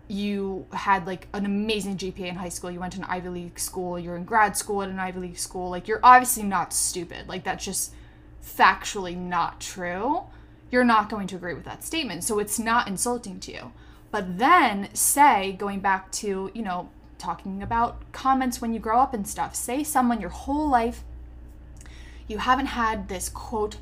you 0.07 0.65
had 0.71 1.07
like 1.07 1.27
an 1.33 1.45
amazing 1.45 1.97
GPA 1.97 2.27
in 2.29 2.35
high 2.35 2.49
school, 2.49 2.71
you 2.71 2.79
went 2.79 2.93
to 2.93 2.99
an 2.99 3.05
Ivy 3.05 3.29
League 3.29 3.59
school, 3.59 3.97
you're 3.97 4.15
in 4.15 4.25
grad 4.25 4.55
school 4.57 4.81
at 4.81 4.89
an 4.89 4.99
Ivy 4.99 5.19
League 5.19 5.37
school, 5.37 5.69
like 5.69 5.87
you're 5.87 5.99
obviously 6.03 6.43
not 6.43 6.73
stupid. 6.73 7.27
Like 7.27 7.43
that's 7.43 7.65
just 7.65 7.93
factually 8.43 9.17
not 9.17 9.59
true. 9.59 10.21
You're 10.71 10.83
not 10.83 11.09
going 11.09 11.27
to 11.27 11.35
agree 11.35 11.53
with 11.53 11.65
that 11.65 11.83
statement. 11.83 12.23
So 12.23 12.39
it's 12.39 12.59
not 12.59 12.87
insulting 12.87 13.39
to 13.41 13.51
you. 13.51 13.71
But 14.13 14.37
then 14.37 14.93
say 14.93 15.53
going 15.53 15.79
back 15.79 16.11
to, 16.13 16.51
you 16.53 16.61
know, 16.61 16.89
talking 17.17 17.63
about 17.63 18.11
comments 18.11 18.61
when 18.61 18.73
you 18.73 18.79
grow 18.79 18.99
up 18.99 19.13
and 19.13 19.27
stuff. 19.27 19.55
Say 19.55 19.83
someone 19.83 20.21
your 20.21 20.29
whole 20.29 20.69
life 20.69 21.03
you 22.27 22.37
haven't 22.37 22.67
had 22.67 23.09
this 23.09 23.29
quote, 23.29 23.77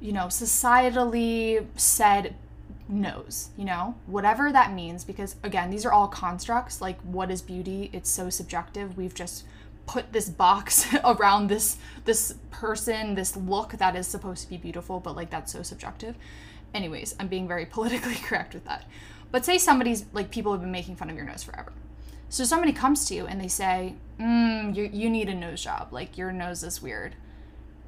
you 0.00 0.12
know, 0.12 0.26
societally 0.26 1.66
said 1.76 2.34
nose, 2.88 3.50
you 3.56 3.64
know, 3.64 3.94
whatever 4.06 4.50
that 4.52 4.72
means, 4.72 5.04
because 5.04 5.36
again, 5.42 5.70
these 5.70 5.86
are 5.86 5.92
all 5.92 6.08
constructs. 6.08 6.80
Like, 6.80 7.00
what 7.02 7.30
is 7.30 7.40
beauty? 7.40 7.90
It's 7.92 8.10
so 8.10 8.30
subjective. 8.30 8.96
We've 8.96 9.14
just 9.14 9.44
put 9.86 10.12
this 10.12 10.28
box 10.28 10.86
around 11.04 11.48
this 11.48 11.78
this 12.04 12.34
person, 12.50 13.14
this 13.14 13.36
look 13.36 13.72
that 13.72 13.96
is 13.96 14.06
supposed 14.06 14.42
to 14.42 14.50
be 14.50 14.56
beautiful, 14.56 15.00
but 15.00 15.16
like 15.16 15.30
that's 15.30 15.52
so 15.52 15.62
subjective. 15.62 16.16
Anyways, 16.74 17.14
I'm 17.18 17.28
being 17.28 17.48
very 17.48 17.66
politically 17.76 18.16
correct 18.16 18.54
with 18.54 18.64
that. 18.64 18.84
But 19.30 19.44
say 19.44 19.58
somebody's 19.58 20.04
like 20.12 20.30
people 20.30 20.52
have 20.52 20.60
been 20.60 20.72
making 20.72 20.96
fun 20.96 21.10
of 21.10 21.16
your 21.16 21.24
nose 21.24 21.42
forever. 21.42 21.72
So 22.28 22.44
somebody 22.44 22.72
comes 22.72 23.06
to 23.06 23.14
you 23.14 23.26
and 23.26 23.40
they 23.40 23.48
say, 23.48 23.94
mm, 24.18 24.74
you, 24.74 24.88
you 24.92 25.10
need 25.10 25.28
a 25.28 25.34
nose 25.34 25.62
job. 25.62 25.88
Like 25.92 26.16
your 26.16 26.32
nose 26.32 26.62
is 26.62 26.80
weird 26.80 27.16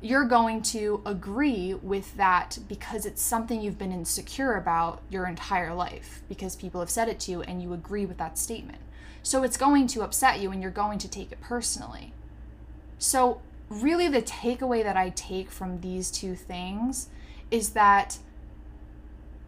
you're 0.02 0.24
going 0.24 0.60
to 0.60 1.00
agree 1.06 1.74
with 1.74 2.16
that 2.16 2.58
because 2.68 3.06
it's 3.06 3.22
something 3.22 3.60
you've 3.60 3.78
been 3.78 3.92
insecure 3.92 4.56
about 4.56 5.00
your 5.08 5.26
entire 5.26 5.72
life 5.72 6.22
because 6.28 6.56
people 6.56 6.80
have 6.80 6.90
said 6.90 7.08
it 7.08 7.20
to 7.20 7.30
you 7.30 7.42
and 7.42 7.62
you 7.62 7.72
agree 7.72 8.04
with 8.04 8.18
that 8.18 8.36
statement. 8.36 8.80
So 9.22 9.44
it's 9.44 9.56
going 9.56 9.86
to 9.88 10.02
upset 10.02 10.40
you 10.40 10.50
and 10.50 10.60
you're 10.60 10.72
going 10.72 10.98
to 10.98 11.08
take 11.08 11.30
it 11.30 11.40
personally. 11.40 12.12
So, 12.98 13.40
really, 13.68 14.08
the 14.08 14.22
takeaway 14.22 14.82
that 14.82 14.96
I 14.96 15.10
take 15.10 15.50
from 15.50 15.80
these 15.80 16.10
two 16.10 16.34
things 16.34 17.08
is 17.50 17.70
that 17.70 18.18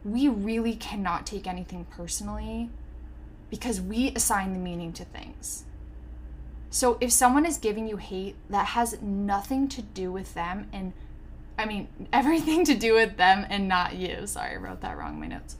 we 0.05 0.29
really 0.29 0.77
cannot 0.77 1.27
take 1.27 1.47
anything 1.47 1.87
personally 1.91 2.71
because 3.51 3.81
we 3.81 4.13
assign 4.15 4.53
the 4.53 4.59
meaning 4.59 4.93
to 4.93 5.05
things. 5.05 5.65
So 6.71 6.99
if 7.01 7.13
someone 7.13 7.47
is 7.47 7.57
giving 7.57 7.89
you 7.89 7.97
hate 7.97 8.37
that 8.51 8.67
has 8.67 9.01
nothing 9.01 9.69
to 9.69 9.81
do 9.81 10.13
with 10.13 10.35
them 10.35 10.69
and 10.73 10.93
I 11.57 11.67
mean 11.67 11.89
everything 12.13 12.65
to 12.65 12.75
do 12.75 12.95
with 12.95 13.17
them 13.17 13.47
and 13.49 13.69
not 13.69 13.95
you. 13.95 14.27
Sorry, 14.27 14.55
I 14.55 14.57
wrote 14.57 14.81
that 14.83 14.99
wrong 14.99 15.15
in 15.15 15.21
my 15.21 15.29
notes. 15.29 15.57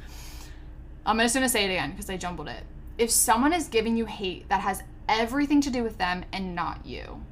I'm 1.07 1.19
just 1.19 1.35
gonna 1.35 1.49
say 1.49 1.65
it 1.65 1.71
again 1.71 1.93
because 1.93 2.11
I 2.11 2.17
jumbled 2.17 2.49
it. 2.49 2.65
If 2.99 3.11
someone 3.11 3.53
is 3.53 3.69
giving 3.69 3.97
you 3.97 4.07
hate 4.07 4.49
that 4.49 4.61
has 4.61 4.83
everything 5.09 5.61
to 5.63 5.71
do 5.71 5.83
with 5.83 5.99
them 5.99 6.25
and 6.33 6.55
not 6.55 6.85
you, 6.85 7.25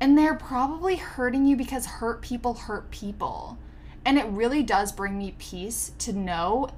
and 0.00 0.16
they're 0.16 0.34
probably 0.34 0.96
hurting 0.96 1.44
you 1.46 1.56
because 1.56 1.86
hurt 1.86 2.22
people 2.22 2.54
hurt 2.54 2.90
people. 2.90 3.58
And 4.04 4.18
it 4.18 4.26
really 4.26 4.62
does 4.62 4.92
bring 4.92 5.18
me 5.18 5.34
peace 5.38 5.92
to 5.98 6.12
know 6.12 6.70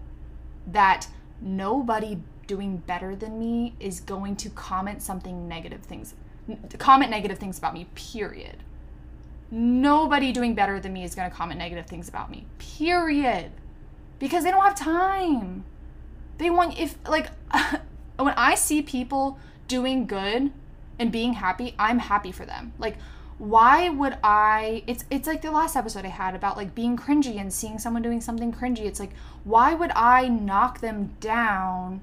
that 0.67 1.09
nobody 1.41 2.19
doing 2.47 2.79
better 2.79 3.15
than 3.15 3.39
me 3.39 3.75
is 3.79 4.01
going 4.01 4.37
to 4.37 4.51
comment 4.51 5.03
something 5.03 5.49
negative 5.49 5.83
things 5.83 6.15
comment 6.79 7.11
negative 7.11 7.39
things 7.39 7.59
about 7.59 7.75
me 7.75 7.87
period. 7.95 8.57
Nobody 9.51 10.33
doing 10.33 10.55
better 10.55 10.81
than 10.81 10.93
me 10.93 11.05
is 11.05 11.15
going 11.15 11.31
to 11.31 11.37
comment 11.37 11.59
negative 11.59 11.87
things 11.87 12.09
about 12.09 12.31
me 12.31 12.47
period. 12.59 13.53
Because 14.19 14.45
they 14.45 14.51
don't 14.51 14.63
have 14.63 14.75
time. 14.75 15.65
They 16.39 16.51
want 16.51 16.79
if 16.79 16.97
like 17.07 17.29
when 18.17 18.35
i 18.37 18.55
see 18.55 18.83
people 18.83 19.39
doing 19.69 20.07
good 20.07 20.51
and 20.99 21.11
being 21.13 21.35
happy 21.35 21.75
i'm 21.79 21.99
happy 21.99 22.33
for 22.33 22.45
them. 22.45 22.73
Like 22.79 22.97
why 23.43 23.89
would 23.89 24.17
i 24.23 24.85
it's 24.87 25.05
it's 25.11 25.27
like 25.27 25.43
the 25.43 25.51
last 25.51 25.75
episode 25.75 26.05
i 26.05 26.09
had 26.09 26.33
about 26.33 26.57
like 26.57 26.77
being 26.77 26.97
cringy 26.97 27.41
and 27.41 27.53
seeing 27.53 27.77
someone 27.77 28.01
doing 28.01 28.21
something 28.21 28.53
cringy. 28.53 28.83
It's 28.83 29.01
like 29.01 29.11
why 29.43 29.75
would 29.75 29.91
i 29.97 30.29
knock 30.29 30.79
them 30.79 31.17
down 31.19 32.03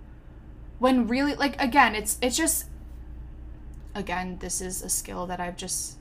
when 0.80 1.08
really 1.08 1.36
like 1.36 1.56
again 1.62 1.96
it's 1.96 2.18
it's 2.22 2.36
just 2.36 2.66
again 3.96 4.38
this 4.42 4.60
is 4.60 4.82
a 4.82 4.90
skill 4.90 5.28
that 5.28 5.40
i've 5.40 5.56
just 5.56 5.96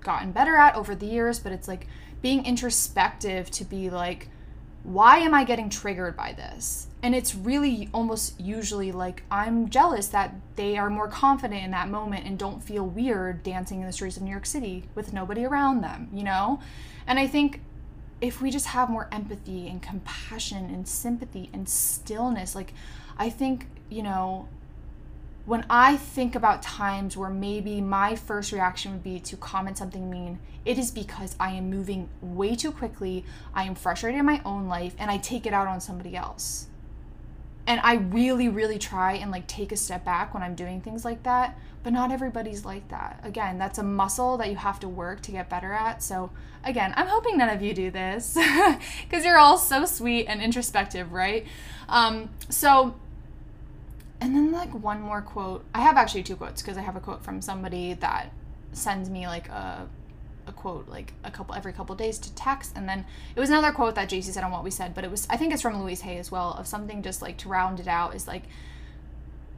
gotten 0.00 0.30
better 0.30 0.54
at 0.54 0.76
over 0.76 0.94
the 0.94 1.06
years 1.06 1.40
but 1.40 1.50
it's 1.50 1.66
like 1.66 1.88
being 2.22 2.46
introspective 2.46 3.50
to 3.50 3.64
be 3.64 3.90
like 3.90 4.28
why 4.84 5.18
am 5.18 5.34
i 5.34 5.42
getting 5.42 5.68
triggered 5.68 6.16
by 6.16 6.32
this 6.32 6.86
and 7.04 7.14
it's 7.14 7.34
really 7.34 7.88
almost 7.92 8.40
usually 8.40 8.90
like 8.90 9.22
i'm 9.30 9.68
jealous 9.68 10.08
that 10.08 10.34
they 10.56 10.76
are 10.78 10.88
more 10.88 11.06
confident 11.06 11.62
in 11.62 11.70
that 11.70 11.88
moment 11.88 12.26
and 12.26 12.38
don't 12.38 12.62
feel 12.62 12.84
weird 12.84 13.42
dancing 13.42 13.80
in 13.80 13.86
the 13.86 13.92
streets 13.92 14.16
of 14.16 14.22
new 14.22 14.30
york 14.30 14.46
city 14.46 14.84
with 14.94 15.12
nobody 15.12 15.44
around 15.44 15.82
them 15.82 16.08
you 16.12 16.24
know 16.24 16.60
and 17.06 17.18
i 17.18 17.26
think 17.26 17.60
if 18.20 18.40
we 18.40 18.50
just 18.50 18.66
have 18.68 18.88
more 18.88 19.08
empathy 19.12 19.68
and 19.68 19.82
compassion 19.82 20.70
and 20.70 20.88
sympathy 20.88 21.50
and 21.52 21.68
stillness, 21.68 22.54
like 22.54 22.72
I 23.18 23.28
think, 23.28 23.66
you 23.90 24.02
know, 24.02 24.48
when 25.44 25.66
I 25.68 25.98
think 25.98 26.34
about 26.34 26.62
times 26.62 27.18
where 27.18 27.28
maybe 27.28 27.82
my 27.82 28.16
first 28.16 28.50
reaction 28.50 28.92
would 28.92 29.04
be 29.04 29.20
to 29.20 29.36
comment 29.36 29.76
something 29.76 30.08
mean, 30.08 30.38
it 30.64 30.78
is 30.78 30.90
because 30.90 31.36
I 31.38 31.50
am 31.50 31.68
moving 31.68 32.08
way 32.22 32.56
too 32.56 32.72
quickly. 32.72 33.26
I 33.54 33.64
am 33.64 33.74
frustrated 33.74 34.18
in 34.18 34.24
my 34.24 34.40
own 34.44 34.68
life 34.68 34.94
and 34.98 35.10
I 35.10 35.18
take 35.18 35.44
it 35.44 35.52
out 35.52 35.66
on 35.66 35.82
somebody 35.82 36.16
else. 36.16 36.68
And 37.66 37.80
I 37.82 37.94
really, 37.94 38.48
really 38.48 38.78
try 38.78 39.14
and 39.14 39.30
like 39.30 39.46
take 39.46 39.72
a 39.72 39.76
step 39.76 40.04
back 40.04 40.34
when 40.34 40.42
I'm 40.42 40.54
doing 40.54 40.80
things 40.80 41.04
like 41.04 41.22
that. 41.22 41.58
But 41.82 41.92
not 41.92 42.10
everybody's 42.10 42.64
like 42.64 42.88
that. 42.88 43.20
Again, 43.22 43.58
that's 43.58 43.78
a 43.78 43.82
muscle 43.82 44.38
that 44.38 44.48
you 44.48 44.56
have 44.56 44.80
to 44.80 44.88
work 44.88 45.20
to 45.22 45.32
get 45.32 45.50
better 45.50 45.72
at. 45.72 46.02
So, 46.02 46.30
again, 46.64 46.94
I'm 46.96 47.06
hoping 47.06 47.36
none 47.36 47.50
of 47.50 47.60
you 47.60 47.74
do 47.74 47.90
this 47.90 48.38
because 49.02 49.24
you're 49.24 49.36
all 49.36 49.58
so 49.58 49.84
sweet 49.84 50.24
and 50.26 50.40
introspective, 50.40 51.12
right? 51.12 51.46
Um, 51.90 52.30
so, 52.48 52.94
and 54.20 54.34
then 54.34 54.50
like 54.50 54.72
one 54.72 55.02
more 55.02 55.20
quote. 55.20 55.64
I 55.74 55.80
have 55.80 55.98
actually 55.98 56.22
two 56.22 56.36
quotes 56.36 56.62
because 56.62 56.78
I 56.78 56.80
have 56.80 56.96
a 56.96 57.00
quote 57.00 57.22
from 57.22 57.42
somebody 57.42 57.92
that 57.94 58.32
sends 58.72 59.10
me 59.10 59.26
like 59.26 59.48
a 59.50 59.86
a 60.46 60.52
quote 60.52 60.88
like 60.88 61.12
a 61.24 61.30
couple 61.30 61.54
every 61.54 61.72
couple 61.72 61.94
days 61.94 62.18
to 62.18 62.34
text 62.34 62.72
and 62.76 62.88
then 62.88 63.04
it 63.34 63.40
was 63.40 63.50
another 63.50 63.72
quote 63.72 63.94
that 63.94 64.08
JC 64.08 64.24
said 64.24 64.44
on 64.44 64.50
what 64.50 64.64
we 64.64 64.70
said 64.70 64.94
but 64.94 65.04
it 65.04 65.10
was 65.10 65.26
I 65.30 65.36
think 65.36 65.52
it's 65.52 65.62
from 65.62 65.80
Louise 65.82 66.02
Hay 66.02 66.18
as 66.18 66.30
well 66.30 66.52
of 66.52 66.66
something 66.66 67.02
just 67.02 67.22
like 67.22 67.36
to 67.38 67.48
round 67.48 67.80
it 67.80 67.88
out 67.88 68.14
is 68.14 68.26
like 68.26 68.44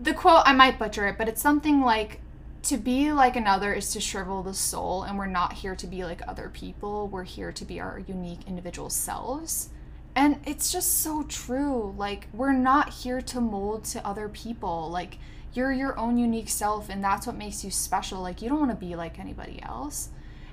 the 0.01 0.15
quote 0.15 0.43
I 0.45 0.53
might 0.53 0.79
butcher 0.79 1.07
it 1.07 1.19
but 1.19 1.29
it's 1.29 1.43
something 1.43 1.81
like 1.81 2.21
to 2.65 2.77
be 2.77 3.13
like 3.13 3.37
another 3.37 3.73
is 3.73 3.93
to 3.93 4.01
shrivel 4.01 4.43
the 4.43 4.55
soul 4.55 5.03
and 5.03 5.17
we're 5.17 5.27
not 5.27 5.55
here 5.55 5.77
to 5.77 5.87
be 5.87 6.05
like 6.05 6.21
other 6.27 6.51
people 6.53 7.09
we're 7.09 7.25
here 7.25 7.53
to 7.53 7.65
be 7.65 7.81
our 7.81 7.99
unique 7.99 8.41
individual 8.47 8.91
selves 8.91 9.71
and 10.17 10.41
it's 10.47 10.73
just 10.73 11.03
so 11.03 11.25
true. 11.25 11.95
Like, 11.99 12.29
we're 12.33 12.55
not 12.55 12.89
here 12.89 13.21
to 13.21 13.41
mold 13.41 13.85
to 13.85 14.05
other 14.05 14.31
people. 14.31 14.89
Like, 14.91 15.19
you're 15.53 15.73
your 15.73 15.97
own 15.99 16.17
unique 16.17 16.49
self, 16.49 16.89
and 16.89 17.05
that's 17.05 17.27
what 17.27 17.37
makes 17.37 17.63
you 17.63 17.71
special. 17.71 18.23
Like, 18.23 18.41
you 18.41 18.49
don't 18.49 18.59
want 18.59 18.71
to 18.71 18.77
be 18.77 18.97
like 18.97 19.19
anybody 19.19 19.63
else. 19.63 20.09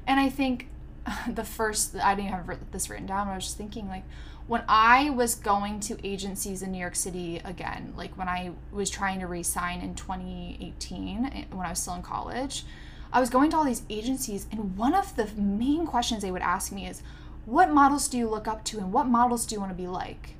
And 0.07 0.19
I 0.19 0.29
think 0.29 0.67
the 1.27 1.43
first, 1.43 1.95
I 1.95 2.15
didn't 2.15 2.29
even 2.29 2.39
have 2.39 2.71
this 2.71 2.89
written 2.89 3.05
down, 3.05 3.27
I 3.27 3.35
was 3.35 3.45
just 3.45 3.57
thinking, 3.57 3.87
like, 3.87 4.03
when 4.45 4.63
I 4.67 5.09
was 5.09 5.35
going 5.35 5.79
to 5.81 5.97
agencies 6.05 6.61
in 6.61 6.71
New 6.71 6.77
York 6.77 6.95
City 6.95 7.41
again, 7.45 7.93
like 7.95 8.17
when 8.17 8.27
I 8.27 8.51
was 8.73 8.89
trying 8.89 9.21
to 9.21 9.27
resign 9.27 9.79
in 9.79 9.95
2018, 9.95 11.25
eh, 11.25 11.43
when 11.51 11.65
I 11.65 11.69
was 11.69 11.79
still 11.79 11.95
in 11.95 12.01
college, 12.01 12.65
I 13.13 13.19
was 13.19 13.29
going 13.29 13.51
to 13.51 13.57
all 13.57 13.63
these 13.63 13.83
agencies, 13.89 14.47
and 14.51 14.75
one 14.75 14.93
of 14.93 15.15
the 15.15 15.27
main 15.37 15.85
questions 15.85 16.23
they 16.23 16.31
would 16.31 16.41
ask 16.41 16.71
me 16.71 16.87
is, 16.87 17.01
what 17.45 17.71
models 17.71 18.07
do 18.07 18.17
you 18.17 18.29
look 18.29 18.47
up 18.47 18.63
to 18.65 18.77
and 18.77 18.91
what 18.91 19.07
models 19.07 19.45
do 19.45 19.55
you 19.55 19.59
want 19.59 19.71
to 19.71 19.81
be 19.81 19.87
like? 19.87 20.35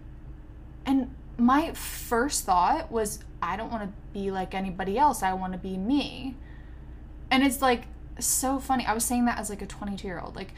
And 0.85 1.13
my 1.37 1.71
first 1.73 2.45
thought 2.45 2.91
was, 2.91 3.19
I 3.41 3.57
don't 3.57 3.71
want 3.71 3.83
to 3.83 3.89
be 4.13 4.31
like 4.31 4.53
anybody 4.53 4.97
else. 4.97 5.21
I 5.23 5.33
want 5.33 5.53
to 5.53 5.59
be 5.59 5.77
me. 5.77 6.35
And 7.29 7.43
it's 7.43 7.61
like 7.61 7.83
so 8.19 8.59
funny. 8.59 8.85
I 8.85 8.93
was 8.93 9.05
saying 9.05 9.25
that 9.25 9.39
as 9.39 9.49
like 9.49 9.61
a 9.61 9.67
22 9.67 10.07
year 10.07 10.19
old. 10.19 10.35
Like, 10.35 10.53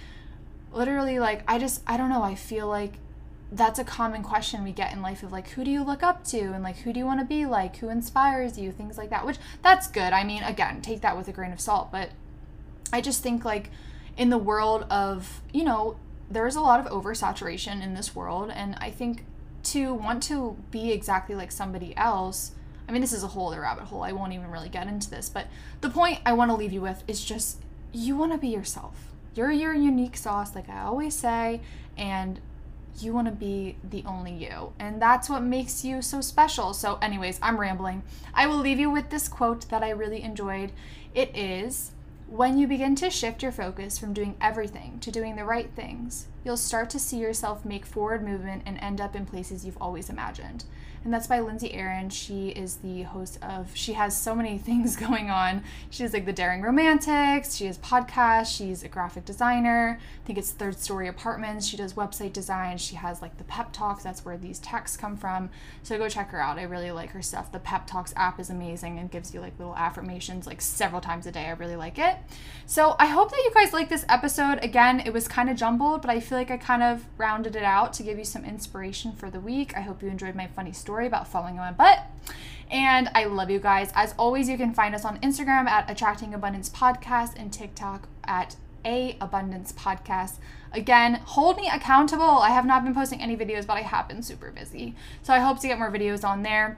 literally, 0.74 1.20
like, 1.20 1.44
I 1.48 1.60
just, 1.60 1.82
I 1.88 1.98
don't 1.98 2.10
know. 2.10 2.24
I 2.24 2.36
feel 2.36 2.68
like 2.68 2.94
that's 3.52 3.80
a 3.80 3.84
common 3.84 4.24
question 4.24 4.64
we 4.64 4.72
get 4.72 4.92
in 4.92 5.02
life 5.02 5.24
of 5.24 5.32
like, 5.32 5.50
who 5.50 5.64
do 5.64 5.72
you 5.72 5.84
look 5.84 6.04
up 6.04 6.24
to? 6.26 6.40
And 6.40 6.64
like, 6.64 6.78
who 6.78 6.92
do 6.92 7.00
you 7.00 7.06
want 7.06 7.20
to 7.20 7.26
be 7.26 7.46
like? 7.46 7.78
Who 7.78 7.90
inspires 7.90 8.58
you? 8.58 8.72
Things 8.72 8.98
like 8.98 9.10
that, 9.10 9.26
which 9.26 9.38
that's 9.62 9.88
good. 9.88 10.14
I 10.14 10.24
mean, 10.24 10.44
again, 10.44 10.82
take 10.82 11.02
that 11.02 11.16
with 11.18 11.28
a 11.28 11.32
grain 11.32 11.52
of 11.52 11.62
salt. 11.62 11.92
But 11.92 12.10
I 12.92 13.02
just 13.02 13.22
think 13.24 13.46
like, 13.46 13.70
in 14.18 14.30
the 14.30 14.38
world 14.38 14.84
of, 14.90 15.42
you 15.52 15.64
know, 15.64 15.98
there's 16.30 16.56
a 16.56 16.62
lot 16.62 16.80
of 16.80 16.92
oversaturation 16.92 17.84
in 17.84 17.94
this 17.94 18.16
world 18.16 18.52
and 18.54 18.76
i 18.80 18.90
think 18.90 19.26
to 19.64 19.94
want 19.94 20.22
to 20.22 20.58
be 20.72 20.92
exactly 20.92 21.36
like 21.36 21.52
somebody 21.52 21.96
else 21.98 22.52
i 22.88 22.92
mean 22.92 23.02
this 23.02 23.14
is 23.14 23.24
a 23.24 23.28
whole 23.28 23.50
other 23.50 23.62
rabbit 23.62 23.86
hole. 23.86 24.04
I 24.04 24.12
won't 24.12 24.34
even 24.34 24.50
really 24.52 24.70
get 24.70 24.88
into 24.88 25.10
this 25.10 25.30
but 25.30 25.48
the 25.82 25.90
point 25.90 26.20
i 26.26 26.34
want 26.34 26.52
to 26.52 26.56
leave 26.56 26.74
you 26.74 26.82
with 26.82 27.04
is 27.08 27.24
just 27.24 27.58
you 27.94 28.18
want 28.18 28.34
to 28.34 28.38
be 28.38 28.50
yourself. 28.50 29.14
You're 29.36 29.52
your 29.52 29.74
unique 29.74 30.18
sauce 30.18 30.56
like 30.56 30.70
i 30.70 30.82
always 30.82 31.16
say 31.16 31.62
and 31.98 32.40
you 33.00 33.14
want 33.14 33.28
to 33.28 33.34
be 33.34 33.76
the 33.90 34.04
only 34.06 34.32
you 34.32 34.72
and 34.80 35.02
that's 35.02 35.30
what 35.30 35.44
makes 35.44 35.84
you 35.84 36.02
so 36.02 36.22
special. 36.22 36.74
So 36.74 36.98
anyways 37.02 37.40
i'm 37.42 37.60
rambling. 37.60 38.04
I 38.34 38.48
will 38.48 38.58
leave 38.58 38.80
you 38.80 38.90
with 38.90 39.10
this 39.10 39.28
quote 39.28 39.70
that 39.70 39.84
i 39.84 39.90
really 39.90 40.22
enjoyed. 40.22 40.72
It 41.14 41.36
is 41.36 41.92
when 42.28 42.58
you 42.58 42.68
begin 42.68 42.96
to 42.96 43.10
shift 43.10 43.44
your 43.44 43.52
focus 43.52 43.98
from 43.98 44.14
doing 44.14 44.36
everything 44.42 45.00
to 45.00 45.12
doing 45.12 45.36
the 45.36 45.46
right 45.46 45.70
things, 45.76 46.28
you'll 46.44 46.58
start 46.58 46.90
to 46.90 47.00
see 47.00 47.18
yourself 47.18 47.64
make 47.64 47.86
forward 47.86 48.24
movement 48.24 48.64
and 48.66 48.80
end 48.80 49.00
up 49.00 49.16
in 49.16 49.26
places 49.26 49.64
you've 49.64 49.78
always 49.80 50.10
imagined 50.10 50.66
and 51.06 51.14
that's 51.14 51.28
by 51.28 51.40
Lindsay 51.40 51.72
Aaron. 51.74 52.10
She 52.10 52.50
is 52.50 52.78
the 52.78 53.04
host 53.04 53.38
of, 53.44 53.70
she 53.76 53.94
has 53.94 54.20
so 54.20 54.34
many 54.34 54.58
things 54.66 54.96
going 54.96 55.30
on. 55.30 55.64
She's 55.92 56.14
like 56.14 56.26
the 56.26 56.34
Daring 56.34 56.64
Romantics, 56.64 57.56
she 57.56 57.68
has 57.68 57.78
podcasts, 57.78 58.56
she's 58.56 58.84
a 58.84 58.88
graphic 58.88 59.24
designer. 59.24 60.00
I 60.02 60.26
think 60.26 60.40
it's 60.40 60.52
Third 60.52 60.80
Story 60.80 61.08
Apartments. 61.08 61.68
She 61.68 61.78
does 61.78 61.94
website 61.94 62.34
design. 62.34 62.80
She 62.80 62.96
has 62.96 63.22
like 63.22 63.38
the 63.38 63.44
Pep 63.44 63.72
Talks, 63.72 64.04
that's 64.04 64.26
where 64.26 64.36
these 64.36 64.58
texts 64.60 64.98
come 64.98 65.16
from. 65.16 65.52
So 65.84 65.96
go 66.00 66.10
check 66.10 66.32
her 66.32 66.42
out. 66.42 66.58
I 66.58 66.64
really 66.64 66.92
like 66.92 67.12
her 67.12 67.22
stuff. 67.22 67.52
The 67.52 67.60
Pep 67.60 67.86
Talks 67.86 68.12
app 68.18 68.40
is 68.40 68.50
amazing 68.50 68.98
and 68.98 69.12
gives 69.12 69.34
you 69.34 69.40
like 69.40 69.58
little 69.60 69.76
affirmations 69.76 70.48
like 70.48 70.60
several 70.60 71.02
times 71.02 71.28
a 71.28 71.32
day. 71.32 71.46
I 71.46 71.52
really 71.52 71.76
like 71.76 72.00
it. 72.00 72.18
So 72.66 72.96
I 72.98 73.06
hope 73.06 73.30
that 73.30 73.38
you 73.38 73.52
guys 73.54 73.74
like 73.74 73.90
this 73.90 74.06
episode. 74.10 74.58
Again, 74.64 75.00
it 75.02 75.14
was 75.14 75.28
kind 75.28 75.52
of 75.52 75.56
jumbled, 75.56 76.02
but 76.02 76.10
I 76.10 76.20
feel 76.20 76.40
like 76.40 76.50
I 76.50 76.58
kind 76.58 76.82
of 76.82 77.06
rounded 77.18 77.56
it 77.56 77.64
out 77.64 77.94
to 77.94 78.04
give 78.04 78.18
you 78.18 78.26
some 78.26 78.44
inspiration 78.44 79.12
for 79.12 79.30
the 79.30 79.40
week. 79.40 79.78
I 79.78 79.82
hope 79.82 80.02
you 80.02 80.10
enjoyed 80.10 80.34
my 80.34 80.48
funny 80.48 80.72
story 80.72 80.95
story 80.96 81.08
about 81.08 81.28
following 81.28 81.58
my 81.58 81.74
butt. 81.74 82.06
And 82.72 83.10
I 83.14 83.26
love 83.26 83.50
you 83.50 83.60
guys. 83.60 83.92
As 83.96 84.16
always, 84.18 84.48
you 84.48 84.56
can 84.56 84.74
find 84.74 84.96
us 84.96 85.04
on 85.04 85.20
Instagram 85.20 85.68
at 85.68 85.92
Attracting 85.92 86.34
Abundance 86.34 86.70
Podcast 86.70 87.34
and 87.38 87.52
TikTok 87.52 88.08
at 88.24 88.56
A 88.86 89.18
Abundance 89.20 89.74
Podcast. 89.74 90.38
Again, 90.72 91.16
hold 91.16 91.58
me 91.58 91.68
accountable. 91.68 92.24
I 92.24 92.52
have 92.52 92.66
not 92.66 92.86
been 92.86 92.94
posting 92.94 93.20
any 93.20 93.36
videos, 93.36 93.68
but 93.68 93.74
I 93.74 93.82
have 93.82 94.08
been 94.08 94.24
super 94.24 94.52
busy. 94.52 94.96
So 95.22 95.34
I 95.34 95.40
hope 95.40 95.60
to 95.60 95.68
get 95.68 95.80
more 95.80 95.92
videos 95.92 96.24
on 96.24 96.44
there. 96.44 96.78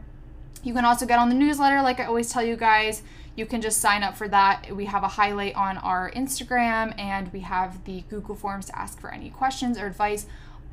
You 0.64 0.74
can 0.74 0.84
also 0.84 1.06
get 1.06 1.20
on 1.20 1.30
the 1.30 1.36
newsletter, 1.36 1.84
like 1.84 2.00
I 2.00 2.06
always 2.06 2.32
tell 2.32 2.44
you 2.44 2.56
guys. 2.56 3.04
You 3.36 3.46
can 3.46 3.62
just 3.62 3.80
sign 3.80 4.02
up 4.02 4.18
for 4.18 4.28
that. 4.30 4.76
We 4.76 4.86
have 4.86 5.04
a 5.04 5.08
highlight 5.10 5.54
on 5.54 5.78
our 5.78 6.10
Instagram 6.10 6.98
and 6.98 7.32
we 7.32 7.42
have 7.42 7.84
the 7.86 8.02
Google 8.10 8.34
Forms 8.34 8.66
to 8.66 8.80
ask 8.80 9.00
for 9.00 9.14
any 9.14 9.30
questions 9.30 9.78
or 9.78 9.86
advice 9.86 10.26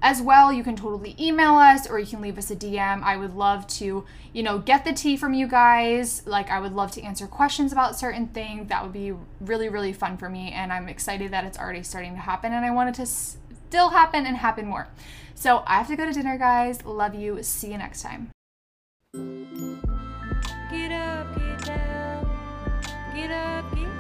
as 0.02 0.20
well. 0.20 0.52
You 0.52 0.62
can 0.62 0.76
totally 0.76 1.16
email 1.18 1.54
us 1.54 1.86
or 1.88 1.98
you 1.98 2.06
can 2.06 2.20
leave 2.20 2.38
us 2.38 2.50
a 2.50 2.56
dm 2.56 3.02
i 3.02 3.16
would 3.16 3.34
love 3.34 3.66
to 3.66 4.04
you 4.32 4.42
know 4.42 4.58
get 4.58 4.84
the 4.84 4.92
tea 4.92 5.16
from 5.16 5.34
you 5.34 5.46
guys. 5.46 6.26
Like 6.26 6.50
i 6.50 6.60
would 6.60 6.72
love 6.72 6.90
to 6.92 7.02
answer 7.02 7.26
questions 7.26 7.72
about 7.72 7.98
certain 7.98 8.28
things 8.28 8.68
that 8.68 8.82
would 8.82 8.92
be 8.92 9.14
really 9.40 9.68
really 9.68 9.92
fun 9.92 10.16
for 10.16 10.28
me 10.28 10.52
and 10.52 10.72
i'm 10.72 10.88
excited 10.88 11.30
that 11.32 11.44
it's 11.44 11.58
already 11.58 11.82
starting 11.82 12.14
to 12.14 12.20
happen 12.20 12.52
and 12.52 12.64
i 12.64 12.70
want 12.70 12.90
it 12.90 12.94
to 12.96 13.06
still 13.06 13.90
happen 13.90 14.26
and 14.26 14.36
happen 14.36 14.66
more. 14.66 14.88
So 15.34 15.64
i 15.66 15.78
have 15.78 15.88
to 15.88 15.96
go 15.96 16.06
to 16.06 16.12
dinner 16.12 16.38
guys. 16.38 16.84
Love 16.84 17.14
you. 17.14 17.42
See 17.42 17.72
you 17.72 17.78
next 17.78 18.02
time. 18.02 18.30
Get 20.70 20.92
up 20.92 21.34
get 21.34 21.64
down. 21.64 22.30
Get 23.14 23.30
up 23.30 23.74
get 23.74 23.93